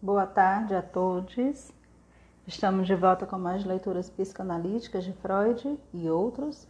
Boa 0.00 0.26
tarde 0.26 0.76
a 0.76 0.80
todos. 0.80 1.72
Estamos 2.46 2.86
de 2.86 2.94
volta 2.94 3.26
com 3.26 3.36
mais 3.36 3.64
leituras 3.64 4.08
psicanalíticas 4.08 5.02
de 5.02 5.12
Freud 5.12 5.76
e 5.92 6.08
outros. 6.08 6.68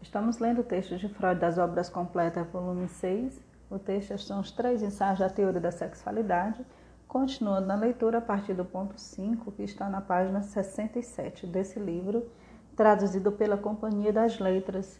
Estamos 0.00 0.38
lendo 0.38 0.62
o 0.62 0.64
texto 0.64 0.96
de 0.96 1.10
Freud 1.10 1.38
das 1.38 1.58
Obras 1.58 1.90
Completas, 1.90 2.46
volume 2.50 2.88
6. 2.88 3.38
O 3.70 3.78
texto 3.78 4.16
são 4.16 4.40
os 4.40 4.50
três 4.50 4.82
ensaios 4.82 5.18
da 5.18 5.28
teoria 5.28 5.60
da 5.60 5.70
sexualidade, 5.70 6.64
continuando 7.06 7.66
na 7.66 7.74
leitura 7.74 8.16
a 8.16 8.22
partir 8.22 8.54
do 8.54 8.64
ponto 8.64 8.98
5, 8.98 9.52
que 9.52 9.62
está 9.62 9.90
na 9.90 10.00
página 10.00 10.40
67 10.40 11.46
desse 11.46 11.78
livro, 11.78 12.30
traduzido 12.74 13.30
pela 13.30 13.58
Companhia 13.58 14.10
das 14.10 14.38
Letras. 14.38 14.98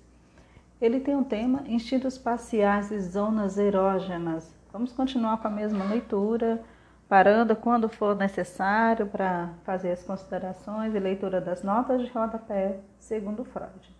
Ele 0.78 1.00
tem 1.00 1.16
um 1.16 1.24
tema 1.24 1.62
Instintos 1.66 2.18
Parciais 2.18 2.90
e 2.90 3.00
Zonas 3.00 3.56
Erógenas. 3.56 4.54
Vamos 4.70 4.92
continuar 4.92 5.40
com 5.40 5.48
a 5.48 5.50
mesma 5.50 5.86
leitura 5.86 6.62
parando 7.08 7.56
quando 7.56 7.88
for 7.88 8.14
necessário 8.14 9.06
para 9.06 9.54
fazer 9.64 9.92
as 9.92 10.02
considerações 10.02 10.94
e 10.94 10.98
leitura 10.98 11.40
das 11.40 11.62
notas 11.62 12.02
de 12.02 12.08
rodapé, 12.12 12.80
segundo 12.98 13.44
Freud. 13.44 13.96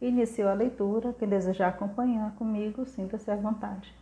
Iniciou 0.00 0.48
a 0.48 0.54
leitura, 0.54 1.14
quem 1.18 1.26
desejar 1.26 1.68
acompanhar 1.68 2.32
comigo, 2.36 2.84
sinta-se 2.84 3.30
à 3.30 3.36
vontade. 3.36 3.92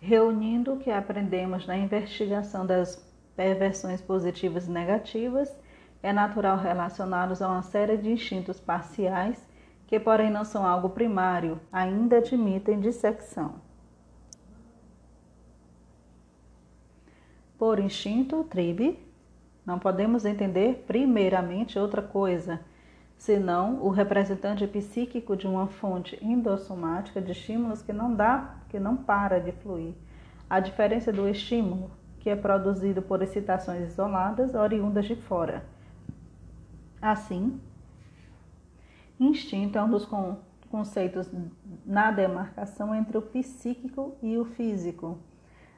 Reunindo 0.00 0.72
o 0.72 0.78
que 0.78 0.90
aprendemos 0.90 1.66
na 1.66 1.76
investigação 1.76 2.66
das 2.66 2.96
perversões 3.36 4.00
positivas 4.00 4.66
e 4.66 4.70
negativas, 4.70 5.54
é 6.02 6.12
natural 6.12 6.56
relacioná-los 6.56 7.42
a 7.42 7.48
uma 7.48 7.62
série 7.62 7.96
de 7.96 8.10
instintos 8.10 8.58
parciais 8.58 9.44
que, 9.86 10.00
porém, 10.00 10.30
não 10.30 10.44
são 10.44 10.66
algo 10.66 10.90
primário, 10.90 11.60
ainda 11.70 12.18
admitem 12.18 12.80
dissecção. 12.80 13.65
Por 17.58 17.78
instinto, 17.78 18.44
tribe, 18.44 18.98
não 19.64 19.78
podemos 19.78 20.24
entender 20.24 20.84
primeiramente 20.86 21.78
outra 21.78 22.02
coisa, 22.02 22.60
senão 23.16 23.82
o 23.82 23.88
representante 23.88 24.66
psíquico 24.66 25.34
de 25.34 25.46
uma 25.46 25.66
fonte 25.66 26.18
endossomática 26.22 27.20
de 27.20 27.32
estímulos 27.32 27.82
que 27.82 27.92
não 27.92 28.14
dá, 28.14 28.56
que 28.68 28.78
não 28.78 28.96
para 28.96 29.40
de 29.40 29.52
fluir. 29.52 29.94
A 30.48 30.60
diferença 30.60 31.12
do 31.12 31.26
estímulo, 31.28 31.90
que 32.20 32.28
é 32.28 32.36
produzido 32.36 33.00
por 33.00 33.22
excitações 33.22 33.88
isoladas 33.88 34.54
oriundas 34.54 35.06
de 35.06 35.16
fora. 35.16 35.64
Assim, 37.00 37.58
instinto 39.18 39.78
é 39.78 39.82
um 39.82 39.90
dos 39.90 40.06
conceitos 40.70 41.30
na 41.84 42.10
demarcação 42.10 42.94
entre 42.94 43.16
o 43.16 43.22
psíquico 43.22 44.14
e 44.22 44.36
o 44.36 44.44
físico. 44.44 45.18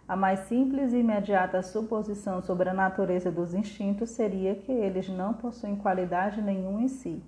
A 0.09 0.17
mais 0.17 0.41
simples 0.49 0.95
e 0.95 1.01
imediata 1.01 1.63
suposição 1.63 2.41
sobre 2.41 2.71
a 2.71 2.73
natureza 2.73 3.31
dos 3.31 3.53
instintos 3.53 4.09
seria 4.09 4.55
que 4.55 4.73
eles 4.73 5.07
não 5.07 5.35
possuem 5.35 5.77
qualidade 5.77 6.41
nenhuma 6.41 6.81
em 6.81 6.89
si, 6.89 7.23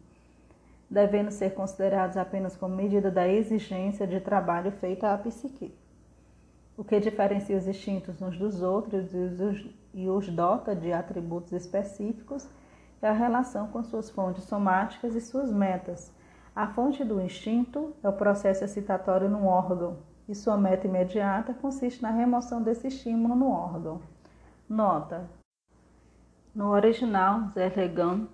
devendo 0.89 1.31
ser 1.31 1.53
considerados 1.53 2.17
apenas 2.17 2.57
como 2.57 2.75
medida 2.75 3.11
da 3.11 3.29
exigência 3.29 4.07
de 4.07 4.19
trabalho 4.19 4.73
feita 4.73 5.13
à 5.13 5.19
psique. 5.19 5.75
O 6.75 6.83
que 6.83 6.99
diferencia 6.99 7.59
os 7.59 7.69
instintos 7.69 8.23
uns 8.23 8.39
dos 8.39 8.63
outros 8.63 9.11
e 9.93 10.09
os 10.09 10.31
dota 10.31 10.75
de 10.75 10.91
atributos 10.91 11.53
específicos 11.53 12.49
é 13.03 13.09
a 13.09 13.13
relação 13.13 13.67
com 13.67 13.85
suas 13.85 14.09
fontes 14.09 14.45
somáticas 14.45 15.15
e 15.15 15.21
suas 15.21 15.53
metas. 15.53 16.11
A 16.57 16.67
fonte 16.69 17.05
do 17.05 17.21
instinto 17.21 17.95
é 18.03 18.09
o 18.09 18.15
processo 18.15 18.65
excitatório 18.65 19.29
num 19.29 19.47
órgão, 19.47 19.99
e 20.31 20.35
sua 20.37 20.57
meta 20.57 20.87
imediata 20.87 21.53
consiste 21.53 22.01
na 22.01 22.11
remoção 22.11 22.63
desse 22.63 22.87
estímulo 22.87 23.35
no 23.35 23.51
órgão. 23.51 24.01
Nota: 24.69 25.29
no 26.55 26.69
original, 26.69 27.49
Zerlegan, 27.49 28.29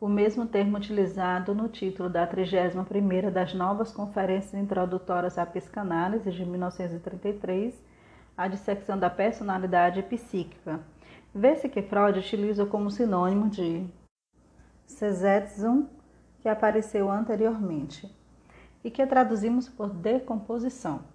o 0.00 0.08
mesmo 0.08 0.46
termo 0.46 0.76
utilizado 0.76 1.52
no 1.52 1.68
título 1.68 2.08
da 2.08 2.28
31ª 2.28 3.28
das 3.28 3.52
Novas 3.54 3.90
Conferências 3.90 4.54
Introdutórias 4.54 5.36
à 5.36 5.44
Psicanálise 5.44 6.30
de 6.30 6.44
1933, 6.44 7.84
a 8.36 8.46
dissecção 8.46 8.96
da 8.96 9.10
personalidade 9.10 10.00
psíquica. 10.04 10.78
Vê-se 11.34 11.68
que 11.68 11.82
Freud 11.82 12.20
utiliza 12.20 12.64
como 12.66 12.88
sinônimo 12.88 13.50
de 13.50 13.84
Sesetzum, 14.86 15.88
que 16.38 16.48
apareceu 16.48 17.10
anteriormente, 17.10 18.08
e 18.84 18.90
que 18.92 19.04
traduzimos 19.04 19.68
por 19.68 19.90
decomposição. 19.90 21.11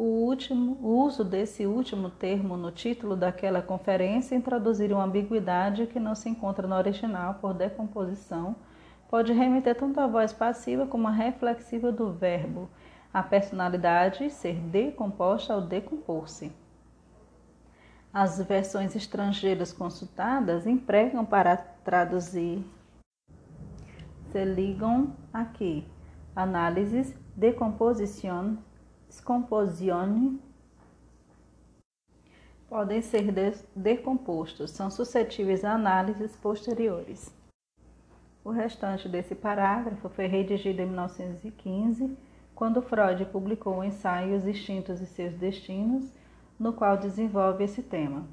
O, 0.00 0.24
último, 0.24 0.78
o 0.80 1.04
uso 1.04 1.22
desse 1.22 1.66
último 1.66 2.08
termo 2.08 2.56
no 2.56 2.70
título 2.70 3.14
daquela 3.14 3.60
conferência 3.60 4.34
introduzir 4.34 4.90
uma 4.94 5.04
ambiguidade 5.04 5.86
que 5.86 6.00
não 6.00 6.14
se 6.14 6.26
encontra 6.26 6.66
no 6.66 6.74
original 6.74 7.34
por 7.34 7.52
decomposição, 7.52 8.56
pode 9.10 9.34
remeter 9.34 9.76
tanto 9.76 10.00
à 10.00 10.06
voz 10.06 10.32
passiva 10.32 10.86
como 10.86 11.06
à 11.06 11.10
reflexiva 11.10 11.92
do 11.92 12.10
verbo, 12.10 12.70
a 13.12 13.22
personalidade 13.22 14.30
ser 14.30 14.54
decomposta 14.54 15.52
ao 15.52 15.60
decompor-se. 15.60 16.50
As 18.10 18.38
versões 18.38 18.96
estrangeiras 18.96 19.70
consultadas 19.70 20.66
empregam 20.66 21.26
para 21.26 21.58
traduzir 21.58 22.64
se 24.32 24.44
ligam 24.46 25.14
aqui. 25.30 25.86
Análises, 26.34 27.14
decomposição 27.36 28.56
scomposione 29.10 30.40
podem 32.68 33.02
ser 33.02 33.32
decompostos, 33.74 34.70
são 34.70 34.90
suscetíveis 34.90 35.64
a 35.64 35.72
análises 35.72 36.36
posteriores. 36.36 37.34
O 38.44 38.50
restante 38.50 39.08
desse 39.08 39.34
parágrafo 39.34 40.08
foi 40.08 40.26
redigido 40.26 40.80
em 40.80 40.86
1915, 40.86 42.16
quando 42.54 42.80
Freud 42.80 43.24
publicou 43.26 43.78
o 43.78 43.84
ensaio 43.84 44.36
Os 44.36 44.46
Instintos 44.46 45.00
e 45.00 45.06
Seus 45.06 45.34
Destinos, 45.34 46.12
no 46.58 46.72
qual 46.72 46.96
desenvolve 46.96 47.64
esse 47.64 47.82
tema. 47.82 48.24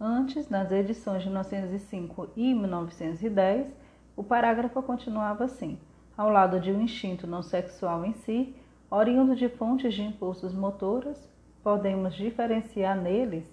Antes, 0.00 0.48
nas 0.48 0.72
edições 0.72 1.22
de 1.22 1.28
1905 1.28 2.28
e 2.36 2.52
1910, 2.52 3.68
o 4.16 4.24
parágrafo 4.24 4.82
continuava 4.82 5.44
assim: 5.44 5.78
ao 6.16 6.28
lado 6.30 6.58
de 6.58 6.72
um 6.72 6.80
instinto 6.80 7.26
não 7.26 7.42
sexual 7.42 8.04
em 8.04 8.12
si, 8.12 8.56
Oriundo 8.96 9.34
de 9.34 9.48
fontes 9.48 9.92
de 9.92 10.04
impulsos 10.04 10.54
motores, 10.54 11.18
podemos 11.64 12.14
diferenciar 12.14 12.96
neles, 12.96 13.44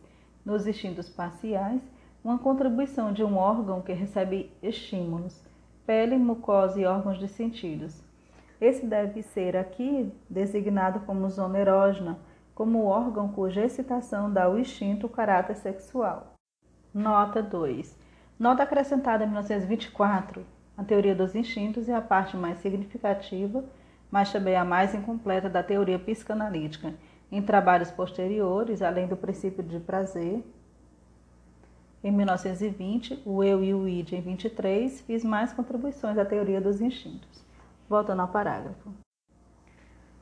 nos 0.46 0.68
instintos 0.68 1.09
parciais, 1.09 1.81
uma 2.24 2.38
contribuição 2.38 3.12
de 3.12 3.24
um 3.24 3.38
órgão 3.38 3.81
que 3.81 3.91
recebe 3.91 4.52
estímulos, 4.62 5.41
pele, 5.84 6.16
mucosa 6.16 6.79
e 6.79 6.85
órgãos 6.85 7.18
de 7.18 7.28
sentidos. 7.28 8.03
Esse 8.62 8.85
deve 8.85 9.24
ser 9.24 9.57
aqui 9.57 10.13
designado 10.29 11.00
como 11.07 11.28
zona 11.28 11.58
erógena, 11.58 12.19
como 12.53 12.85
órgão 12.85 13.28
cuja 13.29 13.66
excitação 13.66 14.31
dá 14.31 14.44
ao 14.44 14.59
instinto 14.59 15.08
o 15.08 15.09
caráter 15.09 15.56
sexual. 15.56 16.35
Nota 16.94 17.41
2. 17.41 17.97
Nota 18.38 18.62
acrescentada 18.62 19.23
em 19.23 19.28
1924. 19.28 20.46
A 20.78 20.84
teoria 20.84 21.16
dos 21.16 21.34
instintos 21.34 21.90
é 21.90 21.96
a 21.96 22.02
parte 22.02 22.38
mais 22.38 22.59
significativa 22.59 23.63
mas 24.12 24.32
também 24.32 24.56
a 24.56 24.66
mais 24.66 24.94
incompleta 24.94 25.50
da 25.50 25.64
teoria 25.64 25.98
psicanalítica. 25.98 26.94
Em 27.32 27.42
trabalhos 27.42 27.90
posteriores, 27.90 28.82
além 28.82 29.08
do 29.08 29.16
princípio 29.16 29.64
de 29.64 29.80
prazer, 29.80 30.44
em 32.04 32.12
1920, 32.12 33.22
o 33.26 33.44
eu 33.44 33.64
e 33.64 33.74
o 33.74 33.88
id 33.88 34.14
em 34.14 34.22
23, 34.22 35.02
fiz 35.02 35.24
mais 35.24 35.54
contribuições 35.54 36.18
à 36.18 36.26
teoria 36.26 36.60
dos 36.60 36.82
instintos. 36.82 37.46
Voltando 37.88 38.22
ao 38.22 38.28
parágrafo. 38.28 38.92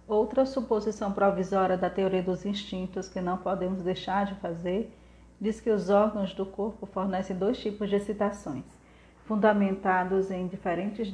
Outra 0.05 0.45
suposição 0.45 1.11
provisória 1.13 1.77
da 1.77 1.89
teoria 1.89 2.21
dos 2.21 2.45
instintos 2.45 3.07
que 3.07 3.21
não 3.21 3.37
podemos 3.37 3.81
deixar 3.81 4.25
de 4.25 4.35
fazer 4.35 4.93
diz 5.39 5.61
que 5.61 5.69
os 5.69 5.89
órgãos 5.89 6.33
do 6.33 6.45
corpo 6.45 6.85
fornecem 6.85 7.37
dois 7.37 7.57
tipos 7.59 7.89
de 7.89 7.95
excitações, 7.95 8.65
fundamentados 9.23 10.31
em 10.31 10.47
diferentes 10.47 11.13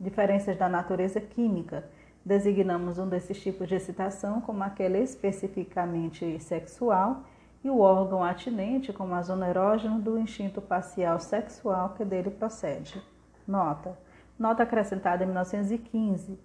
diferenças 0.00 0.56
da 0.56 0.68
natureza 0.68 1.20
química, 1.20 1.84
Designamos 2.24 2.98
um 2.98 3.08
desses 3.08 3.40
tipos 3.40 3.68
de 3.68 3.74
excitação 3.74 4.40
como 4.40 4.62
aquele 4.62 4.98
especificamente 4.98 6.38
sexual 6.40 7.24
e 7.64 7.70
o 7.70 7.80
órgão 7.80 8.22
atinente 8.22 8.92
como 8.92 9.14
a 9.14 9.22
zona 9.22 9.48
erógena 9.48 9.98
do 9.98 10.18
instinto 10.18 10.60
facial 10.60 11.18
sexual 11.18 11.90
que 11.90 12.04
dele 12.04 12.30
procede. 12.30 13.02
Nota. 13.46 13.98
Nota 14.38 14.62
acrescentada 14.62 15.24
em 15.24 15.26
1915. 15.26 16.38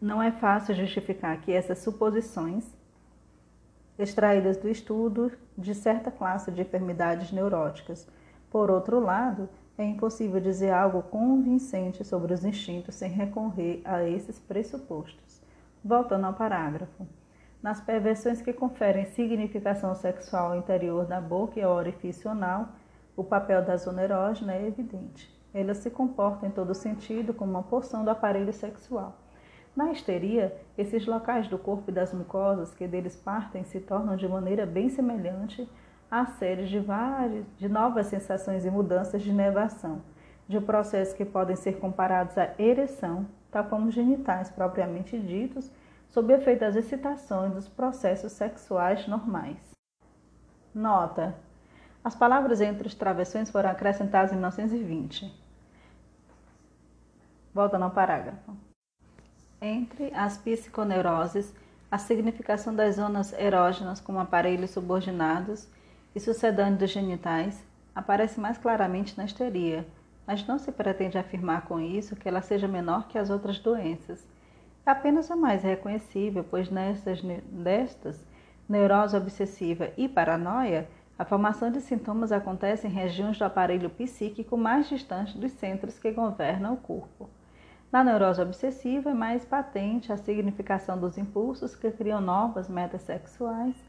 Não 0.00 0.22
é 0.22 0.30
fácil 0.30 0.74
justificar 0.74 1.40
que 1.40 1.52
essas 1.52 1.78
suposições, 1.80 2.64
extraídas 3.98 4.56
do 4.56 4.68
estudo 4.68 5.32
de 5.56 5.74
certa 5.74 6.10
classe 6.10 6.52
de 6.52 6.62
enfermidades 6.62 7.32
neuróticas, 7.32 8.06
por 8.48 8.70
outro 8.70 9.00
lado, 9.00 9.48
é 9.78 9.84
impossível 9.84 10.40
dizer 10.40 10.72
algo 10.72 11.02
convincente 11.02 12.04
sobre 12.04 12.34
os 12.34 12.44
instintos 12.44 12.96
sem 12.96 13.10
recorrer 13.10 13.80
a 13.84 14.02
esses 14.02 14.38
pressupostos. 14.38 15.40
Voltando 15.84 16.26
ao 16.26 16.34
parágrafo. 16.34 17.06
Nas 17.62 17.80
perversões 17.80 18.42
que 18.42 18.52
conferem 18.52 19.06
significação 19.06 19.94
sexual 19.94 20.52
ao 20.52 20.58
interior 20.58 21.06
da 21.06 21.20
boca 21.20 21.58
e 21.58 21.62
ao 21.62 21.76
orifício 21.76 22.28
anal, 22.28 22.70
o 23.16 23.22
papel 23.22 23.64
da 23.64 23.76
zona 23.76 24.02
erógena 24.02 24.54
é 24.54 24.66
evidente. 24.66 25.32
Ela 25.54 25.74
se 25.74 25.90
comporta 25.90 26.46
em 26.46 26.50
todo 26.50 26.74
sentido 26.74 27.32
como 27.32 27.52
uma 27.52 27.62
porção 27.62 28.04
do 28.04 28.10
aparelho 28.10 28.52
sexual. 28.52 29.16
Na 29.74 29.92
histeria, 29.92 30.56
esses 30.76 31.06
locais 31.06 31.46
do 31.46 31.56
corpo 31.56 31.90
e 31.90 31.94
das 31.94 32.12
mucosas 32.12 32.74
que 32.74 32.86
deles 32.86 33.14
partem 33.14 33.62
se 33.64 33.78
tornam 33.78 34.16
de 34.16 34.26
maneira 34.26 34.66
bem 34.66 34.88
semelhante 34.88 35.68
a 36.10 36.26
séries 36.26 36.68
de 36.68 36.78
várias, 36.78 37.44
de 37.56 37.68
novas 37.68 38.06
sensações 38.06 38.64
e 38.64 38.70
mudanças 38.70 39.22
de 39.22 39.32
nervação, 39.32 40.02
de 40.48 40.60
processos 40.60 41.14
que 41.14 41.24
podem 41.24 41.56
ser 41.56 41.78
comparados 41.78 42.36
à 42.38 42.54
ereção, 42.58 43.26
tal 43.50 43.64
como 43.64 43.90
genitais 43.90 44.50
propriamente 44.50 45.18
ditos, 45.18 45.70
sob 46.10 46.32
efeito 46.32 46.60
das 46.60 46.76
excitações 46.76 47.52
dos 47.52 47.68
processos 47.68 48.32
sexuais 48.32 49.06
normais. 49.06 49.58
Nota: 50.74 51.34
as 52.02 52.14
palavras 52.14 52.60
entre 52.60 52.86
os 52.86 52.94
travessões 52.94 53.50
foram 53.50 53.70
acrescentadas 53.70 54.32
em 54.32 54.36
1920. 54.36 55.30
Volta 57.52 57.78
no 57.78 57.90
parágrafo. 57.90 58.56
Entre 59.60 60.14
as 60.14 60.38
psiconeuroses, 60.38 61.52
a 61.90 61.98
significação 61.98 62.74
das 62.74 62.94
zonas 62.96 63.32
erógenas 63.32 64.00
como 64.00 64.20
aparelhos 64.20 64.70
subordinados 64.70 65.68
e 66.18 66.20
sucedâneos 66.20 66.80
dos 66.80 66.90
genitais 66.90 67.64
aparece 67.94 68.40
mais 68.40 68.58
claramente 68.58 69.16
na 69.16 69.24
histeria, 69.24 69.86
mas 70.26 70.44
não 70.44 70.58
se 70.58 70.72
pretende 70.72 71.16
afirmar 71.16 71.62
com 71.62 71.78
isso 71.78 72.16
que 72.16 72.28
ela 72.28 72.42
seja 72.42 72.66
menor 72.66 73.06
que 73.06 73.16
as 73.16 73.30
outras 73.30 73.60
doenças. 73.60 74.26
É 74.84 74.90
apenas 74.90 75.30
a 75.30 75.36
mais 75.36 75.62
reconhecível, 75.62 76.44
pois 76.50 76.70
nestas, 76.70 77.22
destas, 77.22 78.26
neurose 78.68 79.16
obsessiva 79.16 79.92
e 79.96 80.08
paranoia, 80.08 80.88
a 81.16 81.24
formação 81.24 81.70
de 81.70 81.80
sintomas 81.80 82.32
acontece 82.32 82.88
em 82.88 82.90
regiões 82.90 83.38
do 83.38 83.44
aparelho 83.44 83.88
psíquico 83.88 84.56
mais 84.56 84.88
distantes 84.88 85.34
dos 85.34 85.52
centros 85.52 86.00
que 86.00 86.10
governam 86.10 86.74
o 86.74 86.78
corpo. 86.78 87.30
Na 87.92 88.02
neurose 88.02 88.42
obsessiva 88.42 89.10
é 89.10 89.14
mais 89.14 89.44
patente 89.44 90.12
a 90.12 90.16
significação 90.16 90.98
dos 90.98 91.16
impulsos 91.16 91.76
que 91.76 91.92
criam 91.92 92.20
novas 92.20 92.68
metas 92.68 93.02
sexuais 93.02 93.87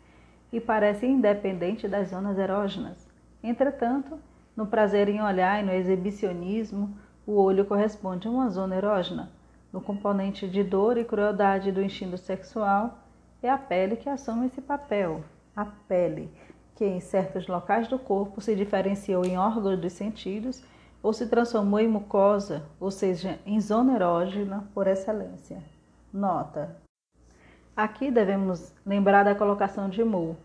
e 0.51 0.59
parece 0.59 1.05
independente 1.05 1.87
das 1.87 2.09
zonas 2.09 2.37
erógenas. 2.37 3.07
Entretanto, 3.43 4.19
no 4.55 4.65
prazer 4.65 5.07
em 5.07 5.21
olhar 5.21 5.61
e 5.61 5.65
no 5.65 5.71
exibicionismo, 5.71 6.97
o 7.25 7.33
olho 7.33 7.65
corresponde 7.65 8.27
a 8.27 8.31
uma 8.31 8.49
zona 8.49 8.75
erógena. 8.75 9.31
No 9.71 9.79
componente 9.79 10.47
de 10.47 10.63
dor 10.63 10.97
e 10.97 11.05
crueldade 11.05 11.71
do 11.71 11.81
instinto 11.81 12.17
sexual, 12.17 12.99
é 13.41 13.49
a 13.49 13.57
pele 13.57 13.95
que 13.95 14.09
assume 14.09 14.47
esse 14.47 14.61
papel. 14.61 15.23
A 15.55 15.65
pele 15.65 16.29
que 16.75 16.85
em 16.85 16.99
certos 16.99 17.47
locais 17.47 17.87
do 17.87 17.99
corpo 17.99 18.41
se 18.41 18.55
diferenciou 18.55 19.25
em 19.25 19.37
órgãos 19.37 19.79
dos 19.79 19.93
sentidos 19.93 20.63
ou 21.03 21.13
se 21.13 21.27
transformou 21.27 21.79
em 21.79 21.87
mucosa, 21.87 22.63
ou 22.79 22.89
seja, 22.89 23.39
em 23.45 23.59
zona 23.59 23.95
erógena 23.95 24.67
por 24.73 24.87
excelência. 24.87 25.61
Nota: 26.11 26.75
Aqui 27.81 28.11
devemos 28.11 28.73
lembrar 28.85 29.23
da 29.23 29.33
colocação 29.33 29.87
de 29.87 30.03
Moore, 30.03 30.35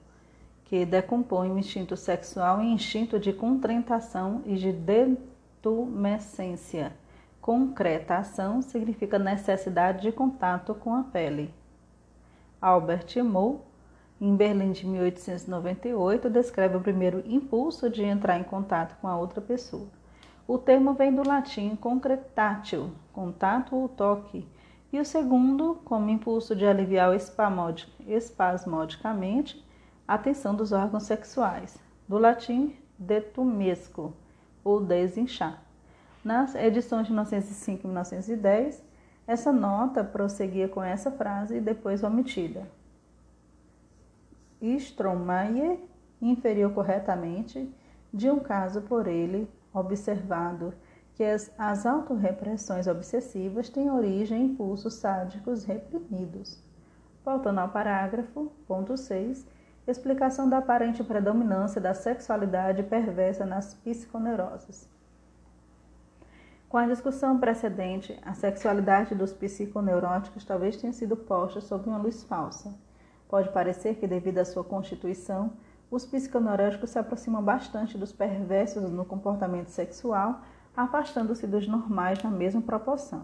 que 0.66 0.86
decompõe 0.86 1.50
o 1.50 1.58
instinto 1.58 1.96
sexual 1.96 2.60
em 2.60 2.74
instinto 2.74 3.18
de 3.18 3.32
contrentação 3.32 4.40
e 4.46 4.54
de 4.54 4.70
detumescência. 4.70 6.92
Concreta 7.40 8.18
ação 8.18 8.62
significa 8.62 9.18
necessidade 9.18 10.02
de 10.02 10.12
contato 10.12 10.76
com 10.76 10.94
a 10.94 11.02
pele. 11.02 11.52
Albert 12.62 13.20
Moore 13.24 13.58
em 14.20 14.36
Berlim 14.36 14.70
de 14.70 14.86
1898, 14.86 16.30
descreve 16.30 16.76
o 16.76 16.80
primeiro 16.80 17.20
impulso 17.26 17.90
de 17.90 18.04
entrar 18.04 18.38
em 18.38 18.44
contato 18.44 18.96
com 19.00 19.08
a 19.08 19.16
outra 19.16 19.40
pessoa. 19.40 19.88
O 20.46 20.56
termo 20.56 20.94
vem 20.94 21.12
do 21.12 21.26
latim 21.26 21.74
concretatio, 21.74 22.92
contato 23.12 23.74
ou 23.74 23.88
toque, 23.88 24.46
e 24.94 25.00
o 25.00 25.04
segundo, 25.04 25.80
como 25.84 26.08
impulso 26.08 26.54
de 26.54 26.64
aliviar 26.64 27.12
espasmodicamente 28.06 29.68
a 30.06 30.16
tensão 30.16 30.54
dos 30.54 30.70
órgãos 30.70 31.02
sexuais, 31.02 31.76
do 32.06 32.16
latim 32.16 32.76
detumesco, 32.96 34.14
ou 34.62 34.80
desinchar. 34.80 35.60
Nas 36.22 36.54
edições 36.54 37.08
de 37.08 37.12
1905 37.12 37.80
e 37.82 37.86
1910, 37.88 38.84
essa 39.26 39.50
nota 39.52 40.04
prosseguia 40.04 40.68
com 40.68 40.80
essa 40.80 41.10
frase 41.10 41.56
e 41.56 41.60
depois 41.60 42.04
omitida. 42.04 42.64
Stromayer 44.62 45.80
inferiu 46.22 46.70
corretamente 46.70 47.68
de 48.12 48.30
um 48.30 48.38
caso 48.38 48.82
por 48.82 49.08
ele 49.08 49.50
observado 49.72 50.72
que 51.14 51.22
as, 51.22 51.50
as 51.56 51.86
autorrepressões 51.86 52.86
obsessivas 52.86 53.68
têm 53.68 53.90
origem 53.90 54.42
em 54.42 54.46
impulsos 54.46 54.94
sádicos 54.94 55.64
reprimidos. 55.64 56.58
Voltando 57.24 57.60
ao 57.60 57.68
parágrafo, 57.68 58.52
ponto 58.66 58.96
6, 58.96 59.46
explicação 59.86 60.48
da 60.48 60.58
aparente 60.58 61.02
predominância 61.04 61.80
da 61.80 61.94
sexualidade 61.94 62.82
perversa 62.82 63.46
nas 63.46 63.74
psiconeuroses. 63.74 64.88
Com 66.68 66.78
a 66.78 66.86
discussão 66.86 67.38
precedente, 67.38 68.18
a 68.24 68.34
sexualidade 68.34 69.14
dos 69.14 69.32
psiconeuróticos 69.32 70.44
talvez 70.44 70.76
tenha 70.76 70.92
sido 70.92 71.16
posta 71.16 71.60
sob 71.60 71.88
uma 71.88 71.98
luz 71.98 72.24
falsa. 72.24 72.74
Pode 73.28 73.50
parecer 73.50 73.94
que, 73.94 74.08
devido 74.08 74.38
à 74.38 74.44
sua 74.44 74.64
constituição, 74.64 75.52
os 75.88 76.04
psiconeuróticos 76.04 76.90
se 76.90 76.98
aproximam 76.98 77.42
bastante 77.42 77.96
dos 77.96 78.12
perversos 78.12 78.90
no 78.90 79.04
comportamento 79.04 79.68
sexual, 79.68 80.42
afastando-se 80.76 81.46
dos 81.46 81.66
normais 81.68 82.22
na 82.22 82.30
mesma 82.30 82.60
proporção. 82.60 83.22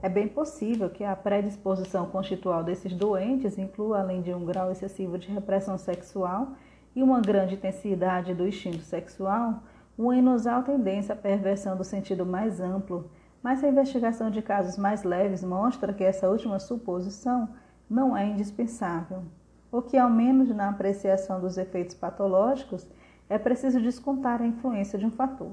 É 0.00 0.08
bem 0.08 0.28
possível 0.28 0.88
que 0.88 1.02
a 1.02 1.16
predisposição 1.16 2.06
constitucional 2.06 2.62
desses 2.62 2.92
doentes 2.92 3.58
inclua, 3.58 4.00
além 4.00 4.22
de 4.22 4.32
um 4.32 4.44
grau 4.44 4.70
excessivo 4.70 5.18
de 5.18 5.28
repressão 5.28 5.76
sexual 5.76 6.52
e 6.94 7.02
uma 7.02 7.20
grande 7.20 7.54
intensidade 7.54 8.32
do 8.32 8.46
instinto 8.46 8.82
sexual, 8.82 9.62
uma 9.96 10.16
inusual 10.16 10.62
tendência 10.62 11.14
à 11.14 11.16
perversão 11.16 11.76
do 11.76 11.82
sentido 11.82 12.24
mais 12.24 12.60
amplo, 12.60 13.10
mas 13.42 13.62
a 13.62 13.68
investigação 13.68 14.30
de 14.30 14.40
casos 14.40 14.76
mais 14.76 15.02
leves 15.02 15.42
mostra 15.42 15.92
que 15.92 16.04
essa 16.04 16.28
última 16.28 16.60
suposição 16.60 17.48
não 17.90 18.16
é 18.16 18.24
indispensável. 18.24 19.22
O 19.70 19.82
que, 19.82 19.96
ao 19.98 20.08
menos 20.08 20.48
na 20.50 20.68
apreciação 20.68 21.40
dos 21.40 21.58
efeitos 21.58 21.94
patológicos, 21.94 22.88
é 23.28 23.36
preciso 23.36 23.80
descontar 23.80 24.40
a 24.40 24.46
influência 24.46 24.98
de 24.98 25.04
um 25.04 25.10
fator. 25.10 25.52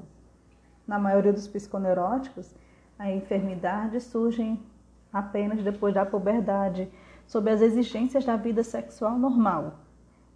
Na 0.87 0.99
maioria 0.99 1.33
dos 1.33 1.47
psiconeuróticos, 1.47 2.53
a 2.97 3.11
enfermidade 3.11 3.99
surge 3.99 4.57
apenas 5.11 5.63
depois 5.63 5.93
da 5.93 6.05
puberdade, 6.05 6.87
sob 7.25 7.49
as 7.49 7.61
exigências 7.61 8.23
da 8.23 8.35
vida 8.35 8.63
sexual 8.63 9.17
normal. 9.17 9.79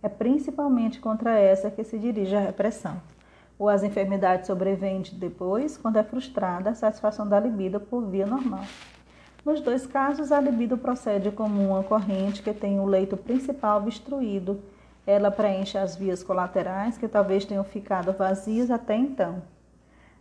É 0.01 0.10
principalmente 0.10 1.00
contra 1.00 1.38
essa 1.38 1.70
que 1.70 1.84
se 1.84 2.00
dirige 2.00 2.36
a 2.36 2.39
repressão. 2.39 3.01
Ou 3.60 3.68
as 3.68 3.84
enfermidades 3.84 4.48
sobrevêm 4.48 5.03
depois, 5.13 5.77
quando 5.77 5.98
é 5.98 6.03
frustrada 6.03 6.70
a 6.70 6.75
satisfação 6.75 7.27
da 7.27 7.39
libido 7.39 7.79
por 7.79 8.06
via 8.06 8.25
normal. 8.25 8.63
Nos 9.46 9.62
dois 9.62 9.86
casos, 9.86 10.32
a 10.32 10.39
libido 10.39 10.77
procede 10.77 11.32
como 11.32 11.62
uma 11.62 11.84
corrente 11.84 12.41
que 12.41 12.53
tem 12.53 12.79
o 12.79 12.86
leito 12.86 13.18
principal 13.18 13.79
obstruído. 13.79 14.60
Ela 15.06 15.29
preenche 15.29 15.77
as 15.77 15.96
vias 15.96 16.24
colaterais 16.24 16.98
que 16.98 17.08
talvez 17.08 17.46
tenham 17.46 17.63
ficado 17.63 18.13
vazias 18.13 18.72
até 18.72 18.96
então. 18.96 19.41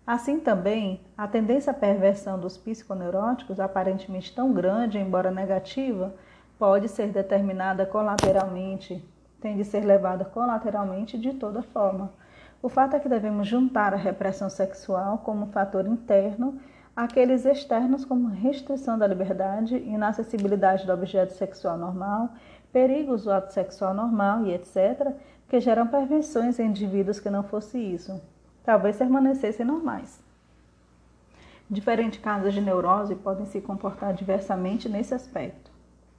Assim 0.09 0.41
também, 0.41 1.03
a 1.19 1.29
tendência 1.29 1.71
à 1.71 1.75
perversão 1.75 2.41
dos 2.41 2.57
psiconeuróticos, 2.57 3.61
aparentemente 3.61 4.35
tão 4.35 4.55
grande, 4.55 4.97
embora 4.97 5.31
negativa, 5.31 6.15
pode 6.59 6.89
ser 6.89 7.09
determinada 7.09 7.85
colateralmente, 7.85 9.07
tem 9.39 9.55
de 9.55 9.67
ser 9.67 9.85
levada 9.85 10.25
colateralmente 10.25 11.19
de 11.19 11.35
toda 11.35 11.61
forma. 11.61 12.11
O 12.63 12.71
fato 12.71 12.97
é 12.97 13.01
que 13.01 13.07
devemos 13.07 13.47
juntar 13.47 13.93
a 13.93 13.99
repressão 13.99 14.49
sexual 14.49 15.19
como 15.19 15.49
fator 15.49 15.87
interno 15.87 16.59
aqueles 16.97 17.45
externos 17.45 18.03
como 18.03 18.29
restrição 18.29 18.99
da 18.99 19.07
liberdade, 19.07 19.77
inacessibilidade 19.77 20.87
do 20.87 20.93
objeto 20.95 21.35
sexual 21.35 21.77
normal, 21.77 22.31
perigos 22.73 23.25
do 23.25 23.31
ato 23.31 23.53
sexual 23.53 23.93
normal 23.93 24.47
e 24.47 24.55
etc., 24.55 25.13
que 25.47 25.61
geram 25.61 25.87
perversões 25.87 26.59
em 26.59 26.69
indivíduos 26.69 27.21
que 27.21 27.29
não 27.29 27.43
fosse 27.43 27.79
isso, 27.79 28.19
talvez 28.69 28.99
permanecessem 28.99 29.65
normais. 29.65 30.23
Diferentes 31.71 32.21
casos 32.21 32.53
de 32.53 32.61
neurose 32.61 33.15
podem 33.15 33.47
se 33.47 33.63
comportar 33.63 34.13
diversamente 34.13 34.91
nesse 34.91 35.15
aspecto. 35.15 35.71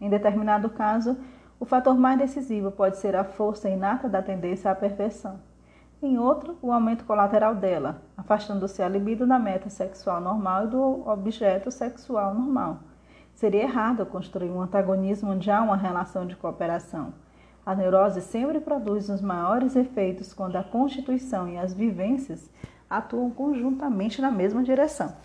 Em 0.01 0.10
determinado 0.10 0.68
caso, 0.68 1.15
o 1.60 1.65
fator 1.65 1.96
mais 1.96 2.18
decisivo 2.18 2.72
pode 2.72 2.98
ser 2.98 3.15
a 3.15 3.24
força 3.24 3.70
inata 3.70 4.10
da 4.10 4.24
tendência 4.24 4.72
à 4.72 4.74
perversão 4.74 5.39
em 6.01 6.18
outro, 6.18 6.58
o 6.62 6.72
aumento 6.72 7.03
colateral 7.03 7.53
dela, 7.53 8.01
afastando-se 8.15 8.82
a 8.82 8.88
libido 8.88 9.27
da 9.27 9.38
meta 9.38 9.70
sexual 9.70 10.22
normal 10.22 10.63
e 10.63 10.68
do 10.70 11.08
objeto 11.08 11.70
sexual 11.70 12.34
normal. 12.34 12.79
Seria 13.34 13.63
errado 13.63 14.06
construir 14.06 14.50
um 14.50 14.62
antagonismo 14.62 15.32
onde 15.32 15.51
há 15.51 15.62
uma 15.62 15.75
relação 15.75 16.25
de 16.25 16.38
cooperação. 16.38 17.13
A 17.69 17.75
neurose 17.75 18.21
sempre 18.21 18.59
produz 18.59 19.09
os 19.09 19.21
maiores 19.21 19.75
efeitos 19.75 20.33
quando 20.33 20.55
a 20.55 20.63
constituição 20.63 21.47
e 21.47 21.55
as 21.55 21.71
vivências 21.71 22.49
atuam 22.89 23.29
conjuntamente 23.29 24.19
na 24.19 24.31
mesma 24.31 24.63
direção. 24.63 25.15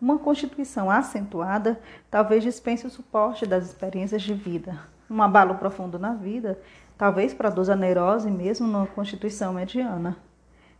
Uma 0.00 0.16
constituição 0.16 0.88
acentuada 0.88 1.80
talvez 2.08 2.44
dispense 2.44 2.86
o 2.86 2.90
suporte 2.90 3.46
das 3.46 3.64
experiências 3.64 4.22
de 4.22 4.32
vida. 4.32 4.78
Um 5.10 5.20
abalo 5.20 5.56
profundo 5.56 5.98
na 5.98 6.14
vida 6.14 6.56
talvez 6.96 7.34
produza 7.34 7.74
neurose 7.74 8.30
mesmo 8.30 8.68
numa 8.68 8.86
constituição 8.86 9.52
mediana. 9.52 10.16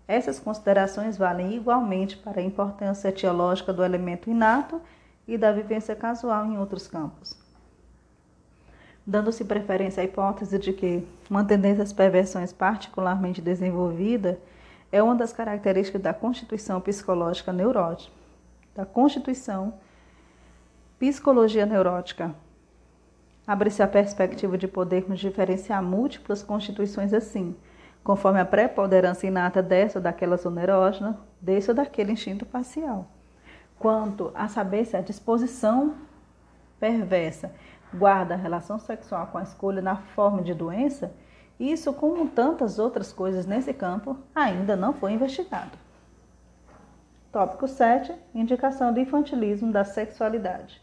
Essas 0.06 0.38
considerações 0.38 1.18
valem 1.18 1.52
igualmente 1.52 2.16
para 2.16 2.40
a 2.40 2.44
importância 2.44 3.08
etiológica 3.08 3.72
do 3.72 3.82
elemento 3.82 4.30
inato 4.30 4.80
e 5.26 5.36
da 5.36 5.50
vivência 5.50 5.96
casual 5.96 6.46
em 6.46 6.56
outros 6.56 6.86
campos. 6.86 7.49
Dando-se 9.10 9.44
preferência 9.44 10.02
à 10.02 10.04
hipótese 10.04 10.56
de 10.56 10.72
que 10.72 11.04
uma 11.28 11.44
tendência 11.44 11.82
às 11.82 11.92
perversões 11.92 12.52
particularmente 12.52 13.42
desenvolvida 13.42 14.38
é 14.92 15.02
uma 15.02 15.16
das 15.16 15.32
características 15.32 16.00
da 16.00 16.14
constituição 16.14 16.80
psicológica 16.80 17.52
neurótica, 17.52 18.14
da 18.72 18.86
constituição 18.86 19.74
psicologia 20.96 21.66
neurótica. 21.66 22.32
Abre-se 23.44 23.82
a 23.82 23.88
perspectiva 23.88 24.56
de 24.56 24.68
podermos 24.68 25.18
diferenciar 25.18 25.82
múltiplas 25.82 26.40
constituições 26.40 27.12
assim, 27.12 27.56
conforme 28.04 28.38
a 28.38 28.44
preponderância 28.44 29.26
inata 29.26 29.60
dessa 29.60 29.98
ou 29.98 30.02
daquela 30.04 30.36
zona 30.36 30.62
erógena, 30.62 31.18
desse 31.40 31.68
ou 31.68 31.74
daquele 31.74 32.12
instinto 32.12 32.46
parcial. 32.46 33.08
Quanto 33.76 34.30
a 34.36 34.46
saber 34.46 34.84
se 34.84 34.96
a 34.96 35.00
disposição 35.00 35.96
perversa 36.78 37.50
guarda 37.92 38.34
a 38.34 38.36
relação 38.36 38.78
sexual 38.78 39.26
com 39.28 39.38
a 39.38 39.42
escolha 39.42 39.82
na 39.82 39.96
forma 39.96 40.42
de 40.42 40.54
doença, 40.54 41.12
isso, 41.60 41.92
como 41.92 42.26
tantas 42.26 42.78
outras 42.78 43.12
coisas 43.12 43.44
nesse 43.44 43.74
campo, 43.74 44.16
ainda 44.34 44.74
não 44.74 44.94
foi 44.94 45.12
investigado. 45.12 45.76
Tópico 47.30 47.68
7. 47.68 48.14
Indicação 48.34 48.94
do 48.94 48.98
infantilismo 48.98 49.70
da 49.70 49.84
sexualidade. 49.84 50.80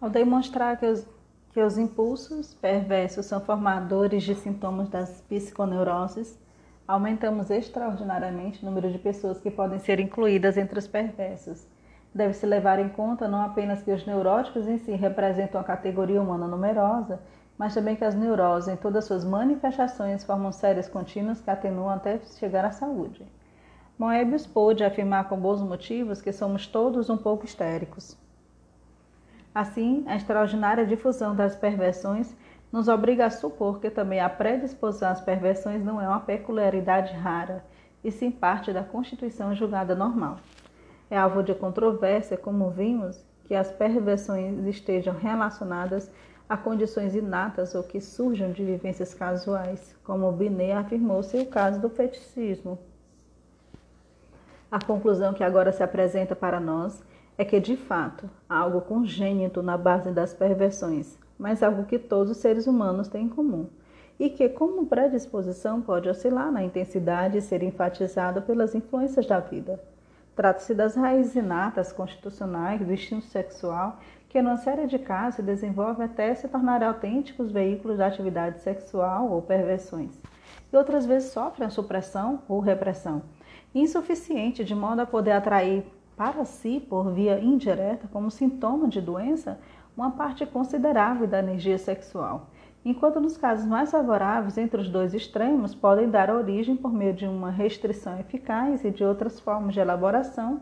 Ao 0.00 0.08
demonstrar 0.08 0.78
que 0.78 0.86
os, 0.86 1.06
que 1.52 1.60
os 1.60 1.76
impulsos 1.76 2.54
perversos 2.54 3.26
são 3.26 3.40
formadores 3.40 4.22
de 4.22 4.34
sintomas 4.34 4.88
das 4.88 5.20
psiconeuroses, 5.28 6.36
aumentamos 6.88 7.50
extraordinariamente 7.50 8.62
o 8.62 8.66
número 8.66 8.90
de 8.90 8.98
pessoas 8.98 9.38
que 9.38 9.50
podem 9.50 9.78
ser 9.78 10.00
incluídas 10.00 10.56
entre 10.56 10.78
os 10.78 10.88
perversos. 10.88 11.66
Deve-se 12.14 12.44
levar 12.44 12.78
em 12.78 12.90
conta 12.90 13.26
não 13.26 13.42
apenas 13.42 13.82
que 13.82 13.90
os 13.90 14.04
neuróticos 14.04 14.68
em 14.68 14.78
si 14.78 14.92
representam 14.92 15.60
a 15.60 15.64
categoria 15.64 16.20
humana 16.20 16.46
numerosa, 16.46 17.20
mas 17.56 17.74
também 17.74 17.96
que 17.96 18.04
as 18.04 18.14
neuroses, 18.14 18.68
em 18.68 18.76
todas 18.76 19.04
suas 19.04 19.24
manifestações, 19.24 20.24
formam 20.24 20.52
séries 20.52 20.88
contínuas 20.88 21.40
que 21.40 21.50
atenuam 21.50 21.90
até 21.90 22.18
chegar 22.18 22.64
à 22.64 22.70
saúde. 22.70 23.26
Moebius 23.98 24.46
pôde 24.46 24.84
afirmar 24.84 25.28
com 25.28 25.38
bons 25.38 25.62
motivos 25.62 26.20
que 26.20 26.32
somos 26.32 26.66
todos 26.66 27.08
um 27.08 27.16
pouco 27.16 27.44
histéricos. 27.44 28.16
Assim, 29.54 30.02
a 30.06 30.16
extraordinária 30.16 30.86
difusão 30.86 31.36
das 31.36 31.54
perversões 31.54 32.34
nos 32.72 32.88
obriga 32.88 33.26
a 33.26 33.30
supor 33.30 33.80
que 33.80 33.90
também 33.90 34.18
a 34.18 34.28
predisposição 34.28 35.10
às 35.10 35.20
perversões 35.20 35.84
não 35.84 36.00
é 36.00 36.08
uma 36.08 36.20
peculiaridade 36.20 37.12
rara, 37.12 37.64
e 38.02 38.10
sim 38.10 38.30
parte 38.30 38.72
da 38.72 38.82
constituição 38.82 39.54
julgada 39.54 39.94
normal. 39.94 40.38
É 41.12 41.18
alvo 41.18 41.42
de 41.42 41.54
controvérsia, 41.54 42.38
como 42.38 42.70
vimos, 42.70 43.22
que 43.44 43.54
as 43.54 43.70
perversões 43.70 44.64
estejam 44.64 45.14
relacionadas 45.14 46.10
a 46.48 46.56
condições 46.56 47.14
inatas 47.14 47.74
ou 47.74 47.82
que 47.82 48.00
surjam 48.00 48.50
de 48.50 48.64
vivências 48.64 49.12
casuais, 49.12 49.94
como 50.04 50.32
Binet 50.32 50.72
afirmou 50.72 51.22
ser 51.22 51.42
o 51.42 51.50
caso 51.50 51.78
do 51.78 51.90
feticismo. 51.90 52.78
A 54.70 54.82
conclusão 54.82 55.34
que 55.34 55.44
agora 55.44 55.70
se 55.70 55.82
apresenta 55.82 56.34
para 56.34 56.58
nós 56.58 57.04
é 57.36 57.44
que, 57.44 57.60
de 57.60 57.76
fato, 57.76 58.26
há 58.48 58.56
algo 58.56 58.80
congênito 58.80 59.62
na 59.62 59.76
base 59.76 60.10
das 60.12 60.32
perversões, 60.32 61.18
mas 61.38 61.62
algo 61.62 61.84
que 61.84 61.98
todos 61.98 62.30
os 62.30 62.38
seres 62.38 62.66
humanos 62.66 63.08
têm 63.08 63.26
em 63.26 63.28
comum, 63.28 63.68
e 64.18 64.30
que, 64.30 64.48
como 64.48 64.86
predisposição, 64.86 65.82
pode 65.82 66.08
oscilar 66.08 66.50
na 66.50 66.64
intensidade 66.64 67.36
e 67.36 67.42
ser 67.42 67.62
enfatizado 67.62 68.40
pelas 68.40 68.74
influências 68.74 69.26
da 69.26 69.40
vida. 69.40 69.91
Trata-se 70.34 70.74
das 70.74 70.94
raízes 70.94 71.36
inatas 71.36 71.92
constitucionais 71.92 72.80
do 72.80 72.92
instinto 72.92 73.26
sexual 73.26 73.98
que 74.30 74.40
numa 74.40 74.56
série 74.56 74.86
de 74.86 74.98
casos 74.98 75.36
se 75.36 75.42
desenvolvem 75.42 76.06
até 76.06 76.34
se 76.34 76.48
tornar 76.48 76.82
autênticos 76.82 77.52
veículos 77.52 77.98
de 77.98 78.02
atividade 78.02 78.60
sexual 78.60 79.30
ou 79.30 79.42
perversões, 79.42 80.18
e 80.72 80.76
outras 80.76 81.04
vezes 81.04 81.32
sofrem 81.32 81.68
supressão 81.68 82.40
ou 82.48 82.58
repressão, 82.58 83.22
insuficiente 83.74 84.64
de 84.64 84.74
modo 84.74 85.00
a 85.02 85.06
poder 85.06 85.32
atrair 85.32 85.84
para 86.16 86.46
si, 86.46 86.80
por 86.80 87.12
via 87.12 87.38
indireta, 87.40 88.08
como 88.10 88.30
sintoma 88.30 88.88
de 88.88 89.02
doença, 89.02 89.58
uma 89.94 90.12
parte 90.12 90.46
considerável 90.46 91.26
da 91.26 91.40
energia 91.40 91.76
sexual, 91.76 92.46
enquanto 92.84 93.20
nos 93.20 93.36
casos 93.36 93.66
mais 93.66 93.90
favoráveis 93.90 94.58
entre 94.58 94.80
os 94.80 94.88
dois 94.88 95.14
extremos 95.14 95.74
podem 95.74 96.10
dar 96.10 96.30
origem, 96.30 96.76
por 96.76 96.92
meio 96.92 97.12
de 97.12 97.26
uma 97.26 97.50
restrição 97.50 98.18
eficaz 98.18 98.84
e 98.84 98.90
de 98.90 99.04
outras 99.04 99.38
formas 99.38 99.74
de 99.74 99.80
elaboração, 99.80 100.60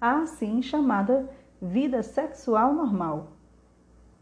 à 0.00 0.18
assim 0.22 0.62
chamada 0.62 1.28
vida 1.60 2.02
sexual 2.02 2.74
normal. 2.74 3.32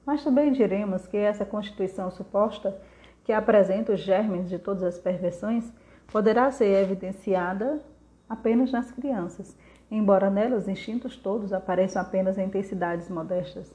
Mas 0.07 0.23
também 0.23 0.53
diremos 0.53 1.07
que 1.07 1.17
essa 1.17 1.45
constituição 1.45 2.11
suposta, 2.11 2.79
que 3.25 3.33
apresenta 3.33 3.93
os 3.93 4.01
germes 4.01 4.49
de 4.49 4.59
todas 4.59 4.83
as 4.83 4.99
perversões, 4.99 5.73
poderá 6.13 6.51
ser 6.51 6.83
evidenciada 6.83 7.81
apenas 8.29 8.71
nas 8.71 8.91
crianças, 8.91 9.57
embora 9.91 10.31
nelas 10.31 10.65
os 10.65 10.69
instintos 10.69 11.17
todos 11.17 11.53
apareçam 11.53 12.01
apenas 12.01 12.39
em 12.39 12.47
intensidades 12.47 13.09
modestas. 13.09 13.75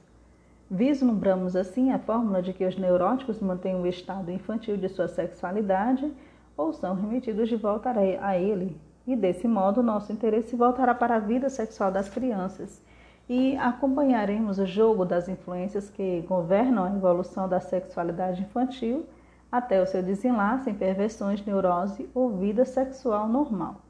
Vislumbramos 0.70 1.56
assim 1.56 1.92
a 1.92 1.98
fórmula 1.98 2.42
de 2.42 2.54
que 2.54 2.66
os 2.66 2.78
neuróticos 2.78 3.40
mantêm 3.40 3.76
o 3.76 3.88
estado 3.88 4.32
infantil 4.32 4.78
de 4.78 4.88
sua 4.88 5.08
sexualidade 5.08 6.12
ou 6.56 6.74
são 6.74 6.94
remetidos 6.94 7.50
de 7.50 7.56
volta 7.56 7.92
a 8.22 8.38
ele, 8.38 8.80
e 9.08 9.16
desse 9.16 9.48
modo 9.48 9.82
nosso 9.82 10.12
interesse 10.12 10.56
voltará 10.56 10.94
para 10.94 11.16
a 11.16 11.20
vida 11.20 11.50
sexual 11.50 11.92
das 11.92 12.08
crianças 12.08 12.82
e 13.30 13.56
acompanharemos 13.58 14.58
o 14.58 14.66
jogo 14.66 15.06
das 15.06 15.30
influências 15.30 15.88
que 15.88 16.22
governam 16.22 16.84
a 16.84 16.96
evolução 16.96 17.48
da 17.48 17.60
sexualidade 17.60 18.42
infantil 18.42 19.06
até 19.52 19.82
o 19.82 19.86
seu 19.86 20.02
desenlace 20.02 20.70
em 20.70 20.74
perversões, 20.74 21.46
neurose 21.46 22.10
ou 22.14 22.38
vida 22.38 22.66
sexual 22.66 23.28
normal. 23.28 23.82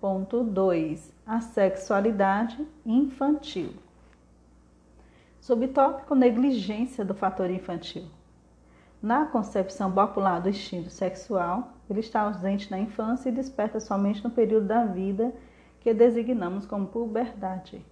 Ponto 0.00 0.42
2. 0.42 1.12
A 1.24 1.40
sexualidade 1.40 2.66
infantil. 2.84 3.83
Subtópico 5.44 6.14
negligência 6.14 7.04
do 7.04 7.12
fator 7.12 7.50
infantil. 7.50 8.04
Na 9.02 9.26
concepção 9.26 9.92
popular 9.92 10.40
do 10.40 10.48
instinto 10.48 10.88
sexual, 10.88 11.74
ele 11.90 12.00
está 12.00 12.22
ausente 12.22 12.70
na 12.70 12.78
infância 12.78 13.28
e 13.28 13.32
desperta 13.32 13.78
somente 13.78 14.24
no 14.24 14.30
período 14.30 14.68
da 14.68 14.86
vida 14.86 15.34
que 15.80 15.92
designamos 15.92 16.64
como 16.64 16.86
puberdade. 16.86 17.84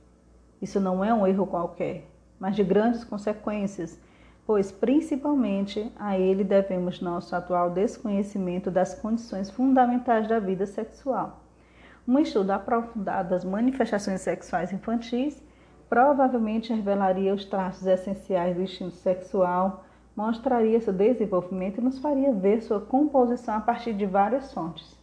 Isso 0.62 0.80
não 0.80 1.04
é 1.04 1.12
um 1.12 1.26
erro 1.26 1.47
qualquer, 1.47 2.09
mas 2.40 2.56
de 2.56 2.64
grandes 2.64 3.04
consequências, 3.04 4.00
pois 4.47 4.73
principalmente 4.73 5.92
a 5.97 6.18
ele 6.18 6.44
devemos 6.44 7.02
nosso 7.02 7.37
atual 7.37 7.68
desconhecimento 7.68 8.71
das 8.71 8.94
condições 8.94 9.50
fundamentais 9.50 10.26
da 10.26 10.38
vida 10.38 10.64
sexual. 10.64 11.44
Um 12.09 12.18
estudo 12.18 12.50
aprofundado 12.52 13.28
das 13.28 13.44
manifestações 13.44 14.23
sexuais 14.23 14.73
infantis 14.73 15.51
provavelmente 15.93 16.73
revelaria 16.73 17.35
os 17.35 17.45
traços 17.45 17.87
essenciais 17.87 18.57
do 18.57 18.63
instinto 18.63 18.95
sexual, 18.95 19.85
mostraria 20.17 20.81
seu 20.81 20.91
desenvolvimento 20.91 21.83
e 21.83 21.85
nos 21.85 21.99
faria 21.99 22.33
ver 22.33 22.63
sua 22.63 22.81
composição 22.81 23.57
a 23.57 23.61
partir 23.61 23.93
de 23.93 24.07
várias 24.07 24.55
fontes. 24.55 24.99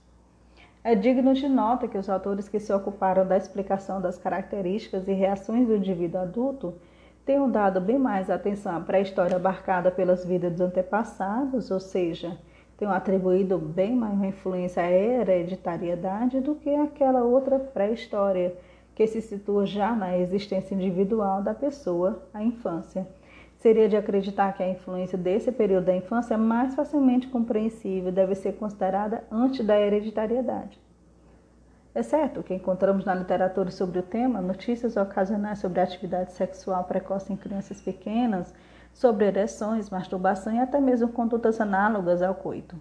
É 0.83 0.95
digno 0.95 1.35
de 1.35 1.47
nota 1.47 1.87
que 1.87 1.95
os 1.95 2.09
autores 2.09 2.49
que 2.49 2.59
se 2.59 2.73
ocuparam 2.73 3.23
da 3.23 3.37
explicação 3.37 4.01
das 4.01 4.17
características 4.17 5.07
e 5.07 5.13
reações 5.13 5.67
do 5.67 5.75
indivíduo 5.75 6.21
adulto 6.21 6.73
tenham 7.23 7.51
dado 7.51 7.79
bem 7.79 7.99
mais 7.99 8.27
atenção 8.27 8.75
à 8.75 8.79
pré-história 8.79 9.35
abarcada 9.35 9.91
pelas 9.91 10.25
vidas 10.25 10.53
dos 10.53 10.61
antepassados, 10.61 11.69
ou 11.69 11.79
seja, 11.79 12.35
tenham 12.79 12.91
atribuído 12.91 13.59
bem 13.59 13.95
maior 13.95 14.25
influência 14.25 14.81
à 14.81 14.89
hereditariedade 14.89 16.39
do 16.39 16.55
que 16.55 16.73
aquela 16.73 17.21
outra 17.21 17.59
pré-história 17.59 18.57
que 18.99 19.07
se 19.07 19.21
situa 19.21 19.65
já 19.65 19.95
na 19.95 20.17
existência 20.17 20.75
individual 20.75 21.41
da 21.41 21.53
pessoa, 21.53 22.21
a 22.33 22.43
infância 22.43 23.07
seria 23.55 23.87
de 23.87 23.95
acreditar 23.95 24.51
que 24.51 24.61
a 24.61 24.69
influência 24.69 25.17
desse 25.17 25.53
período 25.53 25.85
da 25.85 25.95
infância 25.95 26.33
é 26.33 26.37
mais 26.37 26.75
facilmente 26.75 27.29
compreensível 27.29 28.09
e 28.09 28.11
deve 28.11 28.35
ser 28.35 28.57
considerada 28.57 29.23
antes 29.31 29.65
da 29.65 29.79
hereditariedade. 29.79 30.77
É 31.95 32.03
certo 32.03 32.43
que 32.43 32.53
encontramos 32.53 33.05
na 33.05 33.15
literatura 33.15 33.71
sobre 33.71 33.99
o 33.99 34.03
tema 34.03 34.41
notícias 34.41 34.97
ocasionais 34.97 35.59
sobre 35.59 35.79
atividade 35.79 36.33
sexual 36.33 36.83
precoce 36.83 37.31
em 37.31 37.37
crianças 37.37 37.79
pequenas, 37.79 38.53
sobre 38.93 39.27
ereções, 39.27 39.89
masturbação 39.89 40.53
e 40.53 40.59
até 40.59 40.81
mesmo 40.81 41.07
condutas 41.07 41.61
análogas 41.61 42.21
ao 42.21 42.35
coito. 42.35 42.75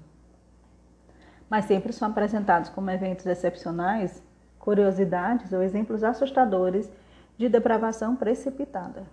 Mas 1.48 1.66
sempre 1.66 1.92
são 1.92 2.08
apresentados 2.08 2.70
como 2.70 2.90
eventos 2.90 3.24
excepcionais, 3.24 4.20
curiosidades 4.68 5.50
ou 5.50 5.62
exemplos 5.62 6.04
assustadores 6.04 6.92
de 7.38 7.48
depravação 7.48 8.14
precipitada. 8.14 9.04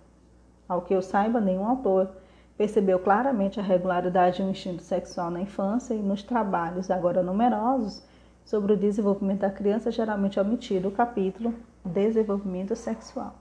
Ao 0.68 0.82
que 0.82 0.92
eu 0.92 1.00
saiba, 1.00 1.40
nenhum 1.40 1.66
autor 1.66 2.10
percebeu 2.58 2.98
claramente 2.98 3.58
a 3.58 3.62
regularidade 3.62 4.36
de 4.36 4.42
um 4.42 4.50
instinto 4.50 4.82
sexual 4.82 5.30
na 5.30 5.40
infância 5.40 5.94
e 5.94 6.02
nos 6.02 6.22
trabalhos, 6.22 6.90
agora 6.90 7.22
numerosos, 7.22 8.02
sobre 8.44 8.74
o 8.74 8.76
desenvolvimento 8.76 9.40
da 9.40 9.50
criança, 9.50 9.90
geralmente 9.90 10.38
omitido 10.38 10.88
o 10.88 10.92
capítulo 10.92 11.54
Desenvolvimento 11.82 12.76
Sexual. 12.76 13.34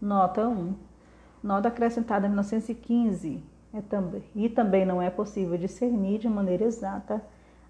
Nota 0.00 0.48
1. 0.48 0.72
Nota 1.42 1.68
acrescentada 1.68 2.24
em 2.24 2.30
1915. 2.30 3.44
É 3.74 3.82
também, 3.82 4.24
e 4.34 4.48
também 4.48 4.86
não 4.86 5.02
é 5.02 5.10
possível 5.10 5.58
discernir 5.58 6.18
de 6.18 6.30
maneira 6.30 6.64
exata 6.64 7.22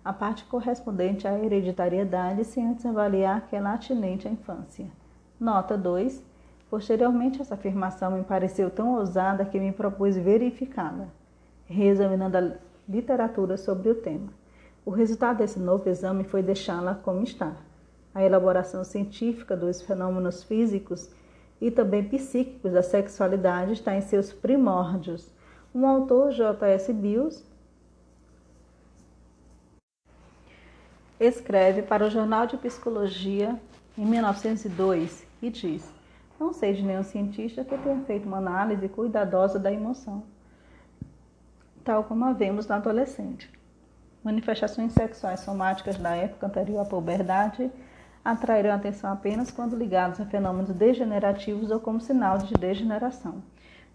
a 0.05 0.13
parte 0.13 0.45
correspondente 0.45 1.27
à 1.27 1.39
hereditariedade 1.39 2.45
sem 2.45 2.67
antes 2.67 2.87
avaliar 2.87 3.47
que 3.47 3.57
é 3.57 3.59
atinente 3.59 4.27
à 4.27 4.31
infância. 4.31 4.87
Nota 5.39 5.77
2. 5.77 6.23
Posteriormente, 6.71 7.41
essa 7.41 7.55
afirmação 7.55 8.13
me 8.13 8.25
pareceu 8.25 8.71
tão 8.71 8.97
ousada 8.97 9.45
que 9.45 9.59
me 9.59 9.73
propus 9.73 10.17
verificá-la, 10.17 11.09
reexaminando 11.67 12.37
a 12.37 12.53
literatura 12.89 13.57
sobre 13.57 13.89
o 13.91 13.95
tema. 13.95 14.29
O 14.85 14.91
resultado 14.91 15.39
desse 15.39 15.59
novo 15.59 15.89
exame 15.89 16.25
foi 16.25 16.43
deixá-la 16.43 16.95
como 16.95 17.23
está. 17.23 17.57
A 18.15 18.23
elaboração 18.23 18.85
científica 18.85 19.57
dos 19.57 19.83
fenômenos 19.83 20.43
físicos 20.43 21.11
e 21.61 21.71
também 21.71 22.05
psíquicos 22.05 22.73
da 22.73 22.83
sexualidade 22.83 23.73
está 23.73 23.95
em 23.95 24.01
seus 24.01 24.33
primórdios. 24.33 25.31
Um 25.75 25.87
autor, 25.87 26.31
J.S. 26.33 26.93
Bills, 26.93 27.45
escreve 31.21 31.83
para 31.83 32.07
o 32.07 32.11
Jornal 32.11 32.47
de 32.47 32.57
Psicologia 32.57 33.59
em 33.97 34.05
1902 34.05 35.27
e 35.43 35.51
diz: 35.51 35.99
não 36.39 36.53
sei 36.53 36.73
de 36.73 36.83
nenhum 36.83 37.03
cientista 37.03 37.65
que 37.65 37.77
tenha 37.77 38.01
feito 38.05 38.27
uma 38.27 38.39
análise 38.39 38.89
cuidadosa 38.89 39.59
da 39.59 39.73
emoção, 39.73 40.23
tal 41.83 42.05
como 42.05 42.25
a 42.25 42.33
vemos 42.33 42.67
na 42.69 42.77
adolescente. 42.77 43.51
Manifestações 44.23 44.93
sexuais 44.93 45.41
somáticas 45.41 45.97
da 45.97 46.15
época 46.15 46.47
anterior 46.47 46.81
à 46.81 46.85
puberdade 46.85 47.71
atraíram 48.25 48.73
atenção 48.73 49.13
apenas 49.13 49.51
quando 49.51 49.77
ligados 49.77 50.21
a 50.21 50.27
fenômenos 50.27 50.71
degenerativos 50.71 51.71
ou 51.71 51.81
como 51.81 52.01
sinal 52.01 52.39
de 52.39 52.55
degeneração. 52.55 53.43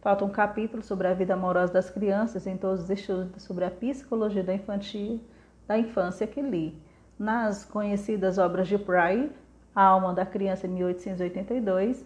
Falta 0.01 0.25
um 0.25 0.29
capítulo 0.29 0.83
sobre 0.83 1.07
a 1.07 1.13
vida 1.13 1.33
amorosa 1.33 1.71
das 1.71 1.89
crianças 1.89 2.45
em 2.45 2.57
todos 2.57 2.83
os 2.83 2.89
estudos 2.89 3.41
sobre 3.41 3.63
a 3.63 3.71
psicologia 3.71 4.43
da, 4.43 4.53
infantil, 4.53 5.21
da 5.65 5.77
infância 5.77 6.27
que 6.27 6.41
li. 6.41 6.77
Nas 7.23 7.63
conhecidas 7.63 8.37
obras 8.37 8.67
de 8.67 8.77
Pride, 8.77 9.31
A 9.73 9.81
Alma 9.81 10.13
da 10.13 10.25
Criança, 10.25 10.67
em 10.67 10.71
1882, 10.71 12.03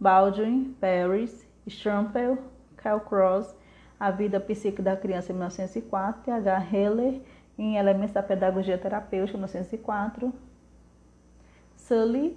Baldwin, 0.00 0.76
Paris, 0.80 1.46
Strampel, 1.64 2.36
Calcross, 2.76 3.54
A 4.00 4.10
Vida 4.10 4.40
Psíquica 4.40 4.82
da 4.82 4.96
Criança, 4.96 5.30
em 5.30 5.36
1904, 5.36 6.24
T.H. 6.24 6.58
Heller, 6.72 7.20
em 7.56 7.76
Elementos 7.76 8.12
da 8.12 8.20
Pedagogia 8.20 8.76
Terapêutica, 8.76 9.38
1904, 9.38 10.34
Sully, 11.76 12.36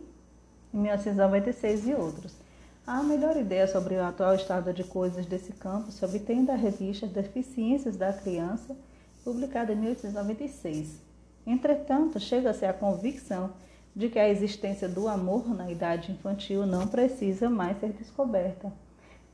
em 0.72 0.78
1996 0.78 1.88
e 1.88 1.96
outros. 1.96 2.38
A 2.86 3.02
melhor 3.02 3.36
ideia 3.36 3.66
sobre 3.66 3.96
o 3.96 4.04
atual 4.04 4.36
estado 4.36 4.72
de 4.72 4.84
coisas 4.84 5.26
desse 5.26 5.54
campo 5.54 5.92
se 5.92 6.06
obtém 6.06 6.46
da 6.46 6.54
revista 6.54 7.08
Deficiências 7.08 7.98
da 7.98 8.14
Criança, 8.14 8.78
publicada 9.24 9.74
em 9.74 9.78
1896. 9.78 11.05
Entretanto, 11.46 12.20
chega-se 12.20 12.66
à 12.66 12.74
convicção 12.74 13.52
de 13.96 14.10
que 14.10 14.20
a 14.20 14.28
existência 14.28 14.90
do 14.90 15.08
amor 15.08 15.48
na 15.56 15.72
idade 15.72 16.12
infantil 16.12 16.66
não 16.66 16.88
precisa 16.88 17.50
mais 17.50 17.80
ser 17.80 17.94
descoberta. 17.94 18.74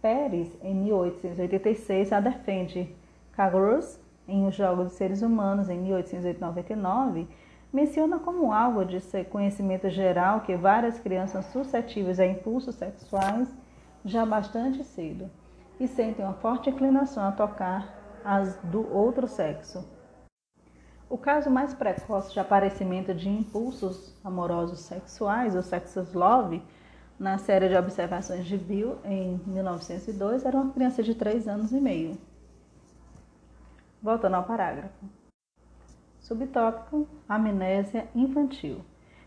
Pérez, 0.01 0.49
em 0.61 0.75
1886, 0.75 2.11
a 2.11 2.19
defende. 2.19 2.93
Cagros, 3.31 3.99
em 4.27 4.45
Os 4.45 4.55
Jogos 4.55 4.85
dos 4.85 4.93
Seres 4.93 5.21
Humanos, 5.21 5.69
em 5.69 5.79
1899, 5.79 7.27
menciona 7.71 8.19
como 8.19 8.51
algo 8.51 8.83
de 8.83 8.99
conhecimento 9.25 9.89
geral 9.89 10.41
que 10.41 10.55
várias 10.55 10.99
crianças 10.99 11.45
suscetíveis 11.45 12.19
a 12.19 12.25
impulsos 12.25 12.75
sexuais 12.75 13.47
já 14.03 14.25
bastante 14.25 14.83
cedo 14.83 15.29
e 15.79 15.87
sentem 15.87 16.25
uma 16.25 16.33
forte 16.33 16.69
inclinação 16.69 17.23
a 17.23 17.31
tocar 17.31 18.21
as 18.23 18.55
do 18.63 18.93
outro 18.93 19.27
sexo. 19.27 19.83
O 21.11 21.17
caso 21.17 21.49
mais 21.49 21.73
precoce 21.73 22.31
de 22.31 22.39
aparecimento 22.39 23.13
de 23.13 23.27
impulsos 23.27 24.15
amorosos 24.23 24.79
sexuais, 24.79 25.53
o 25.57 25.61
sexus 25.61 26.13
love, 26.13 26.63
na 27.19 27.37
série 27.37 27.67
de 27.67 27.75
observações 27.75 28.45
de 28.45 28.57
Bill 28.57 28.97
em 29.03 29.37
1902, 29.45 30.45
era 30.45 30.55
uma 30.55 30.71
criança 30.71 31.03
de 31.03 31.13
3 31.13 31.49
anos 31.49 31.73
e 31.73 31.81
meio. 31.81 32.17
Voltando 34.01 34.35
ao 34.35 34.45
parágrafo. 34.45 35.05
Subtópico: 36.21 37.05
amnésia 37.27 38.07
infantil. 38.15 38.79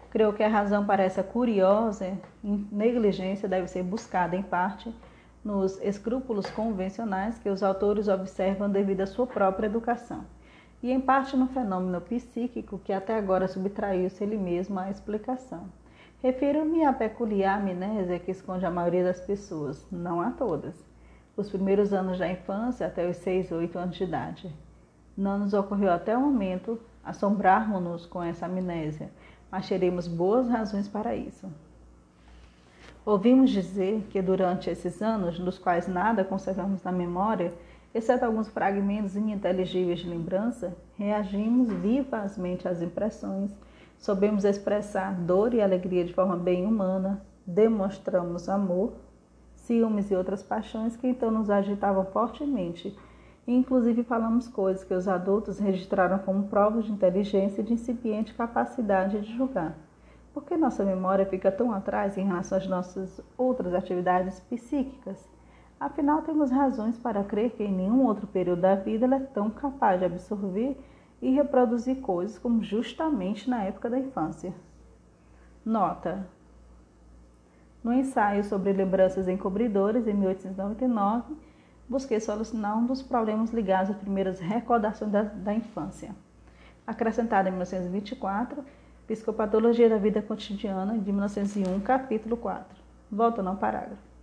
Creio 0.09 0.33
que 0.33 0.43
a 0.43 0.49
razão 0.49 0.87
para 0.87 1.03
essa 1.03 1.23
curiosa 1.23 2.19
negligência 2.73 3.47
deve 3.47 3.69
ser 3.69 3.83
buscada, 3.83 4.35
em 4.35 4.43
parte, 4.43 4.91
nos 5.45 5.79
escrúpulos 5.83 6.49
convencionais 6.49 7.39
que 7.39 7.51
os 7.51 7.63
autores 7.63 8.09
observam 8.09 8.71
devido 8.71 9.03
à 9.03 9.07
sua 9.07 9.27
própria 9.27 9.67
educação 9.67 10.25
e 10.85 10.93
em 10.93 11.01
parte 11.01 11.35
no 11.35 11.47
fenômeno 11.47 11.99
psíquico 11.99 12.79
que 12.79 12.93
até 12.93 13.17
agora 13.17 13.49
subtraiu-se 13.49 14.23
ele 14.23 14.37
mesmo 14.37 14.79
à 14.79 14.91
explicação. 14.91 15.65
Refiro-me 16.23 16.85
à 16.85 16.93
peculiar 16.93 17.59
amnésia 17.59 18.19
que 18.19 18.31
esconde 18.31 18.67
a 18.67 18.71
maioria 18.71 19.03
das 19.03 19.19
pessoas, 19.19 19.87
não 19.91 20.21
a 20.21 20.31
todas. 20.31 20.75
Os 21.39 21.49
primeiros 21.49 21.95
anos 21.95 22.19
da 22.19 22.31
infância 22.31 22.87
até 22.87 23.09
os 23.09 23.17
6 23.17 23.51
ou 23.53 23.59
8 23.61 23.79
anos 23.79 23.97
de 23.97 24.05
idade. 24.05 24.55
Não 25.17 25.39
nos 25.39 25.55
ocorreu 25.55 25.91
até 25.91 26.15
o 26.19 26.21
momento 26.21 26.79
assombrarmos-nos 27.03 28.05
com 28.05 28.23
essa 28.23 28.45
amnésia, 28.45 29.11
mas 29.51 29.67
teremos 29.67 30.07
boas 30.07 30.51
razões 30.51 30.87
para 30.87 31.17
isso. 31.17 31.51
Ouvimos 33.07 33.51
dizer 33.51 34.07
que 34.11 34.21
durante 34.21 34.69
esses 34.69 35.01
anos, 35.01 35.39
dos 35.39 35.59
quais 35.59 35.89
nada 35.89 36.25
conservamos 36.25 36.83
na 36.83 36.93
memória, 36.93 37.55
exceto 37.95 38.25
alguns 38.25 38.49
fragmentos 38.49 39.15
ininteligíveis 39.15 40.01
de 40.01 40.09
lembrança, 40.09 40.77
reagimos 40.97 41.71
vivazmente 41.71 42.67
às 42.67 42.83
impressões, 42.83 43.57
soubemos 43.97 44.45
expressar 44.45 45.15
dor 45.15 45.55
e 45.55 45.63
alegria 45.63 46.05
de 46.05 46.13
forma 46.13 46.37
bem 46.37 46.67
humana, 46.67 47.25
demonstramos 47.47 48.49
amor, 48.49 48.95
ciúmes 49.55 50.11
e 50.11 50.17
outras 50.17 50.43
paixões 50.43 50.97
que 50.97 51.07
então 51.07 51.31
nos 51.31 51.49
agitavam 51.49 52.05
fortemente. 52.07 52.97
Inclusive 53.47 54.03
falamos 54.03 54.49
coisas 54.49 54.83
que 54.83 54.95
os 54.95 55.07
adultos 55.07 55.59
registraram 55.59 56.19
como 56.19 56.49
provas 56.49 56.87
de 56.87 56.93
inteligência 56.93 57.61
e 57.61 57.65
de 57.65 57.75
incipiente 57.75 58.35
capacidade 58.35 59.21
de 59.21 59.37
julgar. 59.37 59.79
Por 60.33 60.45
que 60.45 60.57
nossa 60.57 60.85
memória 60.85 61.25
fica 61.27 61.53
tão 61.53 61.73
atrás 61.73 62.19
em 62.19 62.25
relação 62.25 62.59
às 62.59 62.67
nossas 62.67 63.21
outras 63.39 63.73
atividades 63.73 64.41
psíquicas? 64.41 65.34
Afinal, 65.85 66.23
temos 66.23 66.51
razões 66.51 66.97
para 66.97 67.23
crer 67.23 67.51
que 67.51 67.63
em 67.63 67.71
nenhum 67.71 68.07
outro 68.07 68.27
período 68.27 68.63
da 68.63 68.75
vida 68.75 69.05
ela 69.05 69.17
é 69.17 69.21
tão 69.21 69.51
capaz 69.51 70.01
de 70.01 70.07
absorver 70.07 70.83
e 71.21 71.31
reproduzir 71.31 72.01
coisas 72.01 72.39
como 72.39 72.63
justamente 72.63 73.51
na 73.51 73.65
época 73.65 73.91
da 73.91 73.99
infância. 73.99 74.55
Nota: 75.63 76.27
No 77.83 77.93
ensaio 77.93 78.43
sobre 78.45 78.73
lembranças 78.73 79.29
encobridoras, 79.29 80.09
em 80.09 80.15
1899, 80.15 81.37
busquei 81.87 82.19
solucionar 82.19 82.79
um 82.79 82.87
dos 82.87 83.03
problemas 83.03 83.51
ligados 83.51 83.91
às 83.91 83.99
primeiras 83.99 84.41
recordações 84.41 85.13
da, 85.13 85.25
da 85.25 85.53
infância. 85.53 86.17
Acrescentada 86.87 87.51
em 87.51 87.53
1924, 87.53 88.65
Psicopatologia 89.07 89.91
da 89.91 89.99
Vida 89.99 90.23
Cotidiana, 90.23 90.99
de 90.99 91.13
1901, 91.13 91.79
capítulo 91.81 92.39
4. 92.39 92.75
Volta 93.13 93.43
no 93.43 93.55
parágrafo. 93.55 94.14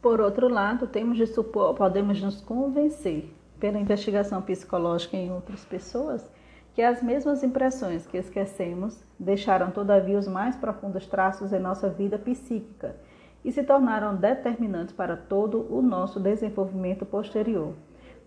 Por 0.00 0.20
outro 0.20 0.48
lado, 0.48 0.86
temos 0.86 1.16
de 1.16 1.26
supor, 1.26 1.74
podemos 1.74 2.22
nos 2.22 2.40
convencer, 2.40 3.32
pela 3.58 3.78
investigação 3.78 4.42
psicológica 4.42 5.16
em 5.16 5.32
outras 5.32 5.64
pessoas, 5.64 6.30
que 6.74 6.82
as 6.82 7.02
mesmas 7.02 7.42
impressões 7.42 8.06
que 8.06 8.18
esquecemos 8.18 9.02
deixaram, 9.18 9.70
todavia, 9.70 10.18
os 10.18 10.28
mais 10.28 10.54
profundos 10.56 11.06
traços 11.06 11.52
em 11.52 11.58
nossa 11.58 11.88
vida 11.88 12.18
psíquica 12.18 12.94
e 13.42 13.50
se 13.50 13.62
tornaram 13.62 14.14
determinantes 14.14 14.94
para 14.94 15.16
todo 15.16 15.66
o 15.74 15.80
nosso 15.80 16.20
desenvolvimento 16.20 17.06
posterior. 17.06 17.72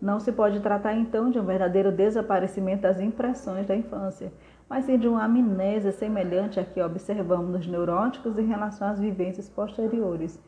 Não 0.01 0.19
se 0.19 0.31
pode 0.31 0.61
tratar 0.61 0.95
então 0.95 1.29
de 1.29 1.37
um 1.37 1.45
verdadeiro 1.45 1.91
desaparecimento 1.91 2.83
das 2.83 2.99
impressões 2.99 3.67
da 3.67 3.75
infância, 3.75 4.31
mas 4.69 4.85
sim 4.85 4.97
de 4.97 5.07
uma 5.07 5.25
amnésia 5.25 5.91
semelhante 5.91 6.59
à 6.59 6.63
que 6.63 6.81
observamos 6.81 7.51
nos 7.51 7.67
neuróticos 7.67 8.39
em 8.39 8.47
relação 8.47 8.87
às 8.87 8.99
vivências 8.99 9.49
posteriores, 9.49 10.39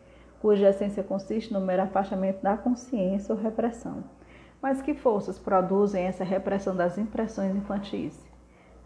cuja 0.41 0.69
essência 0.69 1.03
consiste 1.03 1.53
no 1.53 1.61
mero 1.61 1.83
afastamento 1.83 2.41
da 2.41 2.57
consciência 2.57 3.33
ou 3.33 3.39
repressão. 3.39 4.03
Mas 4.61 4.81
que 4.81 4.93
forças 4.93 5.37
produzem 5.37 6.03
essa 6.05 6.23
repressão 6.23 6.75
das 6.75 6.97
impressões 6.97 7.55
infantis? 7.55 8.19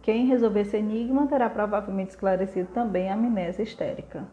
Quem 0.01 0.27
resolver 0.27 0.61
esse 0.61 0.77
enigma 0.77 1.27
terá 1.27 1.49
provavelmente 1.49 2.11
esclarecido 2.11 2.69
também 2.73 3.09
a 3.09 3.13
amnésia 3.13 3.63
histérica. 3.63 4.27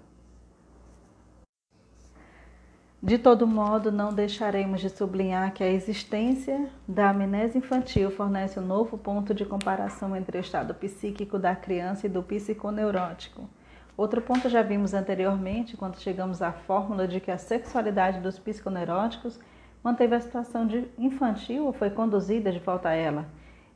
De 3.03 3.19
todo 3.19 3.49
modo, 3.49 3.91
não 3.91 4.13
deixaremos 4.13 4.81
de 4.81 4.89
sublinhar 4.89 5.53
que 5.53 5.65
a 5.65 5.69
existência 5.69 6.69
da 6.87 7.11
amnésia 7.11 7.59
infantil 7.59 8.11
fornece 8.11 8.61
um 8.61 8.67
novo 8.67 8.97
ponto 8.97 9.35
de 9.35 9.45
comparação 9.45 10.15
entre 10.15 10.39
o 10.39 10.41
estado 10.41 10.73
psíquico 10.75 11.37
da 11.39 11.57
criança 11.57 12.07
e 12.07 12.11
do 12.11 12.23
psiconeurótico. 12.23 13.49
Outro 13.97 14.23
ponto 14.23 14.49
já 14.49 14.63
vimos 14.63 14.95
anteriormente, 14.95 15.77
quando 15.77 16.01
chegamos 16.01 16.41
à 16.41 16.51
fórmula 16.51 17.07
de 17.07 17.21
que 17.21 17.31
a 17.31 17.37
sexualidade 17.37 18.21
dos 18.21 18.39
psiconeuróticos 18.39 19.39
manteve 19.83 20.15
a 20.15 20.21
situação 20.21 20.67
infantil 20.97 21.67
ou 21.67 21.73
foi 21.73 21.91
conduzida 21.91 22.51
de 22.51 22.59
volta 22.59 22.89
a 22.89 22.95
ela. 22.95 23.27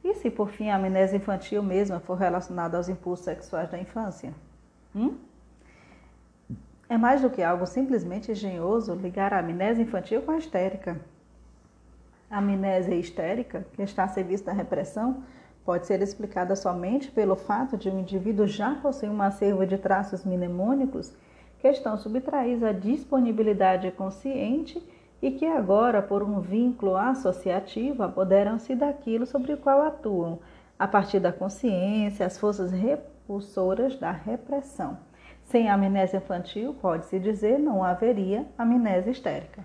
E 0.02 0.14
se, 0.14 0.30
por 0.30 0.48
fim, 0.48 0.70
a 0.70 0.76
amnésia 0.76 1.16
infantil 1.16 1.62
mesma 1.62 2.00
for 2.00 2.16
relacionada 2.16 2.76
aos 2.76 2.88
impulsos 2.88 3.24
sexuais 3.24 3.68
da 3.68 3.78
infância? 3.78 4.32
Hum? 4.94 5.16
É 6.88 6.96
mais 6.96 7.20
do 7.20 7.28
que 7.28 7.42
algo 7.42 7.66
simplesmente 7.66 8.30
engenhoso 8.30 8.94
ligar 8.94 9.34
a 9.34 9.40
amnésia 9.40 9.82
infantil 9.82 10.22
com 10.22 10.30
a 10.30 10.38
histérica. 10.38 11.00
A 12.30 12.38
amnésia 12.38 12.94
histérica, 12.94 13.66
que 13.72 13.82
está 13.82 14.04
a 14.04 14.08
serviço 14.08 14.44
da 14.44 14.52
repressão, 14.52 15.24
pode 15.66 15.84
ser 15.84 16.00
explicada 16.00 16.54
somente 16.54 17.10
pelo 17.10 17.34
fato 17.34 17.76
de 17.76 17.90
um 17.90 17.98
indivíduo 17.98 18.46
já 18.46 18.76
possuir 18.76 19.10
uma 19.10 19.26
acervo 19.26 19.66
de 19.66 19.76
traços 19.76 20.24
mnemônicos 20.24 21.12
que 21.58 21.66
estão 21.66 21.98
subtraídos 21.98 22.62
à 22.62 22.70
disponibilidade 22.70 23.90
consciente 23.90 24.80
e 25.20 25.32
que 25.32 25.44
agora, 25.44 26.00
por 26.00 26.22
um 26.22 26.40
vínculo 26.40 26.96
associativo, 26.96 28.04
apoderam-se 28.04 28.76
daquilo 28.76 29.26
sobre 29.26 29.54
o 29.54 29.56
qual 29.56 29.82
atuam, 29.82 30.38
a 30.78 30.86
partir 30.86 31.18
da 31.18 31.32
consciência, 31.32 32.24
as 32.24 32.38
forças 32.38 32.70
repulsoras 32.70 33.96
da 33.96 34.12
repressão. 34.12 34.98
Sem 35.42 35.68
amnésia 35.68 36.18
infantil, 36.18 36.76
pode-se 36.80 37.18
dizer, 37.18 37.58
não 37.58 37.82
haveria 37.82 38.46
amnésia 38.56 39.10
histérica. 39.10 39.64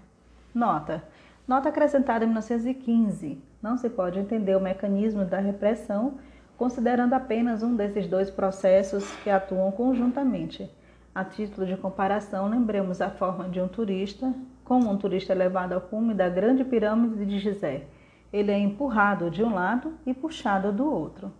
Nota. 0.53 1.03
Nota 1.47 1.69
acrescentada 1.69 2.23
em 2.23 2.27
1915. 2.27 3.50
Não 3.61 3.77
se 3.77 3.89
pode 3.89 4.19
entender 4.19 4.55
o 4.55 4.61
mecanismo 4.61 5.25
da 5.25 5.39
repressão 5.39 6.17
considerando 6.61 7.13
apenas 7.13 7.63
um 7.63 7.75
desses 7.75 8.05
dois 8.05 8.29
processos 8.29 9.11
que 9.23 9.31
atuam 9.31 9.71
conjuntamente. 9.71 10.69
A 11.13 11.25
título 11.25 11.65
de 11.65 11.75
comparação, 11.75 12.47
lembremos 12.47 13.01
a 13.01 13.09
forma 13.09 13.49
de 13.49 13.59
um 13.59 13.67
turista, 13.67 14.31
como 14.63 14.87
um 14.87 14.95
turista 14.95 15.33
levado 15.33 15.73
ao 15.73 15.81
cume 15.81 16.13
da 16.13 16.29
grande 16.29 16.63
pirâmide 16.63 17.25
de 17.25 17.39
Gizé. 17.39 17.87
Ele 18.31 18.51
é 18.51 18.59
empurrado 18.59 19.31
de 19.31 19.43
um 19.43 19.55
lado 19.55 19.93
e 20.05 20.13
puxado 20.13 20.71
do 20.71 20.85
outro. 20.85 21.33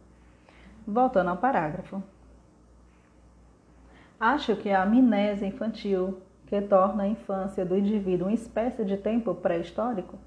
Voltando 0.88 1.30
ao 1.30 1.38
parágrafo. 1.38 2.02
Acho 4.20 4.56
que 4.56 4.72
a 4.72 4.82
amnésia 4.82 5.46
infantil, 5.46 6.18
que 6.48 6.60
torna 6.62 7.04
a 7.04 7.08
infância 7.08 7.64
do 7.64 7.78
indivíduo 7.78 8.28
uma 8.28 8.34
espécie 8.34 8.84
de 8.84 8.98
tempo 8.98 9.36
pré-histórico, 9.36 10.18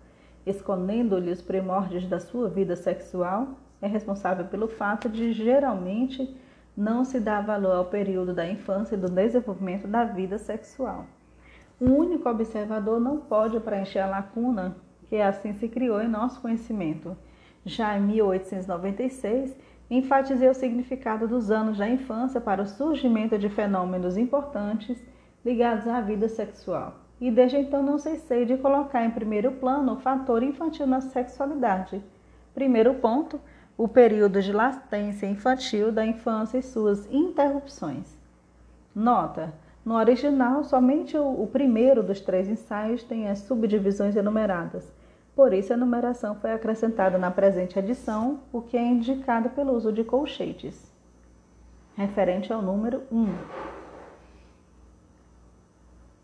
escondendo-lhe 0.46 1.30
os 1.30 1.42
primórdios 1.42 2.06
da 2.06 2.20
sua 2.20 2.48
vida 2.48 2.76
sexual, 2.76 3.48
é 3.80 3.86
responsável 3.86 4.46
pelo 4.46 4.68
fato 4.68 5.08
de 5.08 5.32
geralmente 5.32 6.34
não 6.76 7.04
se 7.04 7.20
dar 7.20 7.44
valor 7.44 7.76
ao 7.76 7.84
período 7.84 8.34
da 8.34 8.48
infância 8.48 8.94
e 8.94 8.98
do 8.98 9.08
desenvolvimento 9.08 9.86
da 9.86 10.04
vida 10.04 10.38
sexual. 10.38 11.06
Um 11.80 11.92
único 11.92 12.28
observador 12.28 13.00
não 13.00 13.18
pode 13.18 13.58
preencher 13.60 14.00
a 14.00 14.06
lacuna 14.06 14.76
que 15.06 15.20
assim 15.20 15.52
se 15.54 15.68
criou 15.68 16.00
em 16.00 16.08
nosso 16.08 16.40
conhecimento. 16.40 17.16
Já 17.64 17.96
em 17.96 18.02
1896, 18.02 19.56
enfatizei 19.90 20.48
o 20.48 20.54
significado 20.54 21.28
dos 21.28 21.50
anos 21.50 21.78
da 21.78 21.88
infância 21.88 22.40
para 22.40 22.62
o 22.62 22.66
surgimento 22.66 23.38
de 23.38 23.48
fenômenos 23.48 24.16
importantes 24.16 25.02
ligados 25.44 25.86
à 25.86 26.00
vida 26.00 26.28
sexual. 26.28 27.03
E 27.20 27.30
desde 27.30 27.56
então 27.56 27.82
não 27.82 27.98
cessei 27.98 28.44
de 28.44 28.56
colocar 28.56 29.04
em 29.04 29.10
primeiro 29.10 29.52
plano 29.52 29.94
o 29.94 30.00
fator 30.00 30.42
infantil 30.42 30.86
na 30.86 31.00
sexualidade. 31.00 32.02
Primeiro 32.54 32.94
ponto, 32.94 33.40
o 33.76 33.88
período 33.88 34.40
de 34.40 34.52
latência 34.52 35.26
infantil 35.26 35.90
da 35.90 36.04
infância 36.06 36.58
e 36.58 36.62
suas 36.62 37.10
interrupções. 37.12 38.16
Nota: 38.94 39.52
no 39.84 39.96
original, 39.96 40.64
somente 40.64 41.16
o, 41.16 41.46
primeiro 41.52 42.02
dos 42.02 42.18
três 42.18 42.48
ensaios 42.48 43.02
tem 43.04 43.28
as 43.28 43.40
subdivisões 43.40 44.16
enumeradas. 44.16 44.90
Por 45.36 45.52
isso, 45.52 45.74
a 45.74 45.76
numeração 45.76 46.36
foi 46.36 46.52
acrescentada 46.52 47.18
na 47.18 47.30
presente 47.30 47.78
edição, 47.78 48.40
o 48.50 48.62
que 48.62 48.76
é 48.76 48.82
indicado 48.82 49.50
pelo 49.50 49.72
uso 49.74 49.92
de 49.92 50.02
colchetes, 50.02 50.90
referente 51.96 52.52
ao 52.52 52.62
número 52.62 53.02
1. 53.12 53.26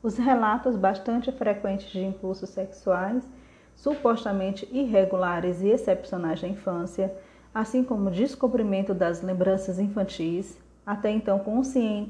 Os 0.03 0.17
relatos 0.17 0.77
bastante 0.77 1.31
frequentes 1.31 1.91
de 1.91 2.03
impulsos 2.03 2.49
sexuais, 2.49 3.29
supostamente 3.77 4.67
irregulares 4.73 5.61
e 5.61 5.69
excepcionais 5.69 6.41
da 6.41 6.49
infância, 6.49 7.15
assim 7.55 7.85
como 7.85 8.09
o 8.09 8.13
descobrimento 8.13 8.95
das 8.95 9.21
lembranças 9.21 9.79
infantis, 9.79 10.59
até 10.87 11.11
então 11.11 11.43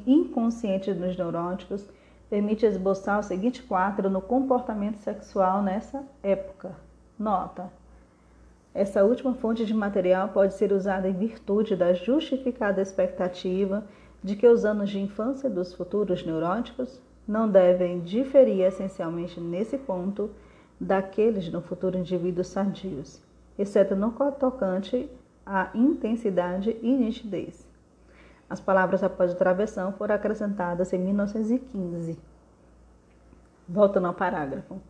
inconscientes 0.07 0.97
nos 0.97 1.17
neuróticos, 1.17 1.85
permite 2.29 2.65
esboçar 2.65 3.19
o 3.19 3.25
seguinte 3.25 3.61
quadro 3.61 4.09
no 4.09 4.21
comportamento 4.21 4.99
sexual 4.99 5.61
nessa 5.61 6.05
época. 6.23 6.77
Nota: 7.19 7.73
essa 8.73 9.05
última 9.05 9.35
fonte 9.35 9.67
de 9.67 9.75
material 9.75 10.29
pode 10.29 10.55
ser 10.55 10.73
usada 10.73 11.09
em 11.09 11.13
virtude 11.13 11.75
da 11.75 11.93
justificada 11.93 12.81
expectativa 12.81 13.85
de 14.23 14.37
que 14.37 14.47
os 14.47 14.65
anos 14.65 14.91
de 14.91 15.01
infância 15.01 15.51
dos 15.51 15.75
futuros 15.75 16.25
neuróticos 16.25 17.01
não 17.31 17.49
devem 17.49 18.01
diferir 18.01 18.63
essencialmente 18.63 19.41
nesse 19.41 19.79
ponto 19.79 20.31
daqueles 20.81 21.49
no 21.49 21.63
futuro 21.63 21.97
indivíduos 21.97 22.49
sadios, 22.49 23.23
exceto 23.57 23.95
no 23.95 24.11
tocante 24.33 25.09
à 25.47 25.71
intensidade 25.73 26.77
e 26.83 26.93
nitidez. 26.93 27.65
As 28.49 28.61
palavras 28.61 29.05
após 29.05 29.33
o 29.33 29.37
travessão 29.37 29.93
foram 29.93 30.17
acrescentadas 30.17 30.93
em 30.93 30.99
1915. 30.99 32.19
Voltando 33.69 34.09
ao 34.09 34.15
parágrafo. 34.15 34.81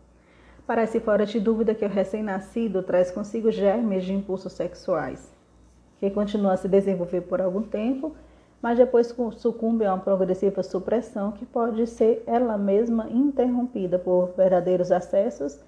Parece 0.66 0.98
fora 0.98 1.26
de 1.26 1.38
dúvida 1.38 1.74
que 1.74 1.85
o 1.85 1.90
recém-nascido 1.90 2.83
traz 2.83 3.11
consigo 3.11 3.50
germes 3.50 4.03
de 4.03 4.14
impulsos 4.14 4.55
sexuais, 4.55 5.31
que 5.98 6.09
continuam 6.09 6.55
a 6.55 6.57
se 6.57 6.68
desenvolver 6.68 7.20
por 7.20 7.42
algum 7.42 7.62
tempo, 7.62 8.16
mas 8.62 8.76
depois 8.76 9.14
sucumbem 9.36 9.88
a 9.88 9.94
uma 9.94 10.02
progressiva 10.02 10.62
supressão 10.62 11.32
que 11.32 11.46
pode 11.46 11.86
ser 11.86 12.22
ela 12.26 12.58
mesma 12.58 13.08
interrompida 13.08 13.98
por 13.98 14.32
verdadeiros 14.36 14.92
acessos 14.92 15.58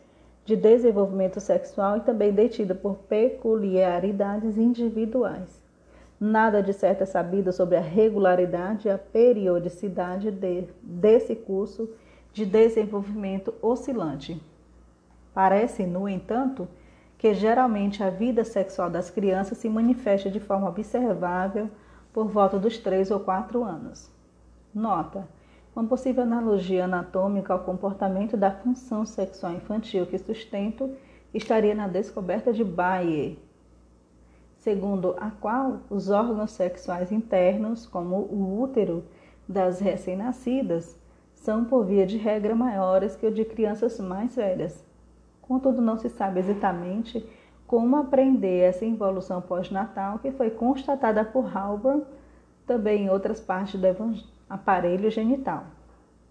de 0.45 0.57
desenvolvimento 0.57 1.41
sexual 1.41 1.97
e 1.97 2.01
também 2.01 2.33
detida 2.33 2.75
por 2.75 2.97
peculiaridades 3.09 4.59
individuais. 4.59 5.63
Nada 6.21 6.63
de 6.63 6.73
certo 6.73 7.03
é 7.03 7.07
sabido 7.07 7.53
sobre 7.53 7.77
a 7.77 7.81
regularidade 7.81 8.87
e 8.87 8.91
a 8.91 8.99
periodicidade 8.99 10.31
de, 10.31 10.69
desse 10.83 11.35
curso 11.35 11.89
de 12.33 12.45
desenvolvimento 12.45 13.55
oscilante. 13.61 14.41
Parece, 15.35 15.85
no 15.85 16.09
entanto, 16.09 16.69
que 17.19 17.35
geralmente 17.35 18.03
a 18.03 18.11
vida 18.11 18.45
sexual 18.45 18.91
das 18.91 19.11
crianças 19.11 19.59
se 19.59 19.69
manifesta 19.69 20.31
de 20.31 20.41
forma 20.41 20.69
observável 20.69 21.69
por 22.13 22.29
volta 22.29 22.59
dos 22.59 22.79
3 22.79 23.11
ou 23.11 23.21
4 23.21 23.63
anos. 23.65 24.11
Nota: 24.75 25.29
uma 25.75 25.87
possível 25.87 26.23
analogia 26.23 26.85
anatômica 26.85 27.53
ao 27.53 27.61
comportamento 27.61 28.37
da 28.37 28.51
função 28.51 29.05
sexual 29.05 29.53
infantil 29.55 30.07
que 30.07 30.19
sustento 30.19 30.91
estaria 31.33 31.75
na 31.75 31.89
descoberta 31.89 32.53
de 32.53 32.63
Bayer, 32.63 33.37
segundo 34.59 35.17
a 35.19 35.31
qual 35.31 35.81
os 35.89 36.11
órgãos 36.11 36.53
sexuais 36.53 37.11
internos, 37.11 37.87
como 37.87 38.17
o 38.17 38.61
útero 38.61 39.05
das 39.49 39.81
recém-nascidas, 39.81 40.97
são 41.35 41.65
por 41.65 41.85
via 41.85 42.07
de 42.07 42.19
regra 42.19 42.55
maiores 42.55 43.17
que 43.17 43.27
o 43.27 43.33
de 43.33 43.45
crianças 43.45 43.99
mais 43.99 44.37
velhas, 44.37 44.85
Contudo, 45.43 45.83
não 45.83 45.99
se 45.99 46.09
sabe 46.09 46.41
exatamente 46.41 47.29
como 47.73 47.97
aprender 47.97 48.65
essa 48.65 48.85
involução 48.85 49.41
pós-natal 49.41 50.19
que 50.19 50.31
foi 50.31 50.51
constatada 50.51 51.25
por 51.25 51.57
Halburn 51.57 52.03
também 52.67 53.05
em 53.05 53.09
outras 53.09 53.41
partes 53.41 53.81
do 53.81 53.87
aparelho 54.47 55.11
genital. 55.11 55.65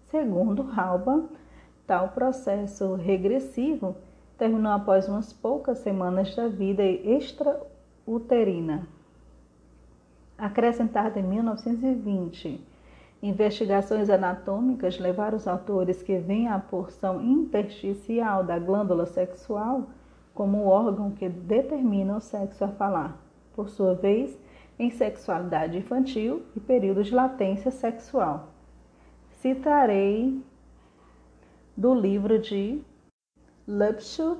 Segundo 0.06 0.62
Halburn, 0.62 1.26
tal 1.84 2.10
processo 2.10 2.94
regressivo 2.94 3.96
terminou 4.38 4.70
após 4.70 5.08
umas 5.08 5.32
poucas 5.32 5.78
semanas 5.78 6.32
da 6.36 6.46
vida 6.46 6.84
extrauterina. 6.84 8.86
acrescentada 10.38 11.18
em 11.18 11.24
1920. 11.24 12.64
Investigações 13.20 14.08
anatômicas 14.08 14.96
levaram 15.00 15.38
os 15.38 15.48
autores 15.48 16.04
que 16.04 16.18
veem 16.18 16.46
a 16.46 16.60
porção 16.60 17.20
intersticial 17.20 18.44
da 18.44 18.60
glândula 18.60 19.06
sexual 19.06 19.88
como 20.34 20.58
o 20.58 20.66
órgão 20.66 21.10
que 21.10 21.28
determina 21.28 22.16
o 22.16 22.20
sexo 22.20 22.64
a 22.64 22.68
falar. 22.68 23.16
Por 23.54 23.68
sua 23.68 23.94
vez, 23.94 24.38
em 24.78 24.90
sexualidade 24.90 25.76
infantil 25.76 26.42
e 26.56 26.60
período 26.60 27.04
de 27.04 27.14
latência 27.14 27.70
sexual. 27.70 28.48
Citarei 29.40 30.42
do 31.76 31.94
livro 31.94 32.38
de 32.38 32.80
Lupschul 33.66 34.38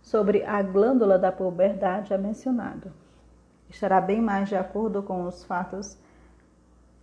sobre 0.00 0.44
a 0.44 0.62
glândula 0.62 1.18
da 1.18 1.30
puberdade 1.30 2.12
é 2.12 2.18
mencionado. 2.18 2.90
Estará 3.68 4.00
bem 4.00 4.20
mais 4.20 4.48
de 4.48 4.56
acordo 4.56 5.02
com 5.02 5.26
os 5.26 5.44
fatos 5.44 5.98